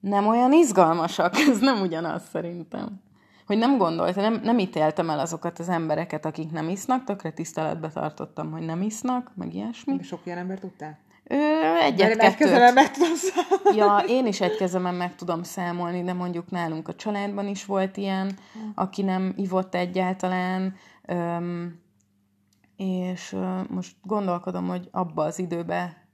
nem 0.00 0.26
olyan 0.26 0.52
izgalmasak. 0.52 1.36
Ez 1.50 1.58
nem 1.60 1.80
ugyanaz 1.80 2.22
szerintem. 2.28 3.00
Hogy 3.50 3.58
nem 3.58 3.78
gondoltam, 3.78 4.22
nem, 4.22 4.40
nem 4.42 4.58
ítéltem 4.58 5.10
el 5.10 5.18
azokat 5.18 5.58
az 5.58 5.68
embereket, 5.68 6.24
akik 6.24 6.50
nem 6.50 6.68
isznak, 6.68 7.04
tökre 7.04 7.30
tiszteletbe 7.30 7.88
tartottam, 7.88 8.50
hogy 8.50 8.62
nem 8.62 8.82
isznak, 8.82 9.32
meg 9.34 9.54
ilyesmi. 9.54 10.02
Sok 10.02 10.20
ilyen 10.24 10.38
ember 10.38 10.58
tudtál? 10.58 10.98
Ö, 11.24 11.36
egyet, 11.80 12.18
egy 12.18 12.34
kezemen 12.34 12.72
meg 12.72 12.90
tudom 12.90 13.14
számolni. 13.14 13.78
Ja, 13.78 14.02
én 14.06 14.26
is 14.26 14.40
egy 14.40 14.56
kezemen 14.56 14.94
meg 14.94 15.14
tudom 15.14 15.42
számolni, 15.42 16.02
de 16.02 16.12
mondjuk 16.12 16.50
nálunk 16.50 16.88
a 16.88 16.94
családban 16.94 17.46
is 17.46 17.64
volt 17.64 17.96
ilyen, 17.96 18.38
aki 18.74 19.02
nem 19.02 19.32
ivott 19.36 19.74
egyáltalán, 19.74 20.74
öm, 21.06 21.80
és 22.76 23.32
ö, 23.32 23.60
most 23.68 23.96
gondolkodom, 24.02 24.68
hogy 24.68 24.88
abba 24.90 25.24
az 25.24 25.38
időbe 25.38 26.06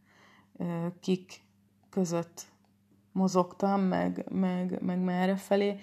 ö, 0.59 0.65
kik 1.01 1.41
között 1.91 2.43
mozogtam, 3.13 3.81
meg, 3.81 4.25
meg, 4.31 4.79
meg 4.83 4.99
merre 4.99 5.37
felé. 5.37 5.79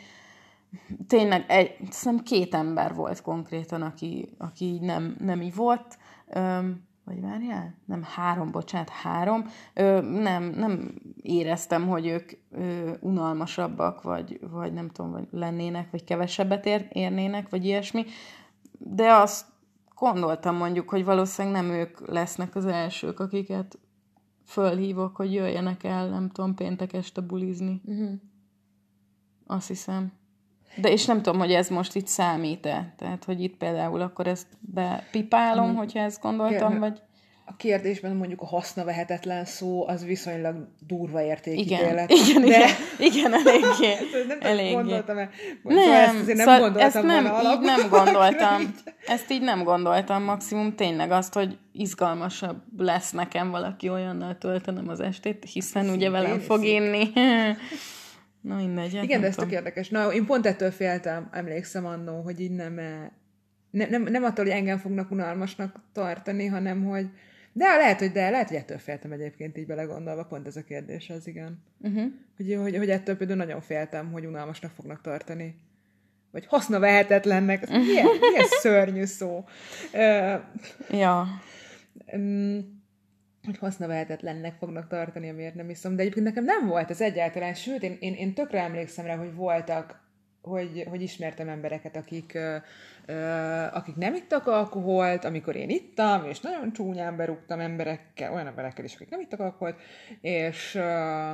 Tényleg 1.07 1.45
egy, 1.47 1.77
szerintem 1.89 2.25
két 2.25 2.53
ember 2.53 2.95
volt 2.95 3.21
konkrétan, 3.21 3.81
aki, 3.81 4.35
aki 4.37 4.79
nem, 4.81 5.15
nem 5.19 5.41
ivott. 5.41 5.97
Öm, 6.27 6.81
vagy 7.05 7.21
várjál? 7.21 7.75
Nem, 7.85 8.03
három, 8.03 8.51
bocsánat, 8.51 8.89
három. 8.89 9.45
Ö, 9.73 10.01
nem, 10.01 10.43
nem 10.43 10.93
éreztem, 11.21 11.87
hogy 11.87 12.07
ők 12.07 12.31
ö, 12.51 12.91
unalmasabbak, 12.99 14.01
vagy, 14.01 14.39
vagy 14.51 14.73
nem 14.73 14.89
tudom, 14.89 15.11
vagy 15.11 15.27
lennének, 15.31 15.91
vagy 15.91 16.03
kevesebbet 16.03 16.65
ér, 16.65 16.87
érnének, 16.91 17.49
vagy 17.49 17.65
ilyesmi. 17.65 18.05
De 18.79 19.11
azt 19.11 19.45
gondoltam 19.95 20.55
mondjuk, 20.55 20.89
hogy 20.89 21.05
valószínűleg 21.05 21.61
nem 21.61 21.71
ők 21.71 22.07
lesznek 22.07 22.55
az 22.55 22.65
elsők, 22.65 23.19
akiket 23.19 23.79
fölhívok, 24.45 25.15
hogy 25.15 25.33
jöjjenek 25.33 25.83
el, 25.83 26.09
nem 26.09 26.29
tudom, 26.29 26.55
péntek 26.55 26.93
este 26.93 27.21
bulizni. 27.21 27.81
Uh-huh. 27.85 28.11
Azt 29.45 29.67
hiszem. 29.67 30.11
De 30.75 30.91
és 30.91 31.05
nem 31.05 31.21
tudom, 31.21 31.39
hogy 31.39 31.51
ez 31.51 31.69
most 31.69 31.95
itt 31.95 32.07
számít-e. 32.07 32.93
Tehát, 32.97 33.23
hogy 33.23 33.41
itt 33.41 33.57
például 33.57 34.01
akkor 34.01 34.27
ezt 34.27 34.47
bepipálom, 34.59 35.65
hmm. 35.65 35.75
hogyha 35.75 35.99
ezt 35.99 36.21
gondoltam, 36.21 36.79
vagy... 36.79 37.01
A 37.45 37.55
kérdésben 37.55 38.15
mondjuk 38.15 38.41
a 38.41 38.45
hasznavehetetlen 38.45 39.45
szó, 39.45 39.87
az 39.87 40.05
viszonylag 40.05 40.67
durva 40.87 41.21
értékítélet. 41.21 42.11
Igen, 42.11 42.27
igen, 42.27 42.41
de... 42.41 42.65
igen, 42.97 43.33
igen, 43.33 43.33
eléggé. 43.33 43.93
nem 44.27 44.37
eléggé. 44.39 44.73
gondoltam 44.73 45.17
-e. 45.17 45.29
Nem, 45.63 46.15
ezt 46.15 46.25
nem 46.25 46.35
szóval 46.35 46.59
gondoltam 46.59 46.85
ezt 46.85 47.01
nem, 47.01 47.25
így 47.25 47.59
nem 47.59 47.89
gondoltam. 47.89 48.73
Ezt 49.07 49.31
így 49.31 49.41
nem 49.41 49.63
gondoltam, 49.63 50.23
maximum 50.23 50.75
tényleg 50.75 51.11
azt, 51.11 51.33
hogy 51.33 51.57
izgalmasabb 51.71 52.57
lesz 52.77 53.11
nekem 53.11 53.51
valaki 53.51 53.89
olyannal 53.89 54.37
töltenem 54.37 54.89
az 54.89 54.99
estét, 54.99 55.45
hiszen 55.53 55.89
ugye 55.89 56.09
velem 56.09 56.39
fog 56.39 56.63
inni. 56.65 57.11
Na 58.43 58.55
mindegy. 58.55 58.95
Hát 58.95 59.03
Igen, 59.03 59.21
de 59.21 59.27
ez 59.27 59.35
tök 59.35 59.51
érdekes. 59.51 59.89
Na, 59.89 60.13
én 60.13 60.25
pont 60.25 60.45
ettől 60.45 60.71
féltem, 60.71 61.29
emlékszem 61.31 61.85
annó, 61.85 62.21
hogy 62.21 62.39
így 62.39 62.51
nem, 62.51 62.73
ne, 63.69 63.89
nem, 63.89 64.03
nem 64.03 64.23
attól, 64.23 64.45
hogy 64.45 64.53
engem 64.53 64.77
fognak 64.77 65.11
unalmasnak 65.11 65.75
tartani, 65.93 66.45
hanem 66.45 66.83
hogy 66.83 67.07
de 67.53 67.75
lehet, 67.75 67.99
hogy 67.99 68.11
de, 68.11 68.29
lehet, 68.29 68.47
hogy 68.47 68.57
ettől 68.57 68.77
féltem 68.77 69.11
egyébként 69.11 69.57
így 69.57 69.65
belegondolva, 69.65 70.25
pont 70.25 70.47
ez 70.47 70.55
a 70.55 70.63
kérdés 70.63 71.09
az, 71.09 71.27
igen. 71.27 71.63
Uh-huh. 71.79 72.11
Hogy, 72.37 72.55
hogy, 72.61 72.77
hogy 72.77 72.89
ettől 72.89 73.17
például 73.17 73.39
nagyon 73.39 73.61
féltem, 73.61 74.11
hogy 74.11 74.25
unalmasnak 74.25 74.71
fognak 74.71 75.01
tartani. 75.01 75.55
Vagy 76.31 76.45
haszna 76.45 76.79
vehetetlennek. 76.79 77.61
Ez 77.61 77.69
milyen, 77.69 78.05
milyen 78.05 78.47
szörnyű 78.61 79.05
szó. 79.05 79.45
Uh, 79.93 80.41
ja. 80.89 81.27
Um, 82.13 82.82
hogy 83.45 83.57
hasznavehetetlennek 83.57 84.55
fognak 84.57 84.87
tartani, 84.87 85.29
amiért 85.29 85.55
nem 85.55 85.69
iszom. 85.69 85.95
De 85.95 86.01
egyébként 86.01 86.25
nekem 86.25 86.43
nem 86.43 86.67
volt 86.67 86.89
ez 86.89 87.01
egyáltalán, 87.01 87.53
sőt, 87.53 87.83
én, 87.83 87.97
én, 87.99 88.13
én 88.13 88.33
tökre 88.33 88.61
emlékszem 88.61 89.05
rá, 89.05 89.15
hogy 89.15 89.33
voltak, 89.35 90.01
hogy, 90.41 90.85
hogy 90.89 91.01
ismertem 91.01 91.49
embereket, 91.49 91.95
akik, 91.95 92.33
ö, 92.33 92.55
ö, 93.05 93.13
akik 93.73 93.95
nem 93.95 94.13
ittak 94.13 94.47
alkoholt, 94.47 95.25
amikor 95.25 95.55
én 95.55 95.69
ittam, 95.69 96.25
és 96.25 96.39
nagyon 96.39 96.73
csúnyán 96.73 97.15
berúgtam 97.15 97.59
emberekkel, 97.59 98.33
olyan 98.33 98.47
emberekkel 98.47 98.85
is, 98.85 98.95
akik 98.95 99.09
nem 99.09 99.19
ittak 99.19 99.39
alkoholt, 99.39 99.79
és 100.21 100.75
ö, 100.75 101.31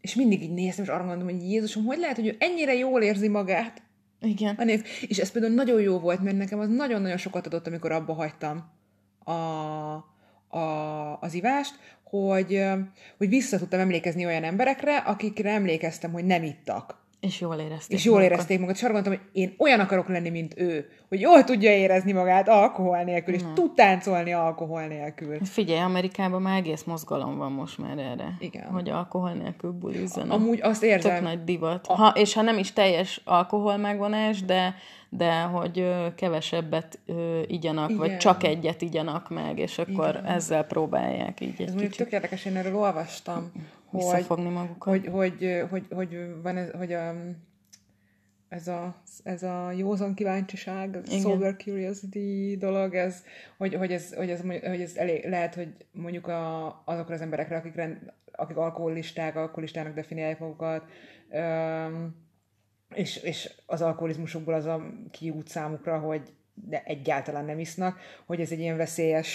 és 0.00 0.14
mindig 0.14 0.42
így 0.42 0.52
néztem, 0.52 0.84
és 0.84 0.90
arra 0.90 1.04
mondom, 1.04 1.28
hogy 1.28 1.50
Jézusom, 1.50 1.84
hogy 1.84 1.98
lehet, 1.98 2.16
hogy 2.16 2.26
ő 2.26 2.36
ennyire 2.38 2.74
jól 2.74 3.02
érzi 3.02 3.28
magát, 3.28 3.82
Igen. 4.20 4.54
A 4.54 4.64
név. 4.64 4.84
És 5.06 5.18
ez 5.18 5.30
például 5.30 5.54
nagyon 5.54 5.80
jó 5.80 5.98
volt, 5.98 6.22
mert 6.22 6.36
nekem 6.36 6.58
az 6.58 6.68
nagyon-nagyon 6.68 7.16
sokat 7.16 7.46
adott, 7.46 7.66
amikor 7.66 7.92
abba 7.92 8.12
hagytam 8.12 8.70
a, 9.24 9.34
a, 10.48 10.58
az 11.20 11.34
ivást, 11.34 11.74
hogy, 12.02 12.64
hogy 13.18 13.28
vissza 13.28 13.58
tudtam 13.58 13.80
emlékezni 13.80 14.26
olyan 14.26 14.44
emberekre, 14.44 14.96
akikre 14.96 15.50
emlékeztem, 15.50 16.12
hogy 16.12 16.24
nem 16.24 16.42
ittak. 16.42 17.04
És 17.20 17.40
jól 17.40 17.54
érezték 17.54 17.98
És 17.98 18.04
jól 18.04 18.14
magukat. 18.14 18.34
érezték 18.34 18.58
magukat, 18.58 18.76
és 18.80 18.82
arra 18.82 18.92
gondoltam, 18.92 19.22
hogy 19.22 19.40
én 19.42 19.54
olyan 19.58 19.80
akarok 19.80 20.08
lenni, 20.08 20.28
mint 20.28 20.54
ő, 20.56 20.88
hogy 21.08 21.20
jól 21.20 21.44
tudja 21.44 21.70
érezni 21.70 22.12
magát 22.12 22.48
alkohol 22.48 23.02
nélkül, 23.02 23.34
és 23.34 23.42
tud 23.54 23.74
táncolni 23.74 24.32
alkohol 24.32 24.86
nélkül. 24.86 25.38
Hát 25.38 25.48
Figyelj, 25.48 25.80
Amerikában 25.80 26.42
már 26.42 26.56
egész 26.56 26.82
mozgalom 26.82 27.36
van 27.36 27.52
most 27.52 27.78
már 27.78 27.98
erre. 27.98 28.36
Igen. 28.38 28.64
Hogy 28.64 28.88
alkohol 28.88 29.32
nélkül 29.32 29.70
bulizzanak. 29.70 30.32
Amúgy 30.32 30.60
azt 30.62 30.80
Tök 30.80 30.90
érzem, 30.90 31.22
nagy 31.22 31.44
divat. 31.44 31.86
Ha, 31.86 32.08
és 32.14 32.34
ha 32.34 32.42
nem 32.42 32.58
is 32.58 32.72
teljes 32.72 33.20
alkohol 33.24 33.76
megvonás, 33.76 34.44
de, 34.44 34.74
de 35.16 35.40
hogy 35.40 35.88
kevesebbet 36.14 36.98
igyanak, 37.46 37.90
Igen. 37.90 38.00
vagy 38.00 38.16
csak 38.16 38.42
egyet 38.42 38.82
igyanak 38.82 39.30
meg, 39.30 39.58
és 39.58 39.78
akkor 39.78 40.08
Igen. 40.08 40.24
ezzel 40.24 40.64
próbálják 40.64 41.40
így 41.40 41.52
ez 41.52 41.68
egy 41.68 41.68
mondjuk 41.68 41.92
tök 41.92 42.12
érdekes, 42.12 42.44
én 42.44 42.56
erről 42.56 42.76
olvastam, 42.76 43.52
hogy, 43.86 44.00
visszafogni 44.00 44.48
magukat. 44.48 44.92
hogy, 44.92 45.06
hogy, 45.12 45.64
hogy, 45.70 45.86
hogy 45.90 46.18
van 46.42 46.56
ez, 46.56 46.70
hogy 46.70 46.92
a, 46.92 47.14
ez 48.48 48.68
a, 48.68 48.94
ez 49.22 49.42
a 49.42 49.72
józan 49.72 50.14
kíváncsiság, 50.14 50.96
ez 50.96 51.12
a 51.12 51.18
sober 51.18 51.56
curiosity 51.56 52.56
dolog, 52.58 52.94
ez, 52.94 53.22
hogy, 53.56 53.74
hogy 53.74 53.92
ez, 53.92 54.14
hogy 54.14 54.30
ez, 54.30 54.40
hogy 54.40 54.80
ez 54.80 54.96
elég, 54.96 55.24
lehet, 55.28 55.54
hogy 55.54 55.68
mondjuk 55.92 56.26
a, 56.26 56.66
azokra 56.84 57.14
az 57.14 57.20
emberekre, 57.20 57.56
akik, 57.56 57.74
rend, 57.74 58.12
akik 58.32 58.56
alkoholisták, 58.56 59.36
alkoholistának 59.36 59.94
definiálják 59.94 60.38
magukat, 60.38 60.84
öm, 61.30 62.25
és, 62.94 63.16
és 63.16 63.50
az 63.66 63.82
alkoholizmusukból 63.82 64.54
az 64.54 64.64
a 64.64 64.82
kiút 65.10 65.48
számukra, 65.48 65.98
hogy 65.98 66.32
de 66.54 66.82
egyáltalán 66.84 67.44
nem 67.44 67.58
isznak, 67.58 67.98
hogy 68.26 68.40
ez 68.40 68.50
egy 68.50 68.58
ilyen 68.60 68.76
veszélyes, 68.76 69.30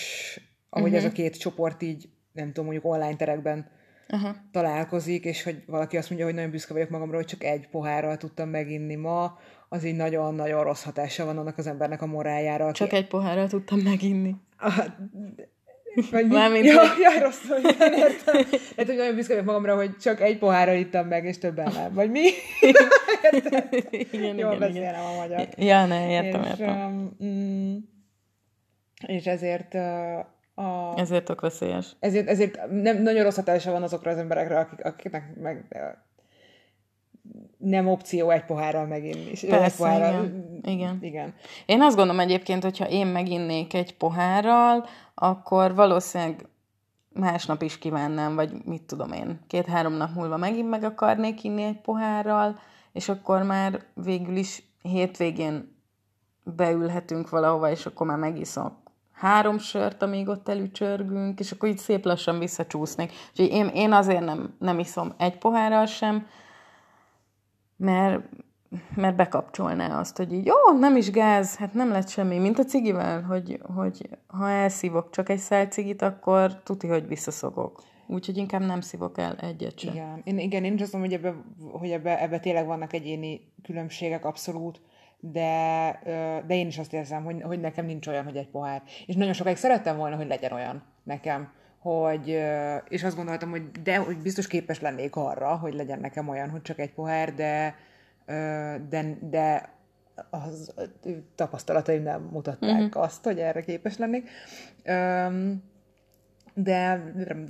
ahogy 0.69 0.91
uh-huh. 0.91 1.05
ez 1.05 1.11
a 1.11 1.13
két 1.13 1.37
csoport 1.37 1.81
így, 1.81 2.09
nem 2.31 2.47
tudom, 2.47 2.63
mondjuk 2.65 2.85
online 2.85 3.15
terekben 3.15 3.69
Aha. 4.07 4.35
találkozik, 4.51 5.25
és 5.25 5.43
hogy 5.43 5.63
valaki 5.65 5.97
azt 5.97 6.07
mondja, 6.09 6.27
hogy 6.27 6.35
nagyon 6.35 6.51
büszke 6.51 6.73
vagyok 6.73 6.89
magamra, 6.89 7.15
hogy 7.15 7.25
csak 7.25 7.43
egy 7.43 7.67
pohárral 7.67 8.17
tudtam 8.17 8.49
meginni 8.49 8.95
ma, 8.95 9.37
az 9.69 9.83
így 9.83 9.95
nagyon-nagyon 9.95 10.63
rossz 10.63 10.83
hatása 10.83 11.25
van 11.25 11.37
annak 11.37 11.57
az 11.57 11.67
embernek 11.67 12.01
a 12.01 12.05
moráljára. 12.05 12.65
Aki... 12.65 12.77
Csak 12.77 12.93
egy 12.93 13.07
pohárral 13.07 13.47
tudtam 13.47 13.79
meginni. 13.79 14.35
Vagy 16.11 16.27
mi? 16.27 16.33
Mármint, 16.35 16.65
ja, 16.65 16.79
hogy- 16.79 16.99
ja, 16.99 17.23
rosszul, 17.23 17.57
igen, 17.57 17.93
értem. 17.93 18.35
Hát, 18.77 18.85
hogy 18.85 18.95
nagyon 18.95 19.15
büszke 19.15 19.33
vagyok 19.33 19.47
magamra, 19.47 19.75
hogy 19.75 19.97
csak 19.97 20.21
egy 20.21 20.37
pohárral 20.37 20.75
ittam 20.75 21.07
meg, 21.07 21.25
és 21.25 21.37
többen 21.37 21.71
nem. 21.73 21.93
Vagy 21.93 22.11
mi? 22.11 22.21
Érted? 22.61 23.69
igen, 23.91 24.37
Jól 24.37 24.53
igen, 24.53 24.53
igen. 24.53 24.59
beszélem 24.59 25.05
a 25.05 25.15
magyar. 25.15 25.47
Ja, 25.57 25.85
ne, 25.85 26.09
értem, 26.11 26.41
és, 26.43 26.49
értem. 26.49 27.13
um, 27.19 27.27
mm, 27.27 27.75
és 29.07 29.25
ezért 29.25 29.73
uh, 29.73 30.17
a, 30.65 30.93
Ezért 30.99 31.23
tök 31.25 31.41
veszélyes. 31.41 31.95
ezért, 31.99 32.27
ezért 32.27 32.59
nem, 32.71 33.01
nagyon 33.01 33.23
rossz 33.23 33.35
hatása 33.35 33.71
van 33.71 33.83
azokra 33.83 34.11
az 34.11 34.17
emberekre, 34.17 34.59
akik, 34.59 34.85
akiknek 34.85 35.35
meg 35.35 35.65
nem 37.61 37.87
opció 37.87 38.29
egy 38.29 38.45
pohárral 38.45 38.85
meginni. 38.85 39.29
És 39.31 39.43
egy 39.43 39.49
Persze, 39.49 39.77
pohárral, 39.77 40.23
igen. 40.23 40.61
Igen. 40.63 40.97
igen. 41.01 41.33
Én 41.65 41.81
azt 41.81 41.95
gondolom 41.95 42.19
egyébként, 42.19 42.63
hogyha 42.63 42.89
én 42.89 43.07
meginnék 43.07 43.73
egy 43.73 43.97
pohárral, 43.97 44.85
akkor 45.15 45.75
valószínűleg 45.75 46.45
másnap 47.13 47.61
is 47.61 47.77
kívánnám, 47.77 48.35
vagy 48.35 48.51
mit 48.65 48.83
tudom 48.83 49.11
én, 49.11 49.39
két-három 49.47 49.93
nap 49.93 50.15
múlva 50.15 50.37
megint 50.37 50.69
meg 50.69 50.83
akarnék 50.83 51.43
inni 51.43 51.63
egy 51.63 51.81
pohárral, 51.81 52.59
és 52.91 53.09
akkor 53.09 53.43
már 53.43 53.83
végül 53.93 54.35
is 54.35 54.63
hétvégén 54.81 55.75
beülhetünk 56.43 57.29
valahova, 57.29 57.69
és 57.69 57.85
akkor 57.85 58.07
már 58.07 58.17
megiszok 58.17 58.73
három 59.21 59.57
sört, 59.57 60.01
amíg 60.01 60.27
ott 60.27 60.49
elücsörgünk, 60.49 61.39
és 61.39 61.51
akkor 61.51 61.69
így 61.69 61.77
szép 61.77 62.05
lassan 62.05 62.39
visszacsúsznék. 62.39 63.11
Úgyhogy 63.29 63.57
én, 63.57 63.67
én 63.67 63.91
azért 63.91 64.25
nem, 64.25 64.55
nem 64.59 64.79
iszom 64.79 65.13
egy 65.17 65.37
pohárral 65.37 65.85
sem, 65.85 66.27
mert, 67.81 68.23
mert 68.95 69.15
bekapcsolná 69.15 69.99
azt, 69.99 70.17
hogy 70.17 70.33
így, 70.33 70.45
jó, 70.45 70.79
nem 70.79 70.95
is 70.95 71.11
gáz, 71.11 71.55
hát 71.55 71.73
nem 71.73 71.91
lett 71.91 72.09
semmi, 72.09 72.37
mint 72.37 72.59
a 72.59 72.63
cigivel, 72.63 73.21
hogy, 73.21 73.59
hogy 73.75 74.09
ha 74.27 74.49
elszívok 74.49 75.09
csak 75.09 75.29
egy 75.29 75.37
szál 75.37 75.65
cigit, 75.65 76.01
akkor 76.01 76.63
tuti, 76.63 76.87
hogy 76.87 77.07
visszaszogok. 77.07 77.81
Úgyhogy 78.07 78.37
inkább 78.37 78.61
nem 78.61 78.81
szívok 78.81 79.17
el 79.17 79.35
egyet 79.35 79.79
sem. 79.79 79.93
Igen, 79.93 80.21
én, 80.23 80.39
igen, 80.39 80.63
én 80.63 80.73
is 80.73 80.81
azt 80.81 80.93
mondom, 80.93 81.11
hogy 81.11 81.19
ebbe, 81.19 81.35
hogy 81.71 81.91
ebbe, 81.91 82.21
ebbe 82.21 82.39
tényleg 82.39 82.65
vannak 82.65 82.93
egyéni 82.93 83.53
különbségek, 83.63 84.25
abszolút, 84.25 84.81
de, 85.19 85.99
de 86.47 86.55
én 86.55 86.67
is 86.67 86.77
azt 86.77 86.93
érzem, 86.93 87.23
hogy, 87.23 87.41
hogy 87.41 87.59
nekem 87.59 87.85
nincs 87.85 88.07
olyan, 88.07 88.23
hogy 88.23 88.35
egy 88.35 88.49
pohár. 88.49 88.83
És 89.05 89.15
nagyon 89.15 89.33
sokáig 89.33 89.57
szerettem 89.57 89.97
volna, 89.97 90.15
hogy 90.15 90.27
legyen 90.27 90.51
olyan 90.51 90.83
nekem, 91.03 91.51
hogy, 91.81 92.41
és 92.87 93.03
azt 93.03 93.15
gondoltam, 93.15 93.49
hogy 93.49 93.71
de, 93.71 93.97
hogy 93.97 94.17
biztos 94.17 94.47
képes 94.47 94.81
lennék 94.81 95.15
arra, 95.15 95.55
hogy 95.55 95.73
legyen 95.73 95.99
nekem 95.99 96.29
olyan, 96.29 96.49
hogy 96.49 96.61
csak 96.61 96.79
egy 96.79 96.93
pohár, 96.93 97.33
de, 97.33 97.75
de, 98.89 99.17
de 99.21 99.69
az 100.29 100.73
tapasztalataim 101.35 102.03
nem 102.03 102.21
mutatták 102.21 102.85
uh-huh. 102.85 103.03
azt, 103.03 103.23
hogy 103.23 103.39
erre 103.39 103.61
képes 103.61 103.97
lennék. 103.97 104.29
De 106.53 106.95
nem, 106.95 107.13
nem, 107.23 107.47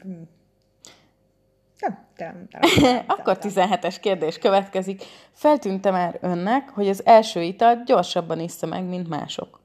nem, 2.17 2.47
nem, 2.51 3.03
Akkor 3.07 3.37
17-es 3.41 3.97
kérdés 4.01 4.37
következik. 4.37 5.03
Feltűnte 5.31 5.91
már 5.91 6.17
önnek, 6.21 6.69
hogy 6.69 6.87
az 6.87 7.05
első 7.05 7.41
italt 7.41 7.85
gyorsabban 7.85 8.39
iszta 8.39 8.67
meg, 8.67 8.83
mint 8.83 9.09
mások? 9.09 9.60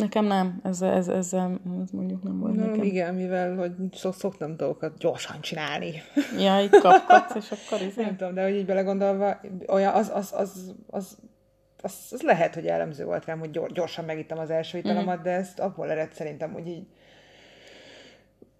Nekem 0.00 0.24
nem. 0.24 0.60
Ez, 0.64 0.82
ez, 0.82 1.08
ezzel 1.08 1.60
ez 1.84 1.90
mondjuk 1.90 2.22
nem 2.22 2.38
volt 2.38 2.54
Nem, 2.54 2.66
nekem. 2.70 2.82
igen, 2.84 3.14
mivel 3.14 3.56
hogy 3.56 3.72
szok, 3.92 4.14
szoktam 4.14 4.56
dolgokat 4.56 4.98
gyorsan 4.98 5.40
csinálni. 5.40 5.92
Ja, 6.44 6.60
így 6.60 6.70
kapkodsz, 6.70 7.34
és 7.34 7.50
akkor 7.50 7.86
izé. 7.86 8.02
Nem 8.02 8.16
tudom, 8.16 8.34
de 8.34 8.42
hogy 8.42 8.54
így 8.54 8.66
belegondolva, 8.66 9.40
olyan, 9.68 9.94
az, 9.94 10.10
az, 10.14 10.32
az, 10.36 10.74
az, 10.86 11.18
az, 11.82 11.94
az 12.10 12.22
lehet, 12.22 12.54
hogy 12.54 12.64
jellemző 12.64 13.04
volt 13.04 13.24
rám, 13.24 13.38
hogy 13.38 13.50
gyor- 13.50 13.72
gyorsan 13.72 14.04
megittem 14.04 14.38
az 14.38 14.50
első 14.50 14.78
italomat, 14.78 15.14
Mhm. 15.14 15.24
de 15.24 15.30
ezt 15.30 15.58
abból 15.58 15.90
ered 15.90 16.12
szerintem, 16.12 16.52
hogy 16.52 16.66
így 16.66 16.86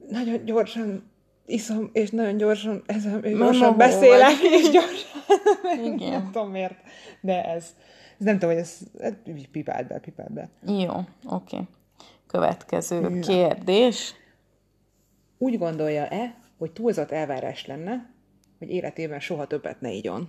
nagyon 0.08 0.44
gyorsan 0.44 1.10
iszom, 1.46 1.90
és 1.92 2.10
nagyon 2.10 2.36
gyorsan, 2.36 2.82
ezem, 2.86 3.24
és 3.24 3.36
gyorsan 3.36 3.66
mohó 3.66 3.76
beszélek, 3.76 4.36
vagy. 4.40 4.50
és 4.52 4.68
gyorsan, 4.70 5.84
Igen. 5.94 6.10
nem 6.10 6.30
tudom 6.32 6.50
miért, 6.50 6.74
de 7.20 7.44
ez, 7.44 7.54
ez 7.54 7.74
nem 8.24 8.38
tudom, 8.38 8.54
hogy 8.54 8.62
ez, 8.62 8.78
ez 8.98 9.14
pipált 9.50 9.86
be, 9.86 9.98
pipált 9.98 10.32
be. 10.32 10.48
Jó, 10.66 10.92
oké. 11.24 11.58
Következő 12.26 13.18
kérdés. 13.20 14.14
Úgy 15.38 15.58
gondolja-e, 15.58 16.38
hogy 16.58 16.72
túlzott 16.72 17.10
elvárás 17.10 17.66
lenne, 17.66 18.10
hogy 18.58 18.70
életében 18.70 19.20
soha 19.20 19.46
többet 19.46 19.80
ne 19.80 19.90
igyon? 19.90 20.28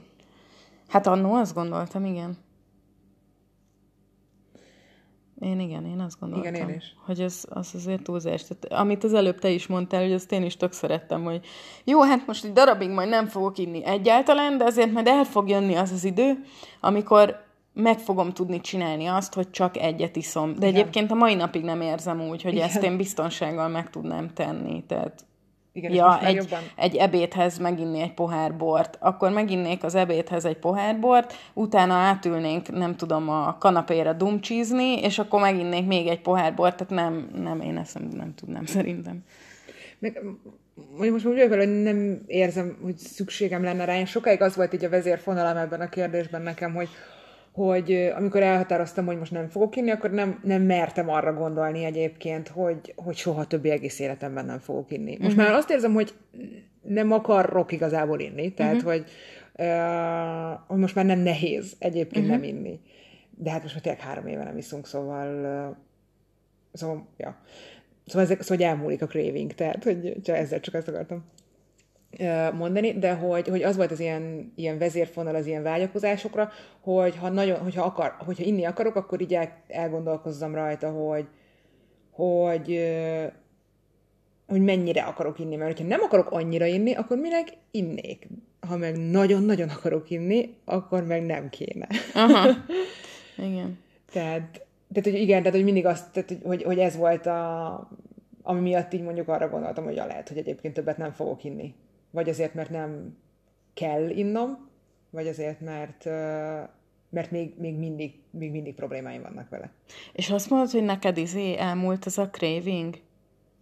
Hát 0.87 1.07
annó 1.07 1.33
azt 1.33 1.53
gondoltam, 1.53 2.05
igen. 2.05 2.37
Én 5.39 5.59
igen, 5.59 5.85
én 5.85 5.99
azt 5.99 6.19
gondoltam. 6.19 6.53
Igen, 6.53 6.69
én 6.69 6.75
is. 6.75 6.95
Hogy 7.05 7.21
ez 7.21 7.43
az 7.49 7.71
azért 7.75 8.03
túlzás. 8.03 8.43
Tehát, 8.43 8.81
amit 8.81 9.03
az 9.03 9.13
előbb 9.13 9.39
te 9.39 9.49
is 9.49 9.67
mondtál, 9.67 10.01
hogy 10.01 10.13
azt 10.13 10.31
én 10.31 10.43
is 10.43 10.57
tök 10.57 10.71
szerettem, 10.71 11.23
hogy 11.23 11.45
jó, 11.83 12.01
hát 12.01 12.27
most 12.27 12.45
egy 12.45 12.53
darabig 12.53 12.89
majd 12.89 13.09
nem 13.09 13.27
fogok 13.27 13.57
inni 13.57 13.85
egyáltalán, 13.85 14.57
de 14.57 14.63
azért 14.63 14.91
majd 14.91 15.07
el 15.07 15.23
fog 15.23 15.49
jönni 15.49 15.75
az 15.75 15.91
az 15.91 16.03
idő, 16.03 16.43
amikor 16.79 17.49
meg 17.73 17.99
fogom 17.99 18.33
tudni 18.33 18.61
csinálni 18.61 19.05
azt, 19.05 19.33
hogy 19.33 19.49
csak 19.49 19.77
egyet 19.77 20.15
iszom. 20.15 20.55
De 20.55 20.67
Igen. 20.67 20.79
egyébként 20.79 21.11
a 21.11 21.15
mai 21.15 21.35
napig 21.35 21.63
nem 21.63 21.81
érzem 21.81 22.21
úgy, 22.21 22.41
hogy 22.41 22.53
Igen. 22.53 22.67
ezt 22.67 22.83
én 22.83 22.97
biztonsággal 22.97 23.67
meg 23.67 23.89
tudnám 23.89 24.29
tenni. 24.33 24.83
Tehát 24.87 25.25
Igen, 25.73 25.93
ja, 25.93 26.19
egy, 26.25 26.35
jobban. 26.35 26.59
egy 26.75 26.95
ebédhez 26.95 27.57
meginni 27.57 27.99
egy 27.99 28.13
pohár 28.13 28.55
bort, 28.55 28.97
akkor 28.99 29.31
meginnék 29.31 29.83
az 29.83 29.95
ebédhez 29.95 30.45
egy 30.45 30.57
pohár 30.57 30.99
bort, 30.99 31.33
utána 31.53 31.93
átülnénk, 31.93 32.71
nem 32.71 32.95
tudom, 32.95 33.29
a 33.29 33.57
kanapéra 33.57 34.13
dumcsízni, 34.13 35.01
és 35.01 35.19
akkor 35.19 35.41
meginnék 35.41 35.87
még 35.87 36.07
egy 36.07 36.21
pohár 36.21 36.53
bort, 36.53 36.75
tehát 36.77 36.93
nem, 36.93 37.29
nem 37.43 37.61
én 37.61 37.77
ezt 37.77 37.99
nem, 37.99 38.07
nem 38.07 38.33
tudnám 38.35 38.65
szerintem. 38.65 39.23
Meg, 39.99 40.21
mondjuk 40.89 41.13
most 41.13 41.25
úgy 41.25 41.49
vele, 41.49 41.65
hogy 41.65 41.81
nem 41.81 42.21
érzem, 42.27 42.77
hogy 42.81 42.97
szükségem 42.97 43.63
lenne 43.63 43.85
rá. 43.85 43.97
Én 43.97 44.05
sokáig 44.05 44.41
az 44.41 44.55
volt 44.55 44.73
így 44.73 44.85
a 44.85 44.89
vezérfonalam 44.89 45.57
ebben 45.57 45.81
a 45.81 45.89
kérdésben 45.89 46.41
nekem, 46.41 46.73
hogy, 46.73 46.89
hogy 47.53 48.11
amikor 48.15 48.41
elhatároztam, 48.41 49.05
hogy 49.05 49.17
most 49.17 49.31
nem 49.31 49.47
fogok 49.47 49.75
inni, 49.75 49.91
akkor 49.91 50.11
nem, 50.11 50.39
nem 50.43 50.61
mertem 50.61 51.09
arra 51.09 51.33
gondolni 51.33 51.83
egyébként, 51.83 52.47
hogy, 52.47 52.93
hogy 52.95 53.15
soha 53.15 53.45
többi 53.45 53.69
egész 53.69 53.99
életemben 53.99 54.45
nem 54.45 54.59
fogok 54.59 54.91
inni. 54.91 55.17
Most 55.19 55.31
uh-huh. 55.31 55.45
már 55.45 55.53
azt 55.53 55.69
érzem, 55.69 55.93
hogy 55.93 56.13
nem 56.81 57.11
akarok 57.11 57.71
igazából 57.71 58.19
inni, 58.19 58.53
tehát 58.53 58.75
uh-huh. 58.75 58.91
hogy, 58.91 59.05
uh, 59.55 60.59
hogy 60.67 60.77
most 60.77 60.95
már 60.95 61.05
nem 61.05 61.19
nehéz 61.19 61.75
egyébként 61.79 62.25
uh-huh. 62.25 62.41
nem 62.41 62.49
inni. 62.55 62.79
De 63.37 63.51
hát 63.51 63.61
most 63.61 63.73
már 63.73 63.83
tényleg 63.83 64.01
három 64.01 64.27
éve 64.27 64.43
nem 64.43 64.57
iszunk, 64.57 64.87
szóval 64.87 65.67
uh, 65.69 65.75
Szóval, 66.73 67.07
ja. 67.17 67.35
Szóval, 68.05 68.21
ezek, 68.21 68.41
szóval 68.41 68.57
hogy 68.57 68.65
elmúlik 68.65 69.01
a 69.01 69.07
craving, 69.07 69.53
tehát, 69.53 69.83
hogy 69.83 70.15
csak 70.23 70.35
ezzel 70.35 70.59
csak 70.59 70.73
ezt 70.73 70.87
akartam. 70.87 71.23
Mondani, 72.53 72.93
de 72.93 73.13
hogy, 73.13 73.47
hogy 73.47 73.63
az 73.63 73.75
volt 73.75 73.91
az 73.91 73.99
ilyen, 73.99 74.51
ilyen 74.55 74.77
vezérfonal 74.77 75.35
az 75.35 75.45
ilyen 75.45 75.63
vágyakozásokra, 75.63 76.51
hogy 76.79 77.15
ha 77.15 77.29
nagyon, 77.29 77.59
hogyha, 77.59 77.83
akar, 77.83 78.15
hogyha 78.17 78.43
inni 78.43 78.65
akarok, 78.65 78.95
akkor 78.95 79.21
így 79.21 79.33
el, 79.33 79.61
elgondolkozzam 79.67 80.55
rajta, 80.55 80.89
hogy, 80.89 81.27
hogy, 82.11 82.79
hogy 84.47 84.61
mennyire 84.61 85.01
akarok 85.01 85.39
inni, 85.39 85.55
mert 85.55 85.77
ha 85.77 85.83
nem 85.83 86.01
akarok 86.01 86.31
annyira 86.31 86.65
inni, 86.65 86.93
akkor 86.93 87.17
minek 87.17 87.47
innék. 87.71 88.27
Ha 88.67 88.77
meg 88.77 88.97
nagyon-nagyon 88.97 89.69
akarok 89.69 90.09
inni, 90.09 90.55
akkor 90.65 91.03
meg 91.03 91.25
nem 91.25 91.49
kéne. 91.49 91.87
Aha. 92.13 92.49
Igen. 93.47 93.79
tehát, 94.11 94.65
tehát, 94.93 95.09
hogy 95.09 95.21
igen, 95.21 95.39
tehát, 95.39 95.55
hogy 95.55 95.63
mindig 95.63 95.85
azt, 95.85 96.11
tehát, 96.11 96.37
hogy, 96.43 96.63
hogy 96.63 96.79
ez 96.79 96.95
volt 96.95 97.25
a, 97.25 97.89
ami 98.43 98.59
miatt 98.59 98.93
így 98.93 99.01
mondjuk 99.01 99.27
arra 99.27 99.49
gondoltam, 99.49 99.83
hogy 99.83 99.95
ja, 99.95 100.05
lehet, 100.05 100.27
hogy 100.27 100.37
egyébként 100.37 100.73
többet 100.73 100.97
nem 100.97 101.11
fogok 101.11 101.43
inni. 101.43 101.73
Vagy 102.11 102.29
azért, 102.29 102.53
mert 102.53 102.69
nem 102.69 103.17
kell 103.73 104.09
innom, 104.09 104.69
vagy 105.09 105.27
azért, 105.27 105.59
mert, 105.59 106.05
mert 107.09 107.31
még, 107.31 107.53
még, 107.57 107.75
mindig, 107.77 108.19
még 108.29 108.51
mindig 108.51 108.75
problémáim 108.75 109.21
vannak 109.21 109.49
vele. 109.49 109.71
És 110.13 110.29
azt 110.29 110.49
mondod, 110.49 110.71
hogy 110.71 110.83
neked 110.83 111.17
izé 111.17 111.57
elmúlt 111.57 112.05
ez 112.05 112.17
a 112.17 112.29
craving? 112.29 112.95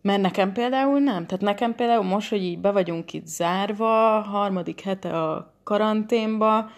Mert 0.01 0.21
nekem 0.21 0.53
például 0.53 0.99
nem. 0.99 1.25
Tehát 1.25 1.43
nekem 1.43 1.75
például 1.75 2.03
most, 2.03 2.29
hogy 2.29 2.43
így 2.43 2.59
be 2.59 2.71
vagyunk 2.71 3.13
itt 3.13 3.27
zárva, 3.27 4.19
harmadik 4.19 4.81
hete 4.81 5.09
a 5.09 5.53
karanténba, 5.63 6.69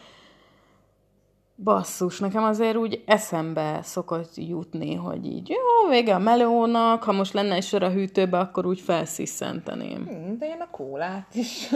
basszus, 1.63 2.19
nekem 2.19 2.43
azért 2.43 2.75
úgy 2.75 3.03
eszembe 3.05 3.79
szokott 3.83 4.31
jutni, 4.35 4.93
hogy 4.93 5.25
így 5.25 5.49
jó, 5.49 5.89
vége 5.89 6.15
a 6.15 6.19
melónak, 6.19 7.03
ha 7.03 7.11
most 7.11 7.33
lenne 7.33 7.55
egy 7.55 7.63
sor 7.63 7.83
a 7.83 7.89
hűtőbe, 7.89 8.39
akkor 8.39 8.65
úgy 8.65 8.79
felsziszenteném. 8.79 10.07
Hmm, 10.07 10.37
de 10.37 10.45
én 10.45 10.59
a 10.59 10.69
kólát 10.71 11.35
is. 11.35 11.69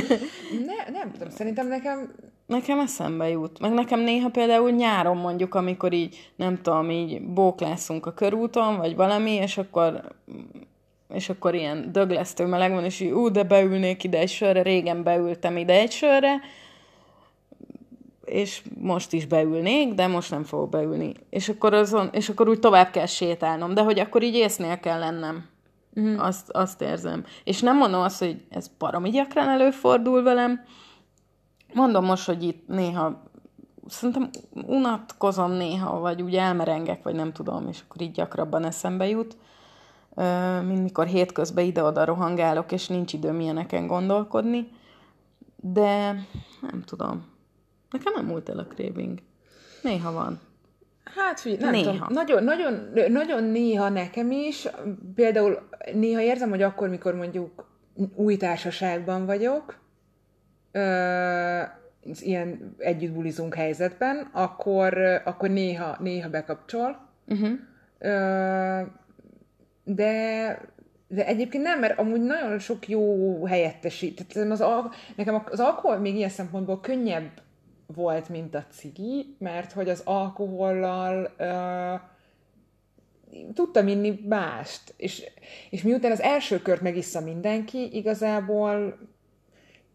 ne, 0.68 0.92
nem 0.92 1.12
tudom, 1.12 1.30
szerintem 1.30 1.68
nekem... 1.68 2.14
Nekem 2.46 2.78
eszembe 2.78 3.28
jut. 3.28 3.60
Meg 3.60 3.72
nekem 3.72 4.00
néha 4.00 4.28
például 4.28 4.70
nyáron 4.70 5.16
mondjuk, 5.16 5.54
amikor 5.54 5.92
így, 5.92 6.30
nem 6.36 6.62
tudom, 6.62 6.90
így 6.90 7.22
bóklászunk 7.22 8.06
a 8.06 8.12
körúton, 8.12 8.76
vagy 8.76 8.96
valami, 8.96 9.30
és 9.30 9.58
akkor 9.58 10.16
és 11.14 11.28
akkor 11.28 11.54
ilyen 11.54 11.92
döglesztő 11.92 12.46
meleg 12.46 12.72
van, 12.72 12.84
és 12.84 13.00
így, 13.00 13.10
ú, 13.10 13.30
de 13.30 13.42
beülnék 13.42 14.04
ide 14.04 14.18
egy 14.18 14.28
sörre, 14.28 14.62
régen 14.62 15.02
beültem 15.02 15.56
ide 15.56 15.72
egy 15.72 15.90
sörre, 15.90 16.40
és 18.28 18.62
most 18.78 19.12
is 19.12 19.26
beülnék, 19.26 19.94
de 19.94 20.06
most 20.06 20.30
nem 20.30 20.44
fogok 20.44 20.68
beülni. 20.68 21.14
És 21.30 21.48
akkor, 21.48 21.74
azon, 21.74 22.08
és 22.12 22.28
akkor 22.28 22.48
úgy 22.48 22.58
tovább 22.58 22.90
kell 22.90 23.06
sétálnom, 23.06 23.74
de 23.74 23.82
hogy 23.82 23.98
akkor 23.98 24.22
így 24.22 24.34
észnél 24.34 24.80
kell 24.80 24.98
lennem. 24.98 25.44
Mm. 26.00 26.18
Azt, 26.18 26.50
azt 26.50 26.82
érzem. 26.82 27.24
És 27.44 27.60
nem 27.60 27.76
mondom 27.76 28.00
azt, 28.00 28.18
hogy 28.18 28.44
ez 28.48 28.70
baromi 28.78 29.10
gyakran 29.10 29.48
előfordul 29.48 30.22
velem. 30.22 30.60
Mondom 31.74 32.04
most, 32.04 32.26
hogy 32.26 32.42
itt 32.42 32.68
néha 32.68 33.22
szerintem 33.88 34.30
unatkozom 34.52 35.50
néha, 35.50 35.98
vagy 35.98 36.22
úgy 36.22 36.36
elmerengek, 36.36 37.02
vagy 37.02 37.14
nem 37.14 37.32
tudom, 37.32 37.68
és 37.68 37.80
akkor 37.84 38.02
így 38.02 38.12
gyakrabban 38.12 38.64
eszembe 38.64 39.08
jut, 39.08 39.36
mint 40.66 40.82
mikor 40.82 41.06
hétközben 41.06 41.64
ide-oda 41.64 42.04
rohangálok, 42.04 42.72
és 42.72 42.88
nincs 42.88 43.12
időm 43.12 43.40
ilyeneken 43.40 43.86
gondolkodni. 43.86 44.68
De 45.56 46.22
nem 46.60 46.82
tudom. 46.84 47.26
Nekem 47.90 48.12
nem 48.16 48.24
múlt 48.24 48.48
el 48.48 48.58
a 48.58 48.66
craving. 48.66 49.18
Néha 49.82 50.12
van. 50.12 50.40
Hát 51.04 51.40
figyelj, 51.40 51.60
nem 51.60 51.70
néha. 51.70 51.92
tudom, 51.92 52.08
nagyon, 52.12 52.42
nagyon, 52.42 53.12
nagyon 53.12 53.44
néha 53.44 53.88
nekem 53.88 54.30
is, 54.30 54.68
például 55.14 55.68
néha 55.92 56.20
érzem, 56.20 56.48
hogy 56.48 56.62
akkor, 56.62 56.88
mikor 56.88 57.14
mondjuk 57.14 57.66
új 58.14 58.36
társaságban 58.36 59.26
vagyok, 59.26 59.78
ö, 60.72 61.60
ilyen 62.20 62.74
együtt 62.78 63.12
bulizunk 63.12 63.54
helyzetben, 63.54 64.28
akkor, 64.32 64.98
akkor 65.24 65.50
néha, 65.50 65.96
néha 66.00 66.28
bekapcsol, 66.28 67.08
uh-huh. 67.26 67.50
ö, 67.98 68.80
de 69.84 70.76
de 71.10 71.26
egyébként 71.26 71.62
nem, 71.62 71.78
mert 71.78 71.98
amúgy 71.98 72.20
nagyon 72.20 72.58
sok 72.58 72.88
jó 72.88 73.44
helyettesít. 73.46 74.26
Tehát 74.26 74.50
az, 74.50 74.60
al- 74.60 74.94
nekem 75.16 75.42
az 75.50 75.60
alkohol 75.60 75.98
még 75.98 76.16
ilyen 76.16 76.28
szempontból 76.28 76.80
könnyebb 76.80 77.30
volt, 77.94 78.28
mint 78.28 78.54
a 78.54 78.66
cigi, 78.70 79.36
mert 79.38 79.72
hogy 79.72 79.88
az 79.88 80.02
alkohollal 80.04 81.34
uh, 81.38 82.00
tudtam 83.54 83.88
inni 83.88 84.20
mást, 84.28 84.94
és, 84.96 85.22
és 85.70 85.82
miután 85.82 86.10
az 86.10 86.20
első 86.20 86.62
kört 86.62 86.80
megissza 86.80 87.20
mindenki, 87.20 87.96
igazából 87.96 88.98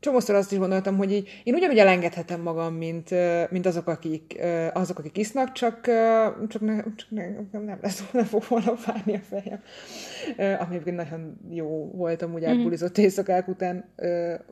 csomószor 0.04 0.36
azt 0.36 0.52
is 0.52 0.58
gondoltam, 0.58 0.98
hogy 0.98 1.12
így, 1.12 1.42
én 1.44 1.54
ugyanúgy 1.54 1.78
elengedhetem 1.78 2.42
magam, 2.42 2.74
mint, 2.74 3.10
mint 3.50 3.66
azok, 3.66 3.88
akik, 3.88 4.40
azok, 4.74 5.00
akik 5.00 5.18
isznak, 5.18 5.52
csak, 5.52 5.82
csak, 6.48 6.62
ne, 6.62 6.84
csak 6.96 7.10
ne, 7.10 7.26
nem 7.52 7.80
lesz, 7.82 8.12
nem 8.12 8.26
fog 8.26 8.44
volna 8.48 8.76
fájni 8.76 9.14
a 9.14 9.20
fejem. 9.30 9.62
Ami 10.60 10.74
egyébként 10.76 10.96
nagyon 10.96 11.38
jó 11.50 11.92
volt, 11.96 12.22
amúgy 12.22 12.44
átbulizott 12.44 13.00
mm. 13.00 13.04
éjszakák 13.04 13.48
után 13.48 13.86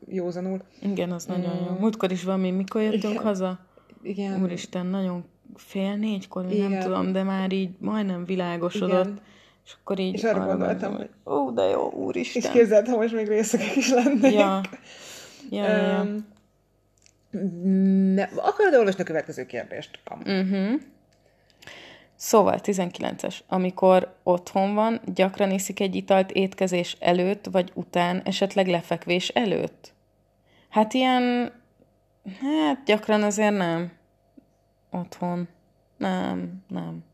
józanul. 0.08 0.62
Igen, 0.82 1.10
az 1.10 1.26
mm. 1.30 1.34
nagyon 1.34 1.54
jó. 1.54 1.76
Múltkor 1.78 2.10
is 2.10 2.24
valami, 2.24 2.50
mikor 2.50 2.82
jöttünk 2.82 3.12
Igen. 3.12 3.22
haza? 3.22 3.58
Igen. 4.02 4.42
Úristen, 4.42 4.86
nagyon 4.86 5.24
fél 5.54 5.94
négykor, 5.94 6.46
Igen. 6.50 6.70
nem 6.70 6.80
tudom, 6.80 7.12
de 7.12 7.22
már 7.22 7.52
így 7.52 7.70
majdnem 7.78 8.24
világosodott. 8.24 9.06
Igen. 9.06 9.20
És 9.64 9.72
akkor 9.80 9.98
így 9.98 10.14
és 10.14 10.24
arra 10.24 10.46
gondoltam, 10.46 10.96
hogy 10.96 11.08
ó, 11.26 11.50
de 11.50 11.62
jó, 11.62 11.90
úristen. 11.90 12.42
És 12.42 12.48
képzeld, 12.48 12.88
ha 12.88 12.96
most 12.96 13.14
még 13.14 13.28
részekek 13.28 13.76
is 13.76 13.90
lennék. 13.90 14.32
Ja. 14.32 14.60
Ja. 15.52 16.00
Um, 16.02 16.26
ne, 18.14 18.22
akarod 18.22 18.74
olvasni 18.74 19.02
a 19.02 19.04
következő 19.04 19.46
kérdést? 19.46 20.00
Uh-huh. 20.26 20.80
Szóval, 22.16 22.58
19-es. 22.62 23.36
Amikor 23.48 24.14
otthon 24.22 24.74
van, 24.74 25.00
gyakran 25.14 25.50
iszik 25.50 25.80
egy 25.80 25.94
italt 25.94 26.30
étkezés 26.30 26.96
előtt, 27.00 27.46
vagy 27.50 27.70
után, 27.74 28.22
esetleg 28.24 28.66
lefekvés 28.66 29.28
előtt? 29.28 29.92
Hát 30.68 30.94
ilyen... 30.94 31.52
Hát 32.40 32.84
gyakran 32.84 33.22
azért 33.22 33.56
nem. 33.56 33.92
Otthon. 34.90 35.48
Nem, 35.96 36.64
nem. 36.68 37.04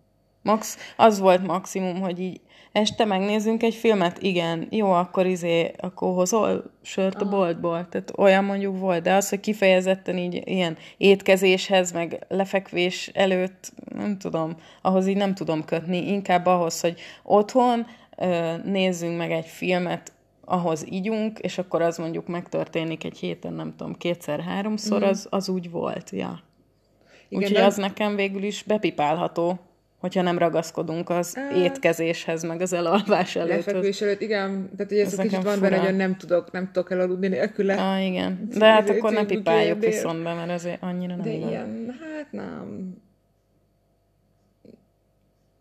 Max, 0.42 0.78
az 0.96 1.18
volt 1.18 1.46
maximum, 1.46 2.00
hogy 2.00 2.20
így 2.20 2.40
este 2.78 3.04
megnézzünk 3.04 3.62
egy 3.62 3.74
filmet, 3.74 4.22
igen, 4.22 4.66
jó, 4.70 4.90
akkor 4.90 5.26
izé, 5.26 5.72
akkor 5.76 6.14
hozol 6.14 6.64
sört 6.82 7.22
a 7.22 7.28
boltból, 7.28 7.88
tehát 7.88 8.12
olyan 8.16 8.44
mondjuk 8.44 8.78
volt, 8.78 9.02
de 9.02 9.14
az, 9.14 9.28
hogy 9.28 9.40
kifejezetten 9.40 10.16
így 10.16 10.42
ilyen 10.44 10.76
étkezéshez, 10.96 11.92
meg 11.92 12.24
lefekvés 12.28 13.10
előtt, 13.14 13.72
nem 13.94 14.18
tudom, 14.18 14.56
ahhoz 14.82 15.06
így 15.06 15.16
nem 15.16 15.34
tudom 15.34 15.64
kötni, 15.64 16.10
inkább 16.10 16.46
ahhoz, 16.46 16.80
hogy 16.80 17.00
otthon 17.22 17.86
nézzünk 18.64 19.16
meg 19.16 19.30
egy 19.30 19.46
filmet, 19.46 20.12
ahhoz 20.44 20.86
ígyunk, 20.90 21.38
és 21.38 21.58
akkor 21.58 21.82
az 21.82 21.98
mondjuk 21.98 22.26
megtörténik 22.26 23.04
egy 23.04 23.18
héten, 23.18 23.52
nem 23.52 23.74
tudom, 23.76 23.96
kétszer-háromszor, 23.96 25.00
mm. 25.00 25.08
az, 25.08 25.26
az 25.30 25.48
úgy 25.48 25.70
volt, 25.70 26.10
ja. 26.10 26.42
Úgyhogy 27.30 27.56
az 27.56 27.76
nekem 27.76 28.16
végül 28.16 28.42
is 28.42 28.62
bepipálható 28.62 29.58
hogyha 29.98 30.22
nem 30.22 30.38
ragaszkodunk 30.38 31.10
az 31.10 31.36
Á, 31.36 31.56
étkezéshez, 31.56 32.42
meg 32.42 32.60
az 32.60 32.72
elalvás 32.72 33.36
előtt. 33.36 33.66
Lefekvés 33.66 34.00
előtt, 34.00 34.20
igen. 34.20 34.70
Tehát, 34.76 34.92
hogy 34.92 34.98
ez, 34.98 35.12
ez 35.12 35.18
a 35.18 35.22
kicsit 35.22 35.42
van 35.42 35.60
benne, 35.60 35.78
hogy 35.78 35.96
nem 35.96 36.16
tudok, 36.16 36.52
nem 36.52 36.70
tudok 36.72 36.90
elaludni 36.90 37.28
nélküle. 37.28 37.74
Ah, 37.74 38.06
igen. 38.06 38.48
De 38.58 38.66
hát 38.66 38.90
akkor 38.90 39.12
ne 39.12 39.24
pipáljuk 39.24 39.80
viszont 39.84 40.22
be, 40.22 40.34
mert 40.34 40.50
ez 40.50 40.68
annyira 40.80 41.14
nem 41.14 41.24
De 41.24 41.30
ilyen, 41.30 41.98
hát 42.00 42.32
nem. 42.32 42.96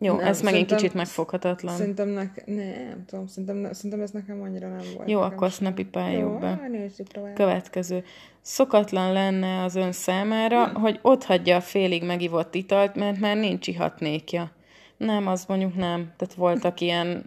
Jó, 0.00 0.16
nem, 0.16 0.26
ez 0.26 0.40
megint 0.40 0.74
kicsit 0.74 0.94
megfoghatatlan. 0.94 1.76
Szerintem 1.76 2.08
ne, 2.08 2.22
nem 2.46 3.04
tudom, 3.06 3.26
szerintem, 3.26 3.72
szerintem 3.72 4.00
ez 4.00 4.10
nekem 4.10 4.42
annyira 4.42 4.68
nem 4.68 4.84
volt. 4.96 5.10
Jó, 5.10 5.20
akkor 5.20 5.46
azt 5.46 5.60
ne 5.60 5.72
pipáljuk 5.72 6.32
Jó, 6.32 6.38
be. 6.38 6.60
Nézzük 6.68 7.06
Következő. 7.34 8.04
Szokatlan 8.40 9.12
lenne 9.12 9.62
az 9.62 9.74
ön 9.74 9.92
számára, 9.92 10.66
nem. 10.66 10.74
hogy 10.74 10.98
ott 11.02 11.24
hagyja 11.24 11.56
a 11.56 11.60
félig 11.60 12.04
megivott 12.04 12.54
italt, 12.54 12.94
mert 12.94 13.18
már 13.18 13.36
nincs 13.36 13.66
ihatnékja. 13.66 14.50
Nem, 14.96 15.26
az 15.26 15.44
mondjuk 15.46 15.74
nem. 15.74 16.12
Tehát 16.16 16.34
voltak 16.34 16.80
ilyen 16.80 17.24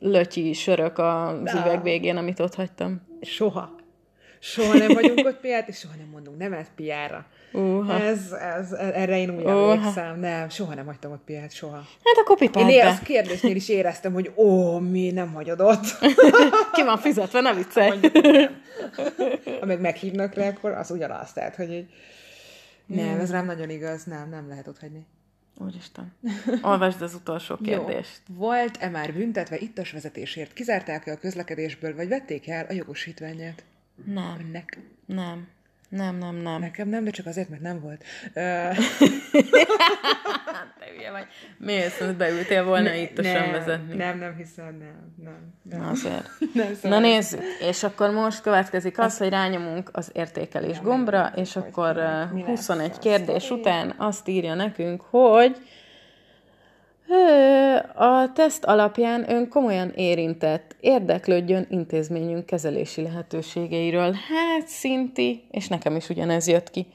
lötyi 0.00 0.52
sörök 0.52 0.98
az 0.98 1.54
üveg 1.54 1.82
végén, 1.82 2.16
amit 2.16 2.40
ott 2.40 2.54
hagytam. 2.54 3.00
Soha. 3.20 3.74
Soha 4.44 4.78
nem 4.78 4.92
vagyunk 5.00 5.26
ott 5.26 5.40
piát, 5.40 5.68
és 5.68 5.78
soha 5.78 5.94
nem 5.96 6.08
mondunk 6.12 6.38
nemet 6.38 6.70
piára. 6.76 7.26
Uh-ha. 7.52 8.00
Ez, 8.00 8.32
ez, 8.32 8.72
erre 8.72 9.18
én 9.18 9.30
úgy 9.30 9.44
uh-ha. 9.44 9.72
emlékszem. 9.72 10.20
Nem, 10.20 10.48
soha 10.48 10.74
nem 10.74 10.86
hagytam 10.86 11.12
ott 11.12 11.24
piát, 11.24 11.52
soha. 11.52 11.76
Hát 11.76 12.16
akkor 12.20 12.38
pipáld 12.38 12.68
Én 12.68 12.80
ezt 12.80 13.02
kérdésnél 13.02 13.56
is 13.56 13.68
éreztem, 13.68 14.12
hogy 14.12 14.32
ó, 14.36 14.78
mi 14.78 15.10
nem 15.10 15.32
hagyod 15.32 15.60
ott. 15.60 15.84
Ki 16.74 16.82
van 16.82 16.98
fizetve, 16.98 17.40
ne 17.40 17.54
viccelj. 17.54 18.00
Ha 19.60 19.66
meg 19.66 19.80
meghívnak 19.80 20.34
rá, 20.34 20.48
akkor 20.48 20.70
az 20.70 20.90
ugyanaz. 20.90 21.32
Tehát, 21.32 21.56
hogy 21.56 21.72
így, 21.72 21.86
nem, 22.86 23.20
ez 23.20 23.30
nem 23.30 23.44
nagyon 23.44 23.70
igaz, 23.70 24.04
nem, 24.04 24.28
nem 24.28 24.48
lehet 24.48 24.66
ott 24.66 24.78
hagyni. 24.78 25.06
Úristen. 25.58 26.12
Olvasd 26.62 27.02
az 27.02 27.14
utolsó 27.14 27.56
kérdést. 27.56 28.20
Jó. 28.28 28.34
Volt-e 28.34 28.88
már 28.88 29.12
büntetve 29.12 29.58
ittas 29.58 29.92
vezetésért? 29.92 30.52
Kizárták-e 30.52 31.12
a 31.12 31.16
közlekedésből, 31.16 31.94
vagy 31.94 32.08
vették 32.08 32.48
el 32.48 32.66
a 32.68 32.72
jogosítványát? 32.72 33.64
Nem. 34.04 34.36
Önnek? 34.40 34.78
Nem. 35.06 35.48
Nem, 35.88 36.16
nem, 36.18 36.34
nem. 36.34 36.60
Nekem 36.60 36.88
nem, 36.88 37.04
de 37.04 37.10
csak 37.10 37.26
azért, 37.26 37.48
mert 37.48 37.62
nem 37.62 37.80
volt. 37.80 38.04
Te 40.78 40.86
hülye 40.96 41.10
vagy. 41.10 41.26
Miért 41.58 41.92
szóval 41.94 42.14
beültél 42.14 42.64
volna 42.64 42.94
itt 42.94 43.18
a 43.18 43.22
sem 43.22 43.50
vezetni? 43.50 43.96
Nem, 43.96 44.18
nem 44.18 44.36
hiszem, 44.36 44.64
nem, 44.78 45.14
nem. 45.24 45.52
nem. 45.62 45.80
Na, 45.80 45.88
azért. 45.88 46.28
Nem, 46.54 46.68
Na 46.68 46.74
szóval- 46.74 47.00
nézzük, 47.00 47.42
és 47.60 47.82
akkor 47.82 48.10
most 48.10 48.40
következik 48.40 48.98
az, 48.98 49.18
hogy 49.18 49.28
rányomunk 49.28 49.88
az 49.92 50.10
értékelés 50.14 50.80
gombra, 50.80 51.32
és 51.36 51.56
akkor 51.56 51.96
ö, 51.96 52.24
mi 52.32 52.40
lesz 52.40 52.48
21 52.48 52.90
a 52.94 52.98
kérdés 52.98 53.50
után 53.50 53.94
azt 53.96 54.28
írja 54.28 54.54
nekünk, 54.54 55.02
hogy 55.02 55.56
a 57.94 58.32
teszt 58.32 58.64
alapján 58.64 59.30
ön 59.30 59.48
komolyan 59.48 59.90
érintett, 59.90 60.76
érdeklődjön 60.80 61.66
intézményünk 61.70 62.46
kezelési 62.46 63.02
lehetőségeiről. 63.02 64.12
Hát, 64.12 64.66
szinti, 64.66 65.44
és 65.50 65.68
nekem 65.68 65.96
is 65.96 66.08
ugyanez 66.08 66.48
jött 66.48 66.70
ki. 66.70 66.86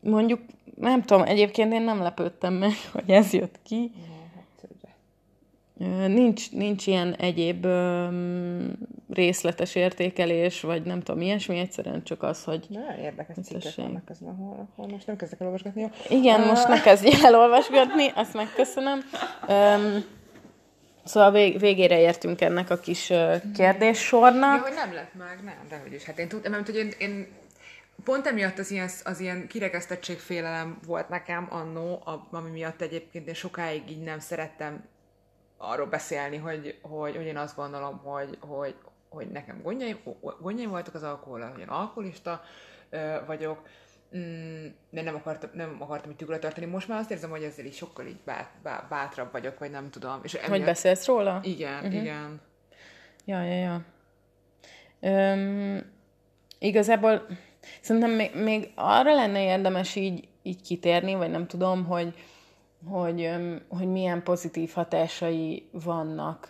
Mondjuk, 0.00 0.40
nem 0.80 1.02
tudom, 1.02 1.22
egyébként 1.22 1.72
én 1.72 1.82
nem 1.82 2.02
lepődtem 2.02 2.54
meg, 2.54 2.72
hogy 2.92 3.10
ez 3.10 3.32
jött 3.32 3.58
ki. 3.64 3.90
Ö, 3.94 4.17
Nincs, 6.06 6.52
nincs 6.52 6.86
ilyen 6.86 7.14
egyéb 7.14 7.64
öm, 7.64 8.78
részletes 9.10 9.74
értékelés, 9.74 10.60
vagy 10.60 10.82
nem 10.82 11.02
tudom, 11.02 11.20
ilyesmi, 11.20 11.58
egyszerűen 11.58 12.02
csak 12.02 12.22
az, 12.22 12.44
hogy 12.44 12.66
Nagyon 12.68 12.98
érdekes 12.98 13.36
cikkek 13.42 13.74
vannak 13.76 14.04
közben, 14.04 14.28
ahol, 14.28 14.68
ahol 14.76 14.90
most 14.90 15.06
nem 15.06 15.16
kezdek 15.16 15.40
el 15.40 15.46
olvasgatni. 15.46 15.80
Jó? 15.80 15.88
igen, 16.08 16.40
most 16.40 16.68
ne 16.68 16.80
kezdj 16.80 17.08
el 17.24 17.34
olvasgatni, 17.34 18.08
azt 18.14 18.34
megköszönöm. 18.34 19.00
Öm, 19.48 20.04
szóval 21.04 21.30
vég, 21.30 21.58
végére 21.58 22.00
értünk 22.00 22.40
ennek 22.40 22.70
a 22.70 22.76
kis 22.78 23.10
Ja, 23.10 23.40
kérdéssornak. 23.54 24.62
hogy 24.62 24.74
nem 24.74 24.92
lett 24.94 25.14
meg, 25.14 25.40
nem, 25.44 25.66
de 25.68 25.78
hogy 25.82 25.92
is. 25.92 26.04
Hát 26.04 26.18
én 26.18 26.28
tudtam, 26.28 26.52
mert 26.52 26.66
hogy 26.66 26.76
én, 26.76 26.92
én 26.98 27.26
pont 28.04 28.26
emiatt 28.26 28.58
az 28.58 28.70
ilyen, 28.70 28.88
az 29.04 29.20
ilyen 29.20 29.46
kirekesztettségfélelem 29.46 30.78
volt 30.86 31.08
nekem 31.08 31.46
annó, 31.50 32.02
ami 32.30 32.50
miatt 32.50 32.80
egyébként 32.80 33.28
én 33.28 33.34
sokáig 33.34 33.82
így 33.90 34.02
nem 34.02 34.18
szerettem 34.18 34.84
arról 35.58 35.86
beszélni, 35.86 36.36
hogy, 36.36 36.78
hogy, 36.82 37.16
hogy 37.16 37.26
én 37.26 37.36
azt 37.36 37.56
gondolom, 37.56 37.98
hogy, 37.98 38.38
hogy, 38.40 38.74
hogy 39.08 39.28
nekem 39.30 39.62
gondjaim, 39.62 39.98
gondjaim 40.40 40.70
voltak 40.70 40.94
az 40.94 41.02
alkohol, 41.02 41.40
hogy 41.40 41.60
én 41.60 41.68
alkoholista 41.68 42.40
vagyok, 43.26 43.60
Mm, 44.16 44.66
de 44.90 45.02
nem 45.02 45.14
akartam, 45.14 45.50
nem 45.52 45.76
akartam 45.78 46.10
így 46.10 46.16
tükre 46.16 46.38
tartani. 46.38 46.66
Most 46.66 46.88
már 46.88 46.98
azt 46.98 47.10
érzem, 47.10 47.30
hogy 47.30 47.42
ezzel 47.42 47.64
így 47.64 47.74
sokkal 47.74 48.06
így 48.06 48.20
bát, 48.24 48.50
bát, 48.62 48.88
bátrabb 48.88 49.32
vagyok, 49.32 49.58
vagy 49.58 49.70
nem 49.70 49.90
tudom. 49.90 50.20
És 50.22 50.32
Hogy 50.32 50.40
emiatt- 50.44 50.64
beszélsz 50.64 51.06
róla? 51.06 51.40
Igen, 51.42 51.74
uh-huh. 51.84 51.94
igen. 51.94 52.40
Ja, 53.24 53.42
ja, 53.42 53.54
ja. 53.54 53.84
Öm, 55.00 55.92
igazából 56.58 57.26
szerintem 57.80 58.10
még, 58.10 58.34
még 58.34 58.72
arra 58.74 59.14
lenne 59.14 59.42
érdemes 59.42 59.94
így, 59.94 60.28
így 60.42 60.62
kitérni, 60.62 61.14
vagy 61.14 61.30
nem 61.30 61.46
tudom, 61.46 61.84
hogy, 61.84 62.14
hogy, 62.86 63.30
hogy 63.68 63.86
milyen 63.90 64.22
pozitív 64.22 64.72
hatásai 64.72 65.68
vannak 65.72 66.48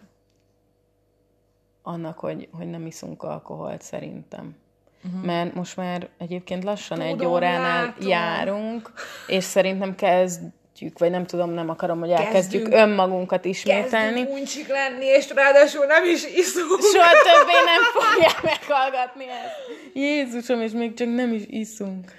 annak, 1.83 2.19
hogy, 2.19 2.49
hogy 2.53 2.67
nem 2.71 2.87
iszunk 2.87 3.23
alkoholt 3.23 3.83
szerintem. 3.83 4.57
Uh-huh. 5.05 5.25
Mert 5.25 5.55
most 5.55 5.77
már 5.77 6.09
egyébként 6.19 6.65
lassan 6.65 7.01
egy 7.01 7.17
Tudom, 7.17 7.33
óránál 7.33 7.85
látom. 7.85 8.09
járunk, 8.09 8.93
és 9.27 9.45
szerintem 9.45 9.95
kezdjük, 9.95 10.99
vagy 10.99 11.11
nem 11.11 11.27
tudom, 11.27 11.51
nem 11.51 11.69
akarom, 11.69 11.99
hogy 12.01 12.11
elkezdjük 12.11 12.63
Kezdünk- 12.63 12.89
önmagunkat 12.89 13.45
ismételni. 13.45 14.15
Kezdünk 14.15 14.39
uncsik 14.39 14.69
lenni, 14.69 15.05
és 15.05 15.31
ráadásul 15.35 15.87
nem 15.87 16.05
is 16.05 16.25
iszunk. 16.27 16.81
Soha 16.81 17.11
többé 17.11 17.53
nem 17.75 17.83
fogják 18.03 18.43
meghallgatni 18.43 19.25
ezt. 19.29 19.55
Jézusom, 19.95 20.61
és 20.61 20.73
még 20.73 20.95
csak 20.95 21.15
nem 21.15 21.33
is 21.33 21.43
iszunk. 21.47 22.13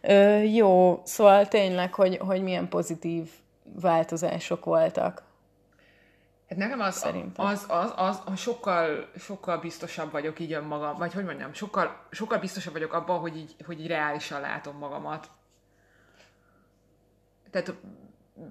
Ö, 0.00 0.38
jó, 0.38 1.00
szóval 1.04 1.48
tényleg, 1.48 1.94
hogy, 1.94 2.16
hogy 2.16 2.42
milyen 2.42 2.68
pozitív 2.68 3.28
változások 3.80 4.64
voltak. 4.64 5.22
Hát 6.48 6.58
nekem 6.58 6.80
az, 6.80 6.96
Szerintem. 6.96 7.46
az, 7.46 7.64
az, 7.68 7.92
az, 7.96 8.20
az, 8.24 8.38
sokkal, 8.40 9.10
sokkal 9.18 9.58
biztosabb 9.58 10.12
vagyok 10.12 10.38
így 10.38 10.52
önmagam, 10.52 10.96
vagy 10.96 11.12
hogy 11.12 11.24
mondjam, 11.24 11.52
sokkal, 11.52 12.06
sokkal 12.10 12.38
biztosabb 12.38 12.72
vagyok 12.72 12.92
abban, 12.92 13.18
hogy 13.18 13.36
így, 13.36 13.56
hogy 13.66 13.80
így 13.80 13.86
reálisan 13.86 14.40
látom 14.40 14.76
magamat. 14.76 15.30
Tehát, 17.50 17.74
mm, 18.40 18.44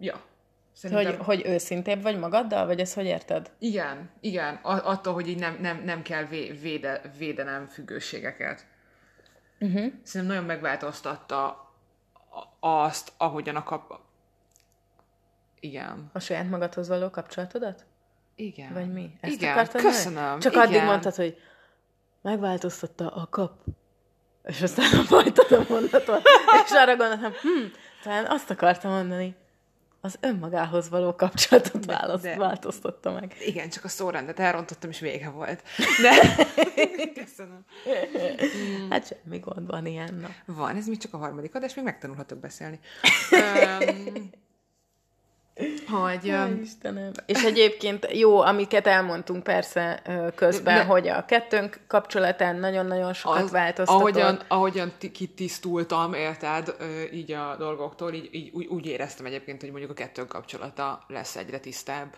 ja. 0.00 0.20
Szerintem, 0.72 1.16
Hogy, 1.16 1.24
hogy 1.24 1.52
őszintébb 1.52 2.02
vagy 2.02 2.18
magaddal, 2.18 2.66
vagy 2.66 2.80
ezt 2.80 2.94
hogy 2.94 3.04
érted? 3.04 3.50
Igen, 3.58 4.10
igen, 4.20 4.54
attól, 4.62 5.12
hogy 5.12 5.28
így 5.28 5.38
nem, 5.38 5.56
nem, 5.60 5.82
nem 5.84 6.02
kell 6.02 6.24
vé, 6.24 6.50
véde, 6.50 7.00
védenem 7.18 7.66
függőségeket. 7.66 8.66
Uh-huh. 9.60 9.92
Szerintem 10.02 10.36
nagyon 10.36 10.44
megváltoztatta 10.44 11.70
azt, 12.60 13.12
ahogyan 13.16 13.56
a 13.56 13.62
kap... 13.62 14.00
Igen. 15.60 16.10
A 16.12 16.18
saját 16.18 16.48
magadhoz 16.48 16.88
való 16.88 17.10
kapcsolatodat? 17.10 17.84
Igen. 18.34 18.72
Vagy 18.72 18.92
mi? 18.92 19.10
Ezt 19.20 19.34
igen, 19.34 19.52
akartad 19.52 19.80
köszönöm. 19.80 20.38
Csak 20.38 20.52
igen. 20.52 20.66
addig 20.66 20.82
mondtad, 20.82 21.14
hogy 21.14 21.36
megváltoztatta 22.22 23.08
a 23.08 23.26
kap. 23.30 23.52
És 24.44 24.62
aztán 24.62 25.04
folytad 25.04 25.52
a 25.52 25.64
mondatot. 25.72 26.22
És 26.64 26.70
arra 26.70 26.96
gondoltam, 26.96 27.32
hm, 27.32 27.64
talán 28.02 28.26
azt 28.26 28.50
akartam 28.50 28.90
mondani. 28.90 29.36
Az 30.02 30.18
önmagához 30.20 30.88
való 30.88 31.14
kapcsolatot 31.14 31.84
választ, 31.84 32.22
de- 32.22 32.36
változtatta 32.36 33.12
meg. 33.12 33.34
Igen, 33.40 33.68
csak 33.70 33.84
a 33.84 33.88
szórendet 33.88 34.38
elrontottam, 34.38 34.90
és 34.90 35.00
vége 35.00 35.28
volt. 35.30 35.62
De... 36.02 36.44
Köszönöm. 37.24 37.64
Hát 38.90 39.06
semmi 39.06 39.38
gond 39.38 39.66
van 39.66 39.86
ilyen 39.86 40.14
nap. 40.14 40.56
Van, 40.56 40.76
ez 40.76 40.86
még 40.86 40.98
csak 40.98 41.14
a 41.14 41.16
harmadik 41.16 41.54
adás, 41.54 41.74
még 41.74 41.84
megtanulhatok 41.84 42.38
beszélni. 42.38 42.80
Öm, 43.30 44.30
hogy... 45.88 46.28
Öm, 46.28 46.60
Istenem. 46.62 47.12
És 47.26 47.44
egyébként 47.44 48.06
jó, 48.12 48.40
amiket 48.40 48.86
elmondtunk 48.86 49.42
persze 49.42 50.02
közben, 50.34 50.74
De- 50.76 50.84
hogy 50.84 51.08
a 51.08 51.24
kettőnk 51.24 51.80
kapcsolatán 51.86 52.56
nagyon-nagyon 52.56 53.12
sokat 53.12 53.42
az, 53.42 53.50
változtatott. 53.50 54.00
ahogyan, 54.00 54.40
ahogyan 54.48 54.92
ti- 54.98 55.10
kitisztultam, 55.10 56.14
érted, 56.14 56.76
így 57.12 57.32
a 57.32 57.56
dolgoktól, 57.58 58.12
így, 58.12 58.28
így 58.32 58.50
úgy, 58.52 58.66
úgy 58.66 58.86
éreztem 58.86 59.26
egyébként, 59.26 59.60
hogy 59.60 59.70
mondjuk 59.70 59.90
a 59.90 59.94
kettőnk 59.94 60.28
kapcsolata 60.28 61.04
lesz 61.06 61.36
egyre 61.36 61.58
tisztább. 61.58 62.16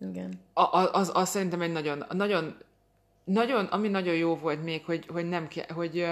Igen. 0.00 0.40
A, 0.52 0.62
a, 0.62 0.90
az, 0.92 1.10
az 1.14 1.28
szerintem 1.28 1.60
egy 1.60 1.72
nagyon, 1.72 2.04
nagyon, 2.12 2.56
nagyon, 3.24 3.64
ami 3.64 3.88
nagyon 3.88 4.14
jó 4.14 4.36
volt 4.36 4.64
még, 4.64 4.84
hogy, 4.84 5.06
hogy 5.12 5.28
nem 5.28 5.48
kell, 5.48 5.66
hogy, 5.74 6.06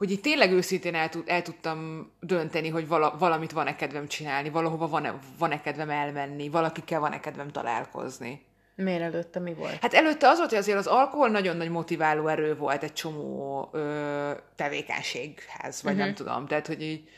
hogy 0.00 0.10
így 0.10 0.20
tényleg 0.20 0.52
őszintén 0.52 0.94
el, 0.94 1.08
tud, 1.08 1.22
el 1.26 1.42
tudtam 1.42 2.10
dönteni, 2.20 2.68
hogy 2.68 2.88
vala, 2.88 3.16
valamit 3.18 3.52
van-e 3.52 3.76
kedvem 3.76 4.06
csinálni, 4.06 4.50
valahova 4.50 4.88
van-e, 4.88 5.14
van-e 5.38 5.60
kedvem 5.60 5.90
elmenni, 5.90 6.48
valakikkel 6.48 7.00
van-e 7.00 7.20
kedvem 7.20 7.50
találkozni. 7.50 8.44
Miért 8.74 9.02
előtte 9.02 9.38
mi 9.38 9.54
volt? 9.54 9.78
Hát 9.80 9.94
előtte 9.94 10.28
az 10.28 10.36
volt, 10.38 10.50
hogy 10.50 10.58
azért 10.58 10.78
az 10.78 10.86
alkohol 10.86 11.28
nagyon 11.28 11.56
nagy 11.56 11.70
motiváló 11.70 12.26
erő 12.26 12.56
volt 12.56 12.82
egy 12.82 12.92
csomó 12.92 13.68
ö, 13.72 14.30
tevékenységhez, 14.56 15.82
vagy 15.82 15.92
uh-huh. 15.92 16.06
nem 16.06 16.14
tudom. 16.14 16.46
Tehát, 16.46 16.66
hogy 16.66 16.82
így, 16.82 17.08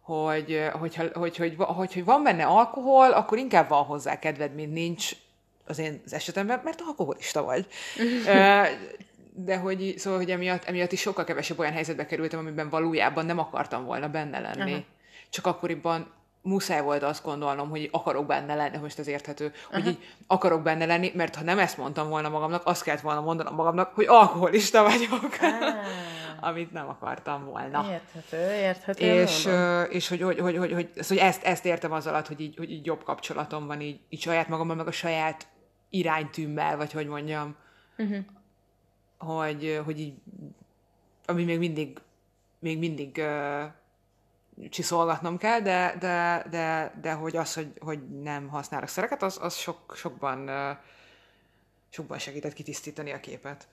hogy, 0.00 0.52
ö, 0.52 0.66
hogyha, 0.66 1.04
hogy, 1.12 1.36
hogy, 1.36 1.54
hogy, 1.58 1.92
hogy 1.92 2.04
van 2.04 2.22
benne 2.22 2.44
alkohol, 2.44 3.10
akkor 3.10 3.38
inkább 3.38 3.68
van 3.68 3.84
hozzá 3.84 4.18
kedved, 4.18 4.54
mint 4.54 4.72
nincs 4.72 5.10
az 5.66 5.78
én 5.78 6.02
az 6.04 6.12
esetemben, 6.12 6.60
mert 6.64 6.80
alkoholista 6.86 7.42
vagy. 7.42 7.66
De 9.34 9.56
hogy, 9.56 9.94
szóval, 9.96 10.18
hogy 10.18 10.30
emiatt, 10.30 10.64
emiatt 10.64 10.92
is 10.92 11.00
sokkal 11.00 11.24
kevesebb 11.24 11.58
olyan 11.58 11.72
helyzetbe 11.72 12.06
kerültem, 12.06 12.38
amiben 12.38 12.68
valójában 12.68 13.26
nem 13.26 13.38
akartam 13.38 13.84
volna 13.84 14.08
benne 14.08 14.38
lenni. 14.38 14.72
Aha. 14.72 14.82
Csak 15.30 15.46
akkoriban 15.46 16.12
muszáj 16.42 16.82
volt 16.82 17.02
azt 17.02 17.24
gondolnom, 17.24 17.68
hogy 17.68 17.88
akarok 17.92 18.26
benne 18.26 18.54
lenni, 18.54 18.76
most 18.76 18.98
ez 18.98 19.06
érthető, 19.06 19.52
hogy 19.70 19.86
így 19.86 19.98
akarok 20.26 20.62
benne 20.62 20.86
lenni, 20.86 21.12
mert 21.14 21.34
ha 21.34 21.42
nem 21.42 21.58
ezt 21.58 21.76
mondtam 21.76 22.08
volna 22.08 22.28
magamnak, 22.28 22.66
azt 22.66 22.82
kellett 22.82 23.00
volna 23.00 23.20
mondanom 23.20 23.54
magamnak, 23.54 23.94
hogy 23.94 24.06
alkoholista 24.08 24.82
vagyok. 24.82 25.38
Amit 26.40 26.72
nem 26.72 26.88
akartam 26.88 27.44
volna. 27.44 27.86
Érthető, 27.90 28.52
érthető. 28.52 29.04
És, 29.04 29.46
ö, 29.46 29.82
és 29.82 30.08
hogy, 30.08 30.22
hogy, 30.22 30.38
hogy, 30.38 30.56
hogy, 30.56 30.72
hogy, 30.72 30.72
hogy, 30.94 31.06
hogy 31.06 31.16
ezt, 31.16 31.42
ezt 31.42 31.64
értem 31.64 31.92
az 31.92 32.06
alatt, 32.06 32.26
hogy 32.26 32.40
így, 32.40 32.56
hogy 32.56 32.70
így 32.70 32.86
jobb 32.86 33.04
kapcsolatom 33.04 33.66
van 33.66 33.80
így, 33.80 34.00
így 34.08 34.20
saját 34.20 34.48
magammal, 34.48 34.76
meg 34.76 34.86
a 34.86 34.92
saját 34.92 35.46
iránytűmmel, 35.90 36.76
vagy 36.76 36.92
hogy 36.92 37.06
mondjam. 37.06 37.56
Uh-huh. 37.98 38.18
Hogy, 39.22 39.80
hogy 39.84 40.00
így, 40.00 40.14
ami 41.26 41.44
még 41.44 41.58
mindig, 41.58 41.98
még 42.58 42.78
mindig 42.78 43.16
uh, 43.18 44.68
csiszolgatnom 44.70 45.36
kell, 45.36 45.60
de, 45.60 45.96
de, 45.98 46.44
de, 46.50 46.94
de 47.00 47.12
hogy 47.12 47.36
az, 47.36 47.54
hogy, 47.54 47.72
hogy 47.80 48.20
nem 48.22 48.48
használok 48.48 48.88
szereket, 48.88 49.22
az, 49.22 49.38
az 49.42 49.54
sok, 49.54 49.94
sokban, 49.96 50.48
uh, 50.48 50.76
sokban 51.88 52.18
segített 52.18 52.52
kitisztítani 52.52 53.12
a 53.12 53.20
képet. 53.20 53.68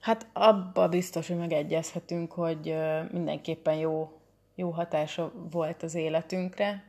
Hát 0.00 0.26
abba 0.32 0.88
biztos, 0.88 1.28
hogy 1.28 1.36
megegyezhetünk, 1.36 2.32
hogy 2.32 2.68
ö, 2.68 3.02
mindenképpen 3.12 3.74
jó, 3.74 4.20
jó 4.54 4.70
hatása 4.70 5.32
volt 5.50 5.82
az 5.82 5.94
életünkre. 5.94 6.84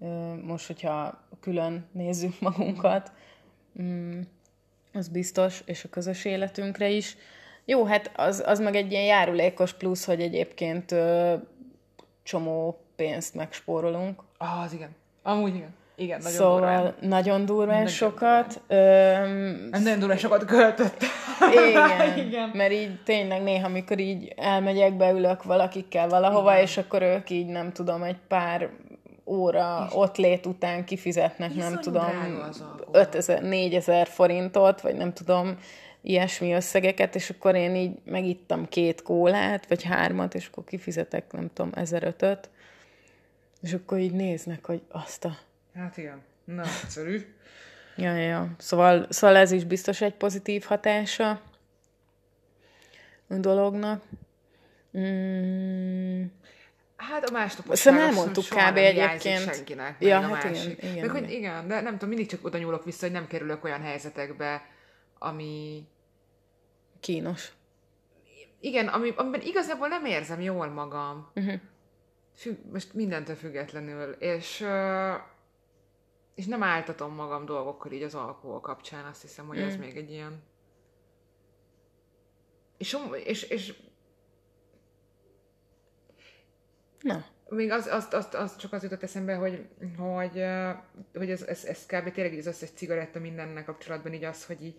Ö, 0.00 0.34
Most, 0.34 0.66
hogyha 0.66 1.22
külön 1.40 1.86
nézzük 1.92 2.40
magunkat. 2.40 3.12
Mm, 3.82 4.20
az 4.94 5.08
biztos, 5.08 5.62
és 5.64 5.84
a 5.84 5.88
közös 5.88 6.24
életünkre 6.24 6.88
is. 6.88 7.16
Jó, 7.64 7.84
hát 7.84 8.10
az, 8.16 8.42
az 8.46 8.60
meg 8.60 8.74
egy 8.74 8.92
ilyen 8.92 9.04
járulékos 9.04 9.72
plusz, 9.72 10.04
hogy 10.04 10.20
egyébként 10.20 10.92
ö, 10.92 11.34
csomó 12.22 12.78
pénzt 12.96 13.34
megspórolunk. 13.34 14.22
Ah, 14.38 14.62
az 14.62 14.72
igen. 14.72 14.90
Amúgy 15.22 15.54
igen. 15.54 15.74
Igen, 15.96 16.18
nagyon 16.18 16.38
szóval 16.38 16.60
durván. 16.60 16.94
nagyon 17.00 17.44
durván 17.44 17.74
nagyon 17.74 17.86
sokat. 17.86 18.60
Öm, 18.66 19.68
nagyon 19.70 19.98
durván 19.98 20.16
sokat 20.18 20.44
költött. 20.44 21.04
Igen, 21.68 22.18
igen, 22.26 22.50
mert 22.54 22.72
így 22.72 23.02
tényleg 23.02 23.42
néha, 23.42 23.66
amikor 23.66 23.98
így 23.98 24.32
elmegyek, 24.36 24.96
beülök 24.96 25.42
valakikkel 25.42 26.08
valahova, 26.08 26.52
igen. 26.52 26.62
és 26.62 26.76
akkor 26.76 27.02
ők 27.02 27.30
így 27.30 27.46
nem 27.46 27.72
tudom, 27.72 28.02
egy 28.02 28.16
pár 28.28 28.70
óra 29.24 29.86
és 29.88 29.94
ott 29.96 30.16
lét 30.16 30.46
után 30.46 30.84
kifizetnek, 30.84 31.54
nem 31.54 31.80
tudom, 31.80 32.12
5000, 32.92 33.42
4000 33.42 34.06
forintot, 34.06 34.80
vagy 34.80 34.94
nem 34.94 35.12
tudom, 35.12 35.58
ilyesmi 36.00 36.52
összegeket, 36.52 37.14
és 37.14 37.30
akkor 37.30 37.54
én 37.54 37.74
így 37.74 37.98
megittam 38.04 38.68
két 38.68 39.02
kólát, 39.02 39.66
vagy 39.68 39.82
hármat, 39.82 40.34
és 40.34 40.46
akkor 40.46 40.64
kifizetek, 40.64 41.32
nem 41.32 41.50
tudom, 41.52 41.70
1005-öt, 41.74 42.50
és 43.60 43.72
akkor 43.72 43.98
így 43.98 44.12
néznek, 44.12 44.66
hogy 44.66 44.82
azt 44.88 45.24
a... 45.24 45.36
Hát 45.74 45.96
igen, 45.96 46.22
na, 46.44 46.62
egyszerű. 46.82 47.34
ja, 47.96 48.16
ja, 48.16 48.54
szóval, 48.58 49.06
szóval 49.08 49.36
ez 49.36 49.50
is 49.52 49.64
biztos 49.64 50.00
egy 50.00 50.14
pozitív 50.14 50.62
hatása 50.64 51.40
a 53.28 53.34
dolognak. 53.34 54.02
Mm. 54.98 56.24
Hát 57.10 57.28
a 57.28 57.32
másnapos 57.32 57.78
Szerintem 57.78 58.08
elmondtuk 58.08 58.44
kb. 58.44 58.76
egyébként. 58.76 59.54
senkinek, 59.54 59.96
ja, 59.98 60.18
a 60.18 60.20
hát 60.20 60.30
másik. 60.30 60.82
Igen, 60.82 60.92
igen, 60.92 61.06
meg, 61.06 61.22
hogy 61.22 61.30
igen, 61.30 61.68
de 61.68 61.80
nem 61.80 61.92
tudom, 61.92 62.08
mindig 62.08 62.28
csak 62.28 62.44
oda 62.44 62.58
nyúlok 62.58 62.84
vissza, 62.84 63.04
hogy 63.04 63.14
nem 63.14 63.26
kerülök 63.26 63.64
olyan 63.64 63.80
helyzetekbe, 63.80 64.62
ami... 65.18 65.82
Kínos. 67.00 67.52
Igen, 68.60 68.88
ami, 68.88 69.12
amiben 69.16 69.40
igazából 69.40 69.88
nem 69.88 70.04
érzem 70.04 70.40
jól 70.40 70.68
magam. 70.68 71.30
Uh-huh. 71.34 71.60
Függ, 72.36 72.56
most 72.72 72.94
mindentől 72.94 73.36
függetlenül. 73.36 74.10
És, 74.12 74.66
és 76.34 76.46
nem 76.46 76.62
áltatom 76.62 77.14
magam 77.14 77.44
dolgokkal 77.44 77.92
így 77.92 78.02
az 78.02 78.14
alkohol 78.14 78.60
kapcsán. 78.60 79.04
Azt 79.04 79.22
hiszem, 79.22 79.46
hogy 79.46 79.56
uh-huh. 79.56 79.72
ez 79.72 79.78
mm. 79.78 79.80
még 79.80 79.96
egy 79.96 80.10
ilyen... 80.10 80.42
És, 82.76 82.98
és, 83.24 83.42
és 83.42 83.74
Na. 87.04 87.24
Még 87.48 87.70
az, 87.70 87.86
az, 87.86 88.08
az, 88.10 88.28
az 88.32 88.56
csak 88.56 88.72
az 88.72 88.82
jutott 88.82 89.02
eszembe, 89.02 89.34
hogy, 89.34 89.66
hogy, 89.98 90.44
hogy 91.14 91.30
ez, 91.30 91.42
ez, 91.42 91.64
ez 91.64 91.86
kb. 91.86 92.12
tényleg 92.12 92.38
az 92.38 92.46
összes 92.46 92.68
cigaretta 92.74 93.18
mindennek 93.18 93.64
kapcsolatban 93.64 94.12
így 94.12 94.24
az, 94.24 94.44
hogy 94.44 94.62
így, 94.62 94.74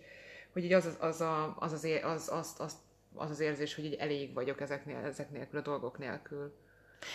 hogy 0.52 0.64
így 0.64 0.72
az, 0.72 0.86
az, 0.86 0.96
az, 1.00 1.20
a, 1.20 1.56
az, 1.58 1.72
az, 1.72 1.88
az, 2.02 2.28
az, 2.32 2.54
az, 2.58 2.76
az, 3.14 3.30
az 3.30 3.40
érzés, 3.40 3.74
hogy 3.74 3.84
így 3.84 3.94
elég 3.94 4.34
vagyok 4.34 4.60
ezeknél, 4.60 4.96
ezek 4.96 5.30
nélkül, 5.30 5.58
a 5.58 5.62
dolgok 5.62 5.98
nélkül. 5.98 6.54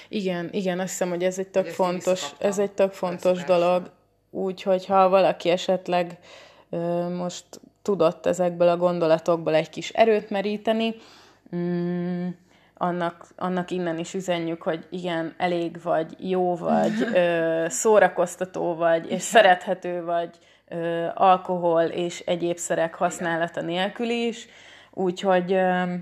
Igen, 0.10 0.50
igen, 0.52 0.80
azt 0.80 0.90
hiszem, 0.90 1.10
hogy 1.10 1.24
ez 1.24 1.40
egy 1.40 1.50
tök 1.50 1.64
hogy 1.64 1.74
fontos, 1.74 2.32
ez 2.40 2.60
egy 2.60 2.72
tök 2.72 2.92
fontos 2.92 3.44
dolog. 3.44 3.92
Úgyhogy 4.30 4.86
ha 4.86 5.10
valaki 5.10 5.50
esetleg 5.50 6.20
ö, 6.70 7.10
most 7.10 7.46
tudott 7.82 8.26
ezekből 8.26 8.68
a 8.68 8.78
gondolatokból 8.78 9.56
egy 9.56 9.70
kis 9.70 9.90
erőt 9.90 10.30
meríteni, 10.30 10.96
mm, 11.56 12.28
annak, 12.82 13.26
annak 13.38 13.72
innen 13.72 13.98
is 13.98 14.14
üzenjük, 14.14 14.62
hogy 14.62 14.88
igen, 14.90 15.34
elég 15.38 15.82
vagy, 15.84 16.30
jó 16.30 16.56
vagy, 16.56 16.94
ö, 17.14 17.66
szórakoztató 17.70 18.76
vagy, 18.76 19.12
és 19.12 19.22
szerethető 19.22 20.04
vagy 20.04 20.30
ö, 20.68 21.08
alkohol 21.14 21.82
és 21.82 22.20
egyéb 22.20 22.58
szerek 22.58 22.96
használata 22.96 23.62
nélkül 23.62 24.10
is. 24.10 24.48
Úgyhogy, 24.92 25.54
ö, 25.54 25.94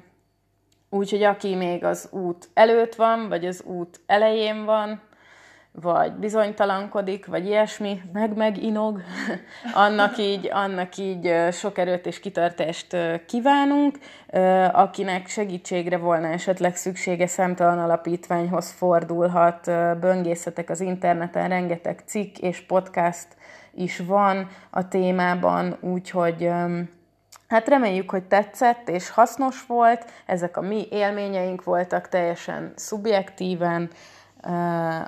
úgyhogy 0.90 1.24
aki 1.24 1.56
még 1.56 1.84
az 1.84 2.10
út 2.12 2.50
előtt 2.54 2.96
van, 2.96 3.30
vagy 3.30 3.46
az 3.46 3.64
út 3.66 4.00
elején 4.06 4.66
van, 4.66 5.02
vagy 5.72 6.12
bizonytalankodik, 6.12 7.26
vagy 7.26 7.46
ilyesmi, 7.46 8.02
meg 8.14 8.36
meginog, 8.36 9.02
annak 9.74 10.18
így, 10.18 10.50
annak 10.52 10.98
így 10.98 11.34
sok 11.52 11.78
erőt 11.78 12.06
és 12.06 12.20
kitartást 12.20 12.98
kívánunk. 13.26 13.98
Akinek 14.72 15.28
segítségre 15.28 15.98
volna 15.98 16.28
esetleg 16.28 16.76
szüksége, 16.76 17.28
számtalan 17.28 17.80
alapítványhoz 17.80 18.72
fordulhat, 18.72 19.72
böngészetek 20.00 20.70
az 20.70 20.82
interneten, 20.82 21.50
rengeteg 21.50 22.02
cikk 22.06 22.38
és 22.38 22.60
podcast 22.60 23.28
is 23.74 24.00
van 24.00 24.48
a 24.70 24.88
témában, 24.88 25.78
úgyhogy 25.82 26.50
Hát 27.48 27.68
reméljük, 27.68 28.12
hogy 28.12 28.24
tetszett 28.24 28.90
és 28.90 29.10
hasznos 29.10 29.66
volt, 29.66 30.06
ezek 30.26 30.58
a 30.58 30.62
mi 30.62 30.88
élményeink 30.92 31.64
voltak 31.64 32.10
teljesen 32.10 32.74
szubjektíven, 32.76 33.90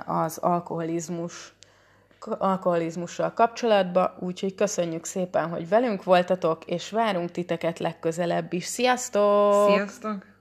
az 0.06 0.38
alkoholizmus 0.38 1.54
alkoholizmussal 2.38 3.32
kapcsolatba, 3.32 4.16
úgyhogy 4.18 4.54
köszönjük 4.54 5.04
szépen, 5.04 5.48
hogy 5.48 5.68
velünk 5.68 6.04
voltatok, 6.04 6.64
és 6.64 6.90
várunk 6.90 7.30
titeket 7.30 7.78
legközelebb 7.78 8.52
is. 8.52 8.64
Sziasztok! 8.64 9.70
Sziasztok! 9.70 10.31